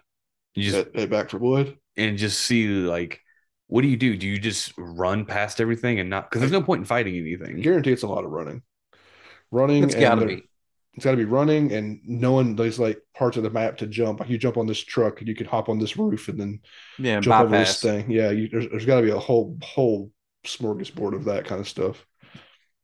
[0.55, 3.21] You just At, at Back 4 Blood, and just see like
[3.69, 4.17] what do you do?
[4.17, 7.19] Do you just run past everything and not because there's no point in fighting I
[7.19, 7.61] anything.
[7.61, 8.63] guarantee it's a lot of running.
[9.51, 10.43] Running, it's and got to be.
[10.95, 14.21] It's got to be running and knowing those like parts of the map to jump.
[14.21, 16.61] Like you jump on this truck and you can hop on this roof and then
[16.99, 18.11] Yeah, jump over this thing.
[18.11, 20.13] Yeah, you, there's, there's got to be a whole whole
[20.47, 22.07] smorgasbord of that kind of stuff.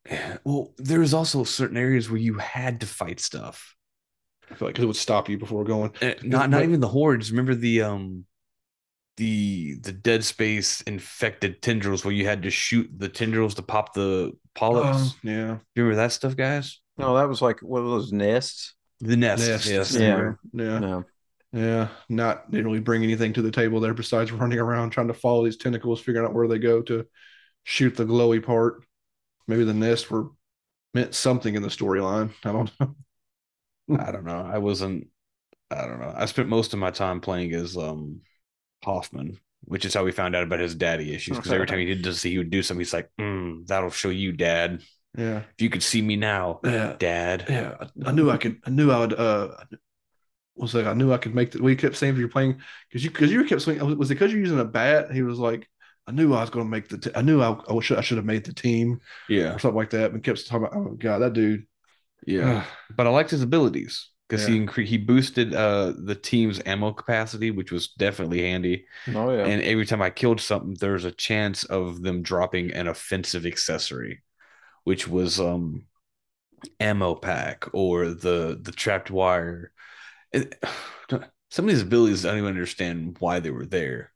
[0.44, 3.76] Well, there's also certain areas where you had to fight stuff.
[4.50, 5.92] I feel like 'cause it would stop you before going.
[6.02, 7.30] Uh, not not but- even the hordes.
[7.30, 8.24] Remember the um
[9.16, 13.92] the the dead space infected tendrils where you had to shoot the tendrils to pop
[13.92, 14.98] the polyps.
[14.98, 16.80] Um, yeah, Remember that stuff, guys?
[16.96, 18.74] No, that was like one of those nests?
[19.00, 19.46] The nest.
[19.46, 19.66] Nest.
[19.68, 19.94] Yes.
[19.94, 20.32] Yeah.
[20.52, 21.04] yeah, No,
[21.52, 21.88] yeah.
[22.08, 25.44] Not didn't really bring anything to the table there besides running around trying to follow
[25.44, 27.06] these tentacles, figuring out where they go to
[27.64, 28.84] shoot the glowy part.
[29.46, 30.28] Maybe the nest were
[30.94, 32.32] meant something in the storyline.
[32.44, 32.94] I don't know.
[33.98, 34.48] I don't know.
[34.52, 35.08] I wasn't.
[35.70, 36.12] I don't know.
[36.16, 38.20] I spent most of my time playing as um
[38.84, 41.36] Hoffman, which is how we found out about his daddy issues.
[41.36, 42.80] Because every time he did see, he would do something.
[42.80, 44.82] He's like, mm, "That'll show you, Dad.
[45.16, 46.96] Yeah, If you could see me now, yeah.
[46.98, 48.60] Dad." Yeah, I, I knew I could.
[48.64, 49.12] I knew I would.
[49.12, 49.56] Uh,
[50.56, 51.62] was like I knew I could make the.
[51.62, 53.98] We kept saying if you're playing because you because you kept swinging.
[53.98, 55.12] Was it because you're using a bat?
[55.12, 55.68] He was like,
[56.06, 56.98] I knew I was going to make the.
[56.98, 59.76] T- I knew I, I should I should have made the team Yeah, or something
[59.76, 60.12] like that.
[60.12, 60.76] And kept talking about.
[60.76, 61.66] Oh God, that dude.
[62.26, 62.64] yeah.
[62.96, 64.08] but I liked his abilities.
[64.28, 64.54] because Yeah.
[64.54, 68.86] he incre- he boosted uh the team's ammo capacity, which was definitely handy.
[69.14, 69.44] Oh yeah.
[69.44, 73.46] And every time I killed something, there was a chance of them dropping an offensive
[73.46, 74.22] accessory,
[74.84, 75.86] which was um
[76.80, 79.72] ammo pack or the the trapped wire.
[80.32, 80.54] And
[81.50, 84.12] some of these abilities I don't even understand why they were there.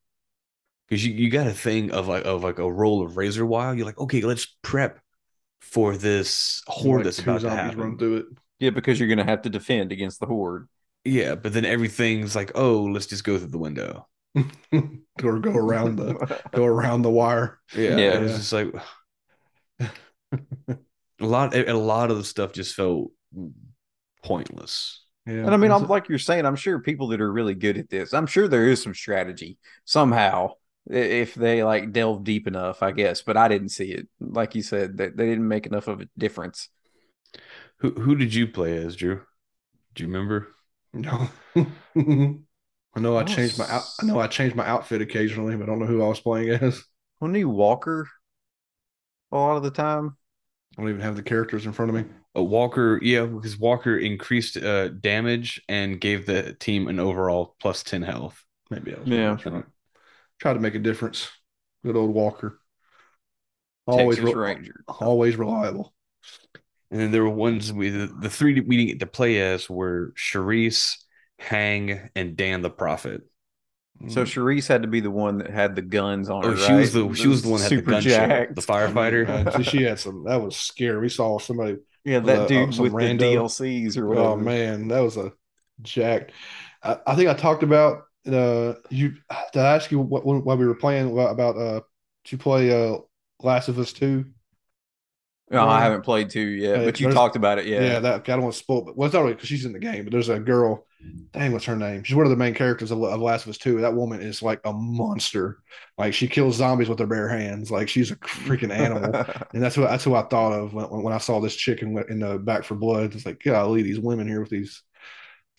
[0.88, 3.74] Because you, you got a thing of like of like a roll of razor wire.
[3.74, 5.00] You're like, okay, let's prep
[5.60, 7.78] for this horde Like that's about to happen.
[7.80, 8.26] run through it.
[8.58, 10.68] yeah, because you're gonna have to defend against the horde.
[11.04, 14.06] Yeah, but then everything's like, oh, let's just go through the window.
[15.22, 17.60] or go around the go around the wire.
[17.74, 18.14] Yeah, Yeah.
[18.14, 18.68] it was just like
[20.40, 20.76] a
[21.20, 21.54] lot.
[21.54, 23.10] A lot of the stuff just felt
[24.22, 25.02] pointless.
[25.26, 25.34] Yeah.
[25.34, 27.88] And I mean, I'm like you're saying, I'm sure people that are really good at
[27.88, 30.54] this, I'm sure there is some strategy somehow i-
[30.86, 33.22] if they like delve deep enough, I guess.
[33.22, 34.08] But I didn't see it.
[34.20, 36.68] Like you said, that they didn't make enough of a difference.
[37.78, 39.22] Who who did you play as, Drew?
[39.94, 40.48] Do you remember?
[40.92, 41.28] No.
[42.96, 45.66] I know I changed my out, I know I changed my outfit occasionally, but I
[45.66, 46.82] don't know who I was playing as.
[47.20, 48.08] Wasn't he Walker
[49.32, 50.16] a lot of the time?
[50.76, 52.12] I don't even have the characters in front of me.
[52.36, 57.82] Uh, Walker, yeah, because Walker increased uh, damage and gave the team an overall plus
[57.84, 58.44] ten health.
[58.70, 59.36] Maybe I was Yeah.
[59.38, 59.68] trying to,
[60.44, 61.30] try to make a difference.
[61.86, 62.60] Good old Walker.
[63.86, 64.84] Always Texas re- Ranger.
[64.88, 65.94] always reliable.
[66.90, 69.70] And then there were ones we the, the three we didn't get to play as
[69.70, 70.96] were Sharice,
[71.38, 73.22] Heng, and Dan the Prophet.
[74.08, 76.50] So Sharice had to be the one that had the guns on her.
[76.50, 77.08] Oh, she was right?
[77.08, 78.54] the she was the one that had the super gun show, jacked.
[78.54, 79.46] the firefighter.
[79.46, 80.24] Uh, she had some.
[80.24, 81.00] That was scary.
[81.00, 81.78] We saw somebody.
[82.04, 83.18] Yeah, that uh, dude some with rando.
[83.18, 84.28] the DLCs or whatever.
[84.28, 85.32] Oh man, that was a
[85.80, 86.32] jacked.
[86.82, 89.14] I, I think I talked about uh you.
[89.52, 91.80] Did I ask you what while we were playing about uh?
[92.24, 92.98] Did you play uh
[93.42, 94.26] Last of Us Two?
[95.50, 95.70] No, Yeah.
[95.70, 97.66] I haven't played two yet, but you talked about it.
[97.66, 97.98] Yeah, Yeah.
[98.00, 99.78] that I don't want to spoil, but well, it's not really because she's in the
[99.78, 100.04] game.
[100.04, 100.86] But there's a girl.
[101.32, 102.02] Dang, what's her name?
[102.02, 103.82] She's one of the main characters of, of Last of Us Two.
[103.82, 105.58] That woman is like a monster.
[105.98, 107.70] Like she kills zombies with her bare hands.
[107.70, 109.12] Like she's a freaking animal.
[109.52, 112.20] And that's what that's who I thought of when, when I saw this chicken in
[112.20, 113.14] the Back 4 Blood.
[113.14, 114.82] It's like, golly, these women here with these.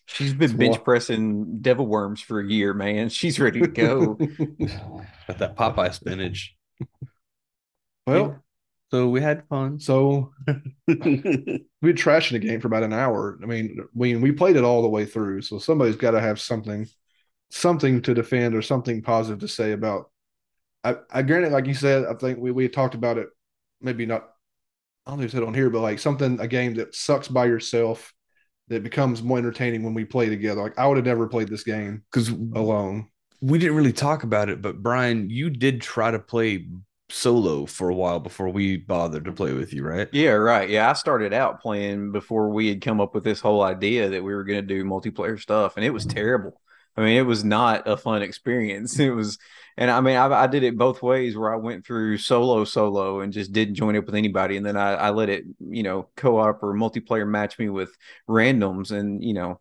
[0.06, 3.10] She's been It's bench wa- pressing devil worms for a year, man.
[3.10, 4.16] She's ready to go.
[5.28, 6.56] Got that Popeye spinach.
[8.08, 8.44] well,
[8.92, 9.80] So we had fun.
[9.80, 10.32] so
[10.88, 13.40] we had trash in the game for about an hour.
[13.42, 15.42] I mean, we we played it all the way through.
[15.42, 16.88] So somebody's got to have something,
[17.52, 20.12] something to defend or something positive to say about.
[20.84, 23.30] I, I granted, like you said, I think we we had talked about it.
[23.82, 24.30] Maybe not.
[25.06, 27.46] I don't think we said on here, but like something a game that sucks by
[27.48, 28.14] yourself,
[28.70, 30.62] that becomes more entertaining when we play together.
[30.64, 33.08] Like I would have never played this game Because alone.
[33.42, 36.68] we didn't really talk about it, but Brian, you did try to play
[37.10, 40.10] solo for a while before we bothered to play with you, right?
[40.12, 40.70] yeah, right.
[40.70, 44.24] Yeah, I started out playing before we had come up with this whole idea that
[44.24, 46.62] we were going to do multiplayer stuff, and it was terrible.
[46.96, 48.98] I mean, it was not a fun experience.
[49.00, 49.38] It was,
[49.78, 53.20] and I mean, I, I did it both ways where I went through solo, solo,
[53.22, 56.10] and just didn't join up with anybody, and then I, I let it, you know,
[56.16, 57.92] co-op or multiplayer match me with
[58.30, 59.60] randoms, and you know,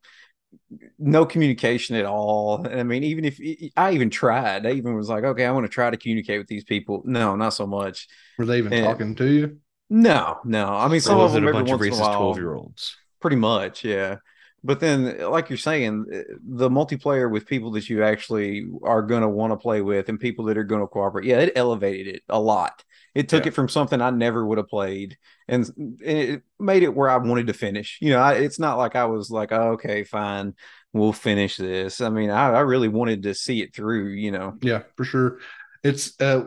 [0.99, 2.66] no communication at all.
[2.69, 3.39] I mean, even if
[3.77, 6.49] I even tried, I even was like, okay, I want to try to communicate with
[6.49, 7.03] these people.
[7.05, 8.09] No, not so much.
[8.39, 8.77] Were they even Yeah.
[8.77, 9.61] talking to you?
[9.91, 10.69] No, no.
[10.69, 12.11] I mean, some of was it them a every bunch of once in a while,
[12.11, 12.97] twelve year olds?
[13.20, 14.19] pretty much, yeah.
[14.66, 19.20] But then, like you're saying, eh, the multiplayer with people that you actually are going
[19.20, 22.16] to want to play with and people that are going to cooperate, yeah, it elevated
[22.16, 22.82] it a lot.
[23.15, 23.49] It took Yeah.
[23.49, 27.19] it from something I never would have played and and it made it where I
[27.19, 27.99] wanted to finish.
[28.01, 30.55] You know, I, it's not like I was like, oh, okay, fine,
[30.93, 32.01] we'll finish this.
[32.01, 34.55] I mean, I, I really wanted to see it through, you know.
[34.62, 35.39] Yeah, for sure.
[35.82, 36.47] It's uh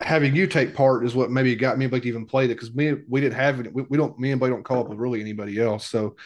[0.00, 2.94] having you take part is what maybe got me to even play it because me
[3.08, 3.72] we didn't have it.
[3.72, 5.86] We, we don't me and Blake don't call up with really anybody else.
[5.86, 6.16] So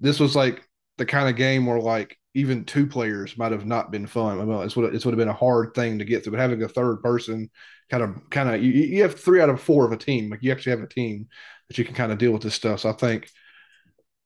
[0.00, 0.66] this was like
[0.98, 4.40] the kind of game where like even two players might have not been fun.
[4.40, 6.32] I mean, it's what it's would have been a hard thing to get through.
[6.32, 7.50] But having a third person
[7.90, 10.30] kind of kind of you, you have three out of four of a team.
[10.30, 11.28] Like you actually have a team
[11.68, 12.80] that you can kind of deal with this stuff.
[12.80, 13.30] So I think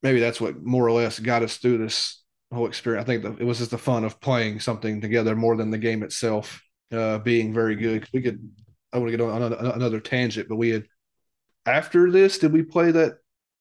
[0.03, 2.23] maybe that's what more or less got us through this
[2.53, 3.05] whole experience.
[3.05, 5.79] I think the, it was just the fun of playing something together more than the
[5.79, 8.09] game itself uh, being very good.
[8.13, 8.41] we could,
[8.93, 10.87] I want to get on another, another tangent, but we had
[11.67, 13.19] after this, did we play that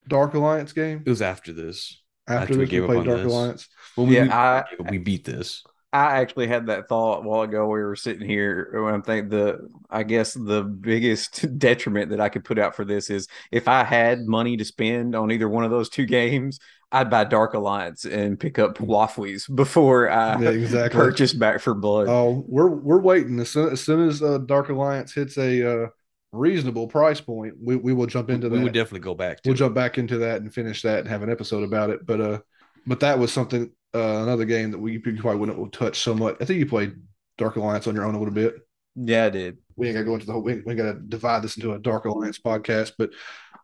[0.09, 1.03] Dark Alliance game?
[1.05, 2.01] It was after this.
[2.27, 3.33] After After we this, we gave up played on Dark this.
[3.33, 3.69] Alliance.
[3.95, 5.63] Well, we, Yeah, we, we beat this.
[5.91, 7.65] I actually had that thought a while ago.
[7.65, 12.29] We were sitting here when I'm thinking the, I guess the biggest detriment that I
[12.29, 15.63] could put out for this is if I had money to spend on either one
[15.63, 16.59] of those two games,
[16.91, 20.99] I'd buy Dark Alliance and pick up Waffles before I Yeah, exactly.
[20.99, 22.07] purchase Back 4 Blood.
[22.07, 25.87] Oh, we're we're waiting as soon as, soon as uh, Dark Alliance hits a uh,
[26.31, 28.57] reasonable price point, we, we will jump into we that.
[28.57, 29.57] We would definitely go back to we'll it.
[29.57, 32.05] jump back into that and finish that and have an episode about it.
[32.05, 32.39] But uh,
[32.85, 36.37] But that was something uh, another game that we probably wouldn't touch so much.
[36.39, 36.95] I think you played
[37.37, 38.55] Dark Alliance on your own a little bit.
[38.95, 39.57] Yeah, I did.
[39.75, 40.41] We ain't got to go into the whole.
[40.41, 43.11] We, we got to divide this into a Dark Alliance podcast, but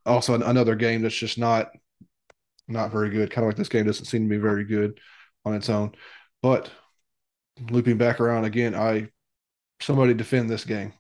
[0.06, 1.72] also an, another game that's just not
[2.68, 3.32] not very good.
[3.32, 5.00] Kind of like this game doesn't seem to be very good
[5.44, 5.94] on its own.
[6.42, 6.70] But
[7.70, 9.10] looping back around again, I
[9.82, 10.94] somebody defend this game.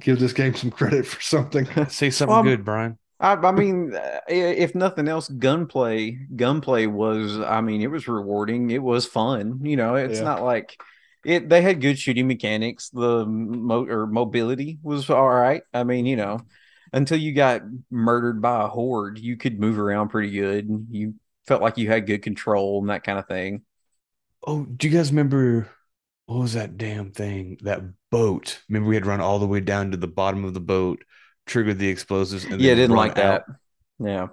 [0.00, 1.66] Give this game some credit for something.
[1.88, 2.98] Say something Um, good, Brian.
[3.20, 7.38] I, I mean, uh, if nothing else, gunplay gunplay was.
[7.38, 8.70] I mean, it was rewarding.
[8.70, 9.60] It was fun.
[9.64, 10.24] You know, it's Yeah.
[10.24, 10.76] not like
[11.24, 11.48] it.
[11.48, 12.90] They had good shooting mechanics.
[12.90, 15.62] The mo or mobility was all right.
[15.72, 16.40] I mean, you know,
[16.92, 20.68] until you got murdered by a horde, you could move around pretty good.
[20.90, 21.14] You
[21.46, 23.62] felt like you had good control and that kind of thing.
[24.46, 25.68] Oh, do you guys remember
[26.26, 27.58] what was that damn thing?
[27.62, 28.62] That boat.
[28.68, 31.04] Remember we had run all the way down to the bottom of the boat,
[31.46, 33.42] triggered the explosives, and yeah, then didn't run like out?
[33.48, 33.56] that.
[33.98, 34.28] Yeah.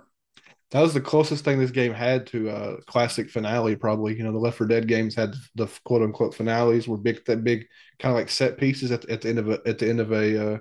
[0.71, 4.15] That was the closest thing this game had to a classic finale, probably.
[4.15, 7.43] You know, the Left 4 Dead games had the quote unquote finales were big, that
[7.43, 7.65] big
[7.99, 10.13] kind of like set pieces at, at the end of a, at the end of
[10.13, 10.59] a, uh,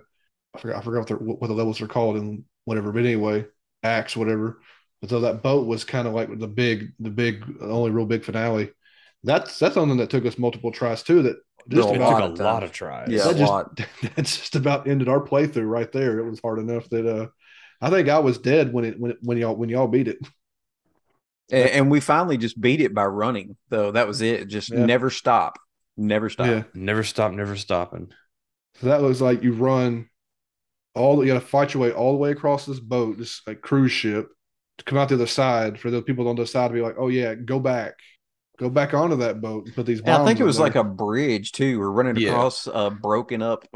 [0.54, 3.46] I forgot, I forgot what, the, what the levels are called and whatever, but anyway,
[3.84, 4.60] acts, whatever.
[5.00, 8.24] But so that boat was kind of like the big, the big, only real big
[8.24, 8.72] finale.
[9.22, 11.22] That's that's something that took us multiple tries too.
[11.22, 11.36] That
[11.68, 13.10] just A It lot took about of a lot of tries.
[13.10, 13.80] Yeah, that a just lot.
[14.16, 16.18] that's just about ended our playthrough right there.
[16.18, 17.26] It was hard enough that uh,
[17.80, 20.18] I think I was dead when it when it, when y'all when y'all beat it.
[21.52, 23.90] And, and we finally just beat it by running, though.
[23.92, 24.48] That was it.
[24.48, 24.86] Just Yeah.
[24.86, 25.58] never stop.
[25.96, 26.46] Never stop.
[26.46, 26.62] Yeah.
[26.74, 28.12] Never stop, never stopping.
[28.80, 30.08] So that was like you run
[30.94, 33.60] all you got to fight your way all the way across this boat, this like
[33.62, 34.28] cruise ship,
[34.78, 36.82] to come out the other side for the people on the other side to be
[36.82, 37.94] like, oh yeah, go back,
[38.60, 40.00] go back onto that boat and put these.
[40.00, 41.80] And I think it on was like a bridge too.
[41.80, 42.28] We're running Yeah.
[42.30, 43.66] across a broken up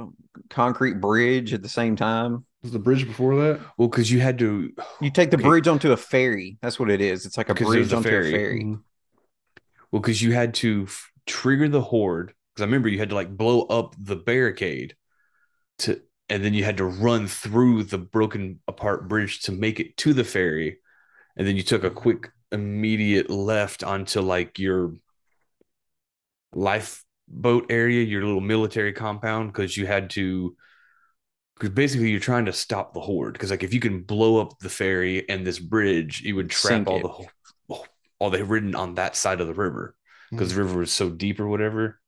[0.51, 2.45] concrete bridge at the same time.
[2.63, 3.61] was the bridge before that.
[3.77, 4.73] Well, because you had to.
[5.03, 5.47] You take the Okay.
[5.47, 6.57] bridge onto a ferry.
[6.63, 7.27] That's what it is.
[7.27, 8.29] It's like a Because it bridge a onto ferry.
[8.29, 8.61] a ferry.
[8.65, 8.81] Mhm.
[9.93, 12.33] Well, because you had to f- trigger the horde.
[12.55, 14.97] Because I remember you had to like blow up the barricade
[15.81, 16.01] to,
[16.31, 20.15] and then you had to run through the broken apart bridge to make it to
[20.15, 20.79] the ferry,
[21.37, 24.95] and then you took a quick immediate left onto like your
[26.55, 30.57] lifeboat area, your little military compound, because you had to.
[31.57, 33.35] Because basically, you're trying to stop the horde.
[33.35, 36.71] Because like, if you can blow up the ferry and this bridge, you would trap
[36.71, 37.03] Sink all it.
[37.03, 37.87] the whole-
[38.21, 39.95] all the ridden on that side of the river
[40.31, 40.57] because Mhm.
[40.57, 42.01] the river was so deep or whatever.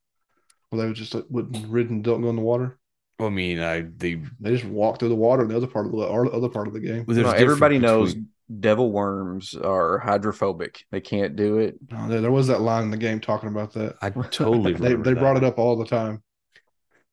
[0.71, 2.77] Well, they was just like, wouldn't ridden don't go in the water.
[3.19, 5.91] I mean, I they They just walk through the water in the other part of
[5.93, 7.05] the or other part of the game.
[7.07, 8.29] well, No, everybody knows between-
[8.59, 10.83] devil worms are hydrophobic.
[10.91, 11.77] They can't do it.
[11.91, 13.95] No, there, there was that line in the game talking about that.
[14.01, 16.23] I totally They remember they brought it up all the time.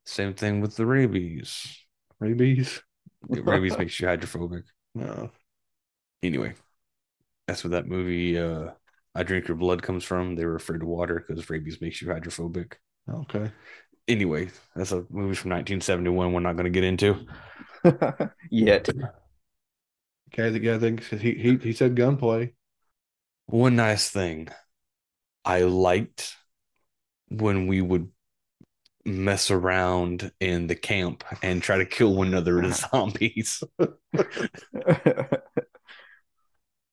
[0.05, 1.79] Same thing with the rabies.
[2.21, 2.83] Rabies.
[3.29, 4.65] rabies makes you hydrophobic.
[4.97, 5.33] No.
[6.23, 6.55] Anyway,
[7.49, 8.69] that's what that movie uh
[9.13, 10.37] I Drink Your Blood comes from.
[10.37, 12.79] They were afraid of water because rabies makes you hydrophobic.
[13.13, 13.51] Okay.
[14.07, 17.27] Anyway, that's a movie from 1971 we're not going to get into.
[18.51, 18.89] Yet.
[20.35, 20.51] Okay.
[20.51, 22.55] The guy thinks he he he said gunplay.
[23.47, 24.49] One nice thing
[25.45, 26.37] I liked
[27.29, 28.11] when we would
[29.05, 33.63] mess around in the camp and try to kill one another as zombies.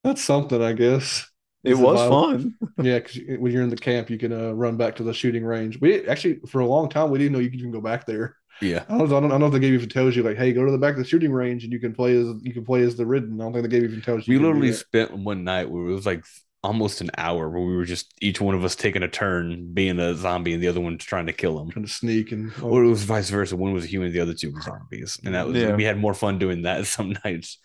[0.04, 1.28] That's something, I guess.
[1.64, 2.56] It was fun.
[2.82, 5.46] Yeah, because when you're in the camp, you can uh, run back to the shooting
[5.46, 5.80] range.
[5.80, 8.36] We actually, for a long time, we didn't know you could even go back there.
[8.62, 8.84] Yeah.
[8.90, 10.54] I don't, I don't, I don't know if the game even tells you like, hey,
[10.54, 12.64] go to the back of the shooting range and you can play as you can
[12.66, 13.40] play as the ridden.
[13.42, 14.34] I don't think the game even tells you.
[14.34, 16.24] We you literally spent one night where it was like
[16.64, 20.00] almost an hour where we were just each one of us taking a turn being
[20.00, 21.72] a zombie and the other one trying to kill him.
[21.72, 23.56] trying to sneak and oh, Or it was vice versa.
[23.58, 25.20] One was a human, the other two were zombies.
[25.26, 25.76] And that was Yeah.
[25.76, 27.58] we had more fun doing that some nights.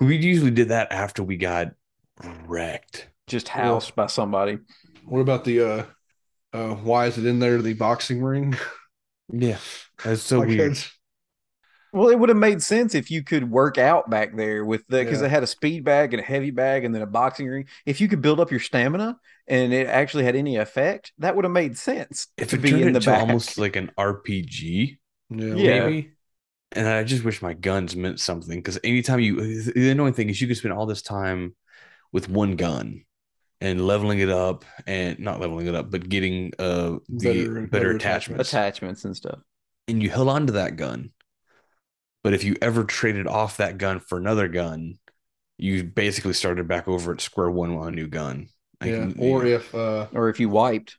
[0.00, 1.72] We usually did that after we got
[2.46, 3.08] wrecked.
[3.26, 4.58] Just housed by somebody.
[5.06, 5.84] What about the uh,
[6.52, 7.62] uh, why is it in there?
[7.62, 8.54] The boxing ring.
[9.32, 9.58] Yeah.
[10.04, 10.78] That's so weird.
[11.94, 14.98] Well, it would have made sense if you could work out back there with the
[15.04, 15.22] because Yeah.
[15.24, 17.66] they had a speed bag and a heavy bag and then a boxing ring.
[17.84, 21.44] If you could build up your stamina and it actually had any effect, that would
[21.44, 23.20] have made sense If to it be turned in the into back.
[23.20, 24.98] almost like an RPG,
[25.28, 25.54] Yeah.
[25.54, 26.00] Yeah.
[26.74, 30.40] And I just wish my guns meant something because anytime you, the annoying thing is
[30.40, 31.54] you could spend all this time
[32.10, 33.04] with one gun
[33.60, 37.66] and leveling it up and not leveling it up, but getting uh the Better- better,
[37.66, 38.48] better attachments.
[38.48, 39.40] attachments and stuff.
[39.92, 41.10] And you held on to that gun.
[42.24, 44.98] But if you ever traded off that gun for another gun,
[45.58, 48.48] you basically started back over at square one on a new gun.
[48.80, 49.06] Like, Yeah.
[49.08, 50.96] you- Or if uh, Or if you wiped.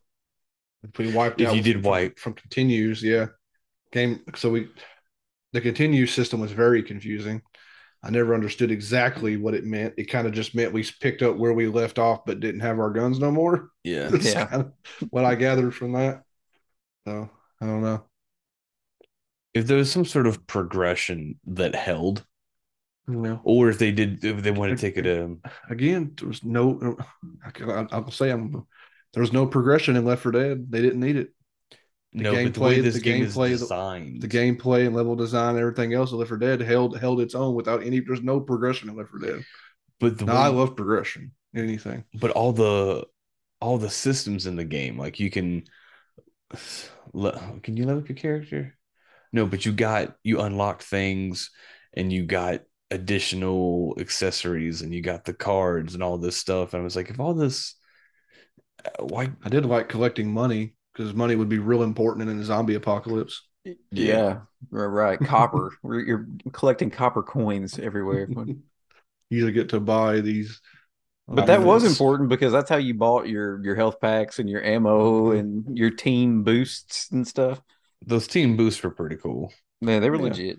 [0.84, 2.20] if we wiped If out you did from, wipe.
[2.20, 3.28] from continues, yeah.
[3.92, 4.22] Game.
[4.36, 4.70] So we
[5.54, 7.42] the continue system was very confusing.
[8.02, 9.94] I never understood exactly what it meant.
[9.98, 12.80] It kind of just meant we picked up where we left off, but didn't have
[12.80, 13.70] our guns no more.
[13.84, 14.08] Yeah.
[14.12, 14.46] That's Yeah.
[14.46, 14.74] kind of
[15.10, 16.24] what I gathered from that.
[17.08, 17.30] So
[17.62, 18.04] I don't know.
[19.54, 22.26] If there was some sort of progression that held,
[23.08, 23.40] No.
[23.44, 26.98] or if they did, if they want to take it um Again, there was no.
[27.46, 28.66] I can- I- I'll say I'm.
[29.14, 30.72] There was no progression in Left 4 Dead.
[30.72, 31.30] They didn't need it.
[32.14, 34.96] The no, but the way gameplay- this the game gameplay, the- designed, The gameplay and
[34.96, 38.00] level design, and everything else of Left 4 Dead held held its own without any.
[38.00, 39.44] There's no progression in Left 4 Dead.
[40.00, 41.32] but the No, way, I love progression.
[41.54, 42.04] in Anything.
[42.16, 43.06] but all the
[43.62, 45.64] all the systems in the game, like you can,
[47.64, 48.76] can you level up your character?
[49.34, 51.50] No, but you got you unlocked things,
[51.94, 52.62] and you got
[52.92, 56.74] additional accessories, and you got the cards and all this stuff.
[56.74, 57.76] And I was like, if all this,
[58.86, 59.32] uh, why?
[59.44, 63.42] I did like collecting money because money would be real important in a zombie apocalypse.
[63.92, 64.86] Yeah, right.
[64.86, 65.20] right.
[65.28, 65.74] Copper.
[65.84, 68.30] You're collecting copper coins everywhere.
[69.30, 70.62] You get to buy these.
[71.28, 74.64] but that was important because that's how you bought your your health packs and your
[74.64, 77.60] ammo and your team boosts and stuff.
[78.06, 79.54] Those team boosts were pretty cool.
[79.82, 80.24] Man, they were Yeah.
[80.24, 80.58] legit.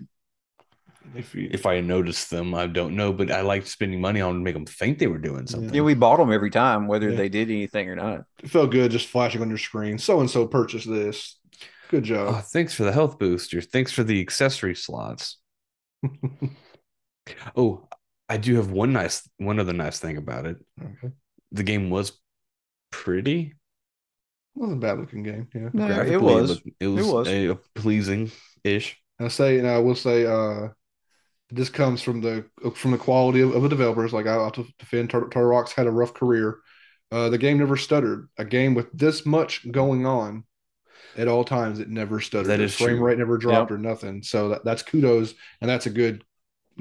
[1.15, 4.33] If you, If I noticed them, I don't know, but I liked spending money on
[4.33, 5.73] to make them think they were doing something.
[5.73, 7.15] Yeah, we bought them every time, whether Yeah.
[7.17, 8.25] they did anything or not.
[8.41, 9.97] it felt good just flashing on your screen.
[9.99, 11.39] So and so purchased this.
[11.89, 12.33] Good job.
[12.35, 13.61] Oh, thanks for the health booster.
[13.61, 15.37] Thanks for the accessory slots.
[17.55, 17.87] Oh,
[18.29, 20.57] I do have one nice, one other nice thing about it.
[20.79, 21.13] okay.
[21.51, 22.11] The game was
[22.91, 23.53] pretty.
[24.55, 25.47] Wasn't a bad looking game.
[25.53, 25.69] Yeah.
[25.73, 26.49] No, it was.
[26.51, 27.05] looked- It was.
[27.07, 27.27] was.
[27.27, 28.31] a pleasing
[28.63, 28.97] ish.
[29.19, 30.69] I say, and I will say, uh,
[31.51, 32.45] this comes from the
[32.75, 34.11] from the quality of, of the developers.
[34.13, 36.57] Like I have to defend Turtle, Turtle Rock's had a rough career.
[37.11, 38.27] Uh, the game never stuttered.
[38.37, 40.43] A game with this much going on
[41.15, 42.47] at all times, it never stuttered.
[42.47, 43.05] That The frame true.
[43.05, 44.23] rate never dropped or nothing.
[44.23, 46.23] So that, that's kudos, and that's a good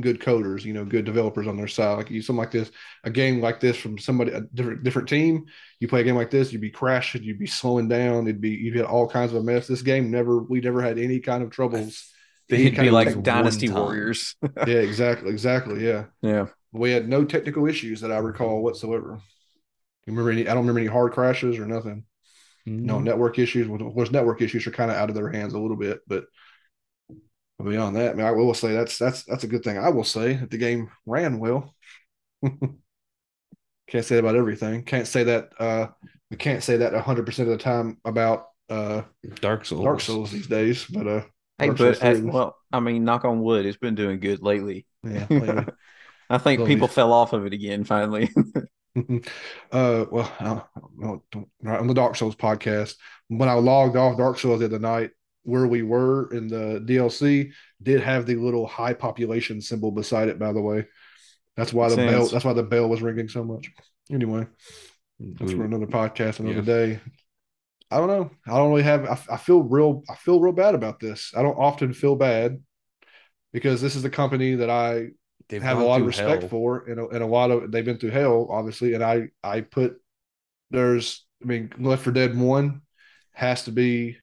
[0.00, 1.94] good coders, you know, good developers on their side.
[1.96, 2.70] Like you something like this,
[3.04, 5.46] a game like this from somebody a different different team,
[5.80, 8.50] you play a game like this, you'd be crashing, you'd be slowing down, it'd be
[8.50, 9.66] you'd get all kinds of a mess.
[9.66, 12.10] This game never we never had any kind of troubles.
[12.50, 13.70] They Any It'd be like Dynasty.
[13.70, 14.36] Warriors.
[14.66, 15.82] yeah, exactly, exactly.
[15.86, 16.46] Yeah, yeah.
[16.72, 19.20] we had no technical issues that I recall whatsoever.
[20.06, 20.42] You remember any?
[20.42, 22.04] I don't remember any hard crashes or nothing.
[22.82, 23.04] No Mm-hmm.
[23.04, 23.68] network issues.
[23.68, 26.00] Well, of course, network issues are kind of out of their hands a little bit,
[26.06, 26.26] but
[27.62, 29.78] beyond that, I, mean, I will say that's that's that's a good thing.
[29.78, 31.74] I will say that the game ran well.
[32.42, 34.82] can't say that about everything.
[34.84, 35.50] Can't say that.
[35.58, 35.88] uh
[36.30, 39.02] We can't say that hundred percent of the time about uh
[39.40, 39.84] Dark Souls.
[39.84, 40.84] Dark Souls these days.
[40.84, 41.22] But uh,
[41.58, 44.86] Hey, but as, well, I mean, knock on wood, it's been doing good lately.
[45.04, 45.26] yeah.
[45.30, 45.66] lately.
[46.28, 48.30] I think Well, people fell off of it again finally.
[48.96, 50.62] uh, well, I
[51.00, 52.96] don't, don't, on the Dark Souls podcast,
[53.28, 55.10] when I logged off Dark Souls the other night,
[55.44, 57.52] where we were in the DLC
[57.82, 60.38] did have the little high population symbol beside it.
[60.38, 60.86] By the way,
[61.56, 62.26] that's why the bell.
[62.26, 63.70] That's why the bell was ringing so much.
[64.10, 64.46] Anyway,
[65.20, 66.62] that's for another podcast another Yeah.
[66.62, 67.00] day.
[67.90, 68.30] I don't know.
[68.46, 69.04] I don't really have.
[69.04, 70.02] I, I feel real.
[70.10, 71.32] I feel real bad about this.
[71.36, 72.60] I don't often feel bad
[73.52, 75.08] because this is the company that I
[75.48, 76.48] they've have a lot of respect hell.
[76.48, 79.60] for and a, and a lot of they've been through hell obviously and i i
[79.60, 80.00] put
[80.70, 82.80] there's i mean Left 4 Dead one
[83.32, 84.16] has to be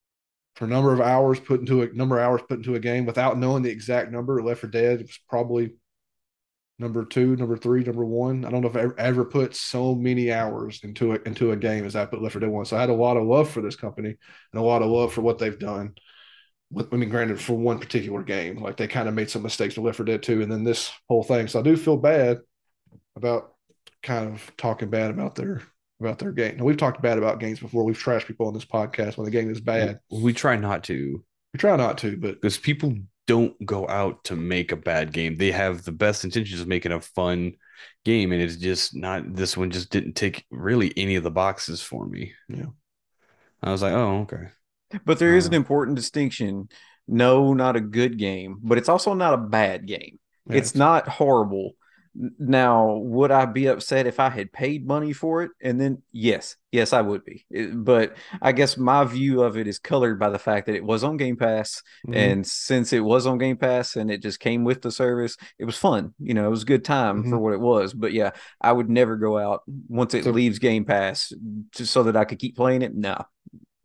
[0.62, 3.36] for number of hours put into a number of hours put into a game without
[3.36, 5.74] knowing the exact number Left 4 Dead was probably
[6.78, 9.96] number two number three number one i don't know if i ever, ever put so
[9.96, 12.78] many hours into it into a game as i put Left 4 Dead one so
[12.78, 15.22] i had a lot of love for this company and a lot of love for
[15.22, 15.96] what they've done
[16.70, 19.76] with, I mean, granted, for one particular game, like they kind of made some mistakes
[19.76, 21.48] with Left 4 Dead 2, and then this whole thing.
[21.48, 22.40] So I do feel bad
[23.18, 23.56] about
[24.02, 25.64] kind of talking bad about their
[26.02, 26.58] about their game.
[26.58, 27.84] Now we've talked bad about games before.
[27.84, 30.00] We've trashed people on this podcast when the game is bad.
[30.10, 31.24] We try not to
[31.54, 32.96] We try not to, but because people
[33.28, 35.38] don't go out to make a bad game.
[35.38, 37.54] They have the best intentions of making a fun
[38.04, 39.34] game, and it's just not.
[39.36, 42.34] This one just didn't tick really any of the boxes for me.
[42.50, 42.66] Yeah.
[43.62, 44.50] I was like, oh, okay.
[45.06, 46.68] But there is an Uh, important distinction.
[47.08, 50.20] No, not a good game, but it's also not a bad game.
[50.50, 51.74] yeah, it's not horrible.
[52.14, 55.52] Now, would I be upset if I had paid money for it?
[55.62, 57.46] And then, yes, yes, I would be.
[57.74, 61.06] But I guess my view of it is colored by the fact that it was
[61.06, 61.82] on Game Pass.
[62.08, 62.16] Mhm.
[62.16, 65.64] And since it was on Game Pass and it just came with the service, it
[65.64, 66.14] was fun.
[66.20, 67.40] You know, it was a good time for Mhm.
[67.40, 67.94] what it was.
[67.94, 71.32] But yeah, I would never go out once it So- leaves Game Pass
[71.72, 72.94] just so that I could keep playing it.
[72.94, 73.16] No,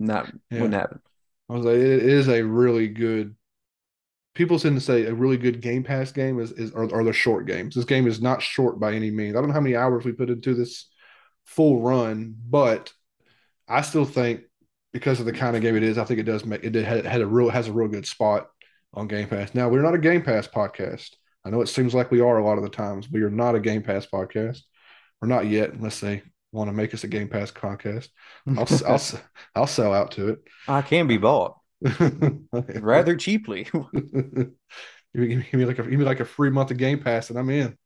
[0.00, 0.62] not Yeah.
[0.62, 1.00] wouldn't happen.
[1.48, 3.36] I was like, it is a really good.
[4.36, 7.12] People tend to say a really good Game Pass game is is are, are the
[7.12, 7.74] short games.
[7.74, 9.34] This game is not short by any means.
[9.34, 10.88] I don't know how many hours we put into this
[11.44, 12.92] full run, but
[13.66, 14.42] I still think
[14.92, 16.84] because of the kind of game it is, I think it does make it did,
[16.84, 18.48] had, had a real has a real good spot
[18.92, 19.54] on Game Pass.
[19.54, 21.14] Now we're not a Game Pass podcast.
[21.44, 23.10] I know it seems like we are a lot of the times.
[23.10, 24.60] We are not a Game Pass podcast,
[25.22, 26.22] or not yet, unless they
[26.52, 28.08] want to make us a Game Pass podcast.
[28.46, 29.02] I'll I'll,
[29.54, 30.40] I'll sell out to it.
[30.68, 31.56] I can be bought
[32.80, 33.64] rather cheaply.
[33.72, 34.50] give,
[35.14, 37.38] me, give me like a give me like a free month of Game Pass, and
[37.38, 37.76] I'm in.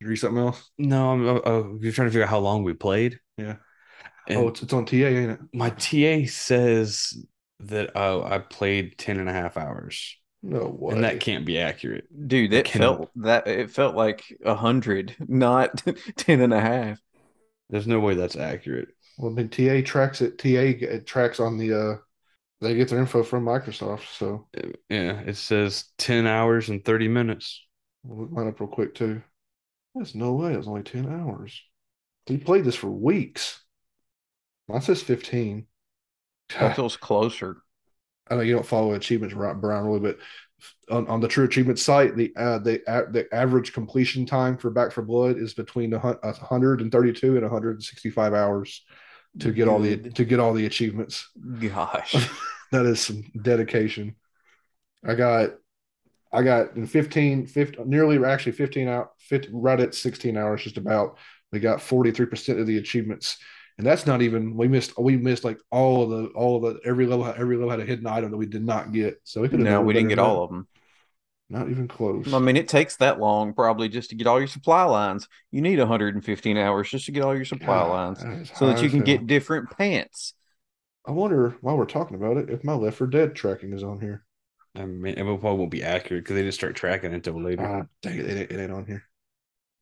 [0.00, 0.70] You read something else?
[0.78, 3.18] No, I'm uh, uh, you're trying to figure out how long we played.
[3.36, 3.56] Yeah.
[4.28, 5.40] And oh, it's, it's on TA, ain't it?
[5.52, 7.24] my TA says
[7.60, 10.16] that uh, I played 10 and a half hours.
[10.42, 10.94] No way.
[10.94, 12.06] And that can't be accurate.
[12.28, 15.82] Dude, I it felt that it felt like a hundred, not
[16.16, 16.98] ten and a half.
[17.68, 18.88] There's no way that's accurate.
[19.18, 20.38] Well, then TA tracks it.
[20.38, 21.74] TA it tracks on the.
[21.74, 21.96] uh
[22.60, 24.46] They get their info from Microsoft, so
[24.88, 27.66] Yeah, it says 10 hours and 30 minutes.
[28.02, 29.22] we'll look mine up real quick too.
[29.94, 30.52] There's no way.
[30.52, 31.60] It was only ten hours.
[32.28, 33.60] We played this for weeks.
[34.68, 35.66] Mine says fifteen.
[36.58, 37.56] That feels closer.
[38.28, 40.18] I know you don't follow achievements, right, Brian, really, but
[40.88, 44.70] on, on the True Achievement site, the uh, the a- the average completion time for
[44.70, 48.84] Back 4 Blood is between a 132 and 165 hours
[49.38, 51.28] to get all the to get all the achievements.
[51.60, 52.14] Gosh.
[52.72, 54.16] that is some dedication.
[55.04, 55.50] I got
[56.32, 60.76] I got in 15, 15 nearly actually 15 out 50, right at 16 hours just
[60.76, 61.18] about.
[61.52, 63.38] We got 43% of the achievements.
[63.78, 66.80] And that's not even we missed we missed like all of the all of the
[66.84, 69.20] every level every level had a hidden item that we did not get.
[69.24, 70.68] So we could have No, we didn't get all of them.
[71.52, 72.32] Not even close.
[72.32, 75.28] I mean, it takes that long probably just to get all your supply lines.
[75.50, 78.68] You need 115 hours just to get all your supply God, lines that is so
[78.68, 79.06] that you can hell.
[79.06, 80.34] get different pants.
[81.04, 84.00] I wonder while we're talking about it if my Left 4 Dead tracking is on
[84.00, 84.24] here.
[84.76, 87.66] I mean, it probably won't be accurate because they didn't start tracking until later.
[87.66, 89.02] Ah, dang it, it ain't, it ain't on here.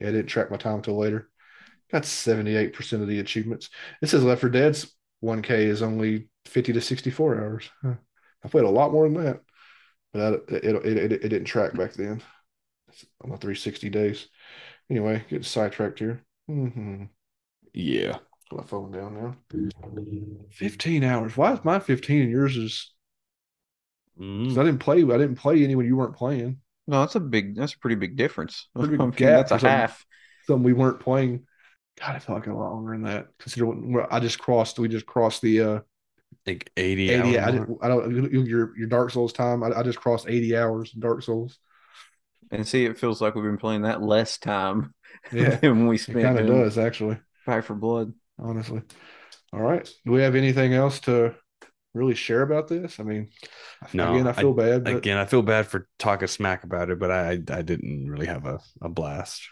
[0.00, 1.28] Yeah, I didn't track my time until later.
[1.92, 3.68] Got 78% of the achievements.
[4.00, 7.70] It says Left 4 Dead's 1K is only 50 to 64 hours.
[7.82, 7.94] Huh.
[8.42, 9.40] I played a lot more than that,
[10.12, 12.22] but I, it, it, it, it didn't track back then
[12.88, 14.28] It's on the 360 days.
[14.90, 16.22] Anyway, get sidetracked here.
[16.50, 17.04] Mm-hmm.
[17.74, 18.18] yeah.
[18.50, 19.36] Put my phone down now.
[20.50, 21.36] 15 hours.
[21.36, 22.92] Why is mine 15 and yours is?
[24.16, 24.58] 'cause Mm.
[24.58, 25.02] I didn't play.
[25.02, 26.60] I didn't play any when you weren't playing.
[26.86, 28.68] No, that's a big, that's a pretty big difference.
[28.74, 29.68] Pretty big gap that's a something.
[29.68, 30.04] half.
[30.46, 31.46] Something we weren't playing.
[32.00, 33.28] God, I feel like a lot longer than that.
[33.38, 34.78] Consider what I just crossed.
[34.78, 35.80] We just crossed the uh
[36.48, 37.38] Like 80, 80.
[37.38, 39.62] hour I, didn't, I don't your your Dark Souls time.
[39.62, 41.58] I, I just crossed 80 hours in Dark Souls.
[42.50, 44.94] And see, it feels like we've been playing that less time
[45.30, 47.18] Yeah, than we it spent kind of does actually.
[47.46, 48.14] Back 4 Blood.
[48.38, 48.82] Honestly.
[49.52, 49.88] All right.
[50.04, 51.34] Do we have anything else to
[51.94, 53.00] really share about this?
[53.00, 53.30] I mean,
[53.92, 56.98] No, again, I feel bad, but Again, I feel bad for talking smack about it,
[56.98, 59.48] but I I didn't really have a, a blast.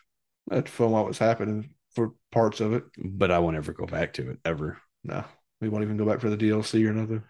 [0.51, 2.85] I had fun while it was happening for parts of it.
[2.99, 4.79] But I won't ever go back to it ever.
[5.05, 5.25] No,
[5.61, 7.23] we won't even go back for the DLC or nothing.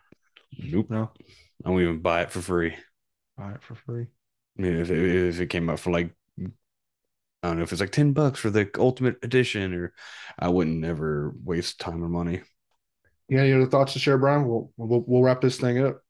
[0.58, 0.90] Nope.
[0.90, 1.10] No,
[1.64, 2.74] I won't even buy it for free.
[3.36, 4.06] buy it for free.
[4.58, 7.80] I mean, if it, if it came out for like, I don't know, if it's
[7.80, 9.92] like 10 bucks for the ultimate edition, or
[10.38, 12.42] I wouldn't ever waste time or money.
[13.28, 14.46] Yeah, any other thoughts to share, Brian?
[14.46, 16.00] We'll we'll, we'll wrap this thing up.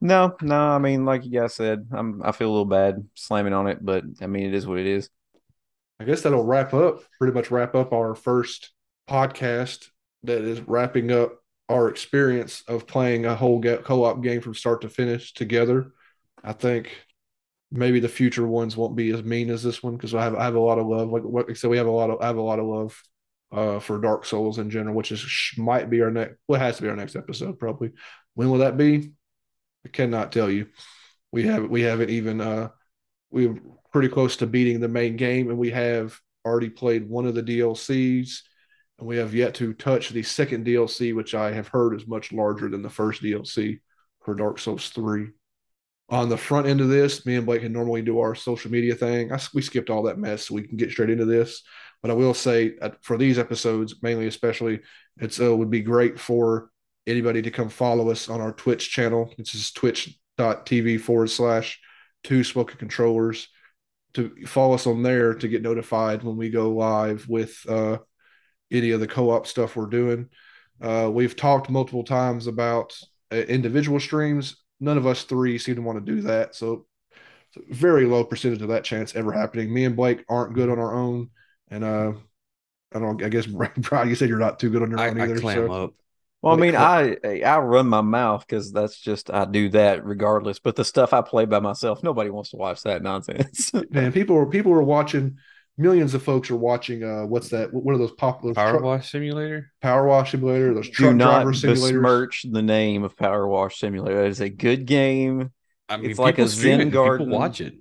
[0.00, 3.52] No, no, I mean, like you guys said, I'm I feel a little bad slamming
[3.52, 5.10] on it, but I mean, it is what it is.
[6.00, 8.72] I guess that'll wrap up, pretty much wrap up our first
[9.10, 9.88] podcast
[10.24, 11.38] that is wrapping up
[11.68, 15.92] our experience of playing a whole co-op game from start to finish together.
[16.42, 16.90] I think
[17.70, 20.44] maybe the future ones won't be as mean as this one because I have I
[20.44, 21.10] have a lot of love.
[21.10, 23.02] Like what I said, we have a lot of I have a lot of love
[23.52, 25.24] uh, for Dark Souls in general, which is
[25.56, 26.36] might be our next.
[26.46, 27.92] Well, has to be our next episode probably.
[28.34, 29.12] When will that be?
[29.84, 30.68] I cannot tell you.
[31.32, 32.70] We have we haven't even uh
[33.30, 33.58] we're
[33.92, 37.42] pretty close to beating the main game, and we have already played one of the
[37.42, 38.40] DLCs,
[39.00, 42.68] we have yet to touch the second DLC, which I have heard is much larger
[42.68, 43.80] than the first DLC
[44.24, 45.28] for Dark Souls 3.
[46.10, 48.94] On the front end of this, me and Blake can normally do our social media
[48.94, 49.32] thing.
[49.32, 51.62] I, we skipped all that mess so we can get straight into this.
[52.02, 54.80] But I will say for these episodes, mainly especially,
[55.18, 56.70] it's uh, would be great for
[57.06, 59.32] anybody to come follow us on our Twitch channel.
[59.36, 61.80] This is twitch.tv forward slash
[62.24, 63.48] two smoking controllers
[64.14, 67.98] to follow us on there to get notified when we go live with uh,
[68.70, 70.28] any of the co-op stuff we're doing.
[70.80, 72.98] Uh, we've talked multiple times about
[73.32, 74.56] uh, individual streams.
[74.80, 76.86] None of us three seem to want to do that, so
[77.68, 79.72] very low percentage of that chance ever happening.
[79.72, 81.30] Me and Blake aren't good on our own,
[81.68, 82.12] and uh,
[82.94, 83.22] I don't.
[83.22, 83.46] I guess
[83.76, 85.72] Brian, you said you're not too good on your I, own I clam so.
[85.72, 85.94] up.
[86.40, 90.60] Well, I mean, I I run my mouth because that's just I do that regardless.
[90.60, 93.72] But the stuff I play by myself, nobody wants to watch that nonsense.
[93.90, 95.38] Man, people were people are watching.
[95.80, 97.04] Millions of folks are watching.
[97.04, 97.72] Uh, what's that?
[97.72, 99.70] What are those popular Power truck- Wash Simulator?
[99.80, 100.74] Power Wash Simulator?
[100.74, 101.92] Those do truck not driver simulators.
[101.92, 104.24] besmirch the name of Power Wash Simulator.
[104.24, 105.52] It is a good game.
[105.88, 107.30] I mean, It's like people a stream Zen it, people garden.
[107.30, 107.74] watch it.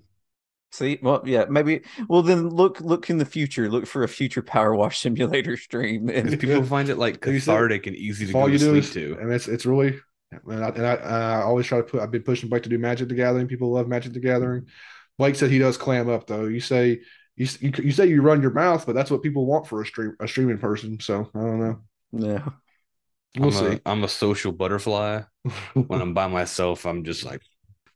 [0.72, 1.82] See, well, yeah, maybe.
[2.07, 3.69] Well, then look, look in the future.
[3.69, 6.07] Look for a future Power Wash Simulator stream.
[6.14, 8.64] And people find it like Like said, cathartic and easy to all go you to
[8.65, 9.18] do sleep is, to.
[9.22, 9.98] and it's it's really,
[10.32, 12.02] and I, and I, I always try to put.
[12.02, 13.48] I've been pushing Blake to do Magic the Gathering.
[13.48, 14.68] People love Magic the Gathering.
[15.18, 16.45] Blake said he does clam up though.
[16.45, 16.99] You say
[17.38, 19.88] you you, you say you run your mouth, but that's what people want for a
[19.88, 21.00] stream a streaming person.
[21.02, 21.82] So I don't know.
[22.12, 22.50] yeah,
[23.36, 23.78] We'll I'm see.
[23.78, 25.22] A, I'm a social butterfly.
[25.88, 27.42] when I'm by myself, I'm just like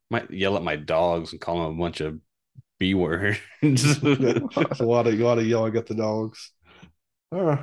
[0.09, 2.19] might yell at my dogs and call them a bunch of
[2.79, 3.39] b words.
[3.61, 6.51] It's a lot of a lot of yelling at the dogs.
[7.31, 7.57] Uh,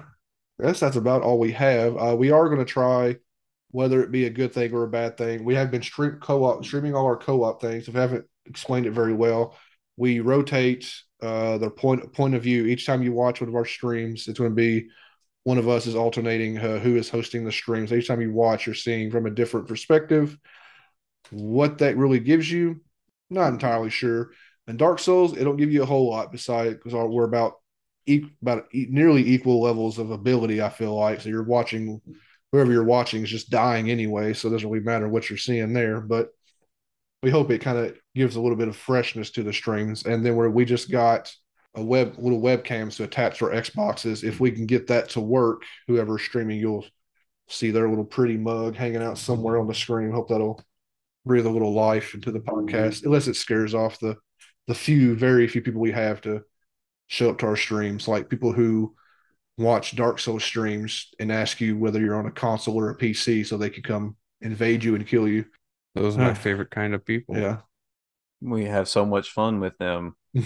[0.61, 1.97] I guess that's about all we have.
[1.97, 3.17] Uh, we are going to try,
[3.71, 5.45] whether it be a good thing or a bad thing.
[5.45, 7.89] We have been stream co-op streaming all our co-op things.
[7.89, 9.57] If I haven't explained it very well,
[9.97, 13.65] we rotate uh, their point point of view each time you watch one of our
[13.65, 14.29] streams.
[14.29, 14.89] It's going to be
[15.45, 17.93] one of us is alternating uh, who is hosting the streams.
[17.93, 20.37] Each time you watch, you're seeing from a different perspective.
[21.31, 22.81] What that really gives you,
[23.31, 24.31] not entirely sure.
[24.67, 27.55] And Dark Souls, it don't give you a whole lot besides because we're about
[28.07, 30.61] e- about e- nearly equal levels of ability.
[30.61, 32.01] I feel like so you're watching
[32.53, 35.73] whoever you're watching is just dying anyway, so it doesn't really matter what you're seeing
[35.73, 36.01] there.
[36.01, 36.29] But
[37.23, 40.05] we hope it kind of gives a little bit of freshness to the streams.
[40.05, 41.33] And then where we just got
[41.75, 45.21] a web little webcams to attach to our Xboxes, if we can get that to
[45.21, 46.87] work, whoever's streaming, you'll
[47.49, 50.13] see their little pretty mug hanging out somewhere on the screen.
[50.13, 50.63] Hope that'll
[51.25, 52.67] breathe a little life into the mm-hmm.
[52.67, 54.17] podcast, unless it scares off the
[54.67, 56.43] the few, very few people we have to
[57.07, 58.95] show up to our streams, like people who
[59.57, 63.47] watch Dark Souls streams and ask you whether you're on a console or a PC
[63.47, 65.47] so they can come invade you and kill you.
[65.99, 67.37] Those are my favorite kind of people.
[67.37, 67.59] Yeah.
[68.41, 70.17] we have so much fun with them.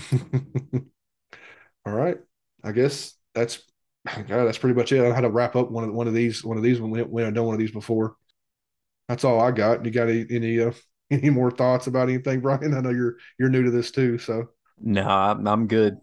[1.87, 2.19] All right.
[2.65, 3.63] I guess that's
[4.07, 5.01] God, that's pretty much it.
[5.05, 7.03] I had to wrap up one of one of these one of these when we,
[7.03, 8.17] we haven't done one of these before.
[9.09, 9.85] That's all I got.
[9.85, 10.73] You got any any, uh,
[11.11, 12.75] any more thoughts about anything, Brian?
[12.75, 14.49] I know you're you're new to this too, so
[14.81, 15.99] No, I'm, I'm good.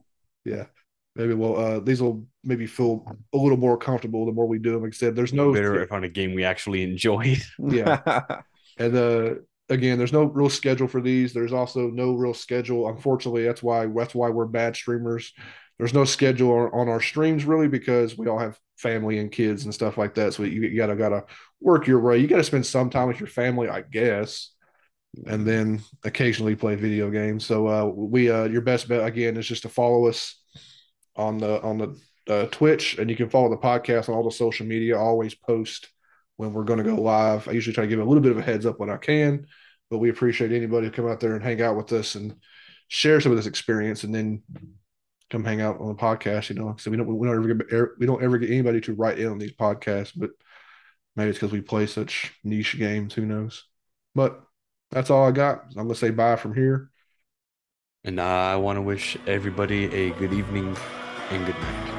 [0.45, 0.65] yeah.
[1.15, 4.71] Maybe we'll uh these will maybe feel a little more comfortable the more we do
[4.73, 4.83] them.
[4.83, 7.39] Like I said, there's no Better if on a game we actually enjoyed.
[7.59, 7.99] Yeah.
[8.79, 9.35] And uh,
[9.69, 11.33] again, there's no real schedule for these.
[11.33, 12.89] There's also no real schedule.
[12.89, 15.33] Unfortunately, that's why that's why we're bad streamers.
[15.77, 19.73] There's no schedule on, our streams really because we all have family and kids and
[19.73, 20.33] stuff like that.
[20.33, 21.25] So you, you gotta gotta
[21.61, 22.17] work your way.
[22.17, 24.51] You gotta spend some time with your family, I guess,
[25.25, 27.45] and then occasionally play video games.
[27.45, 30.41] So uh, we uh, your best bet again is just to follow us
[31.15, 31.99] on the on the
[32.29, 34.97] uh, Twitch, and you can follow the podcast on all the social media.
[34.97, 35.89] I always post
[36.39, 37.49] when we're going to go live.
[37.49, 39.45] I usually try to give a little bit of a heads up when I can,
[39.89, 42.33] but we appreciate anybody who come out there and hang out with us and
[42.87, 44.41] share some of this experience, and then
[45.29, 46.47] come hang out on the podcast.
[46.47, 48.95] You know, so we don't we don't ever get we don't ever get anybody to
[48.95, 50.29] write in on these podcasts, but
[51.17, 53.13] maybe it's because we play such niche games.
[53.15, 53.65] Who knows?
[54.15, 54.41] But
[54.91, 55.65] that's all I got.
[55.75, 56.89] I'm gonna say bye from here.
[58.05, 60.77] And I want to wish everybody a good evening
[61.31, 61.98] and good night.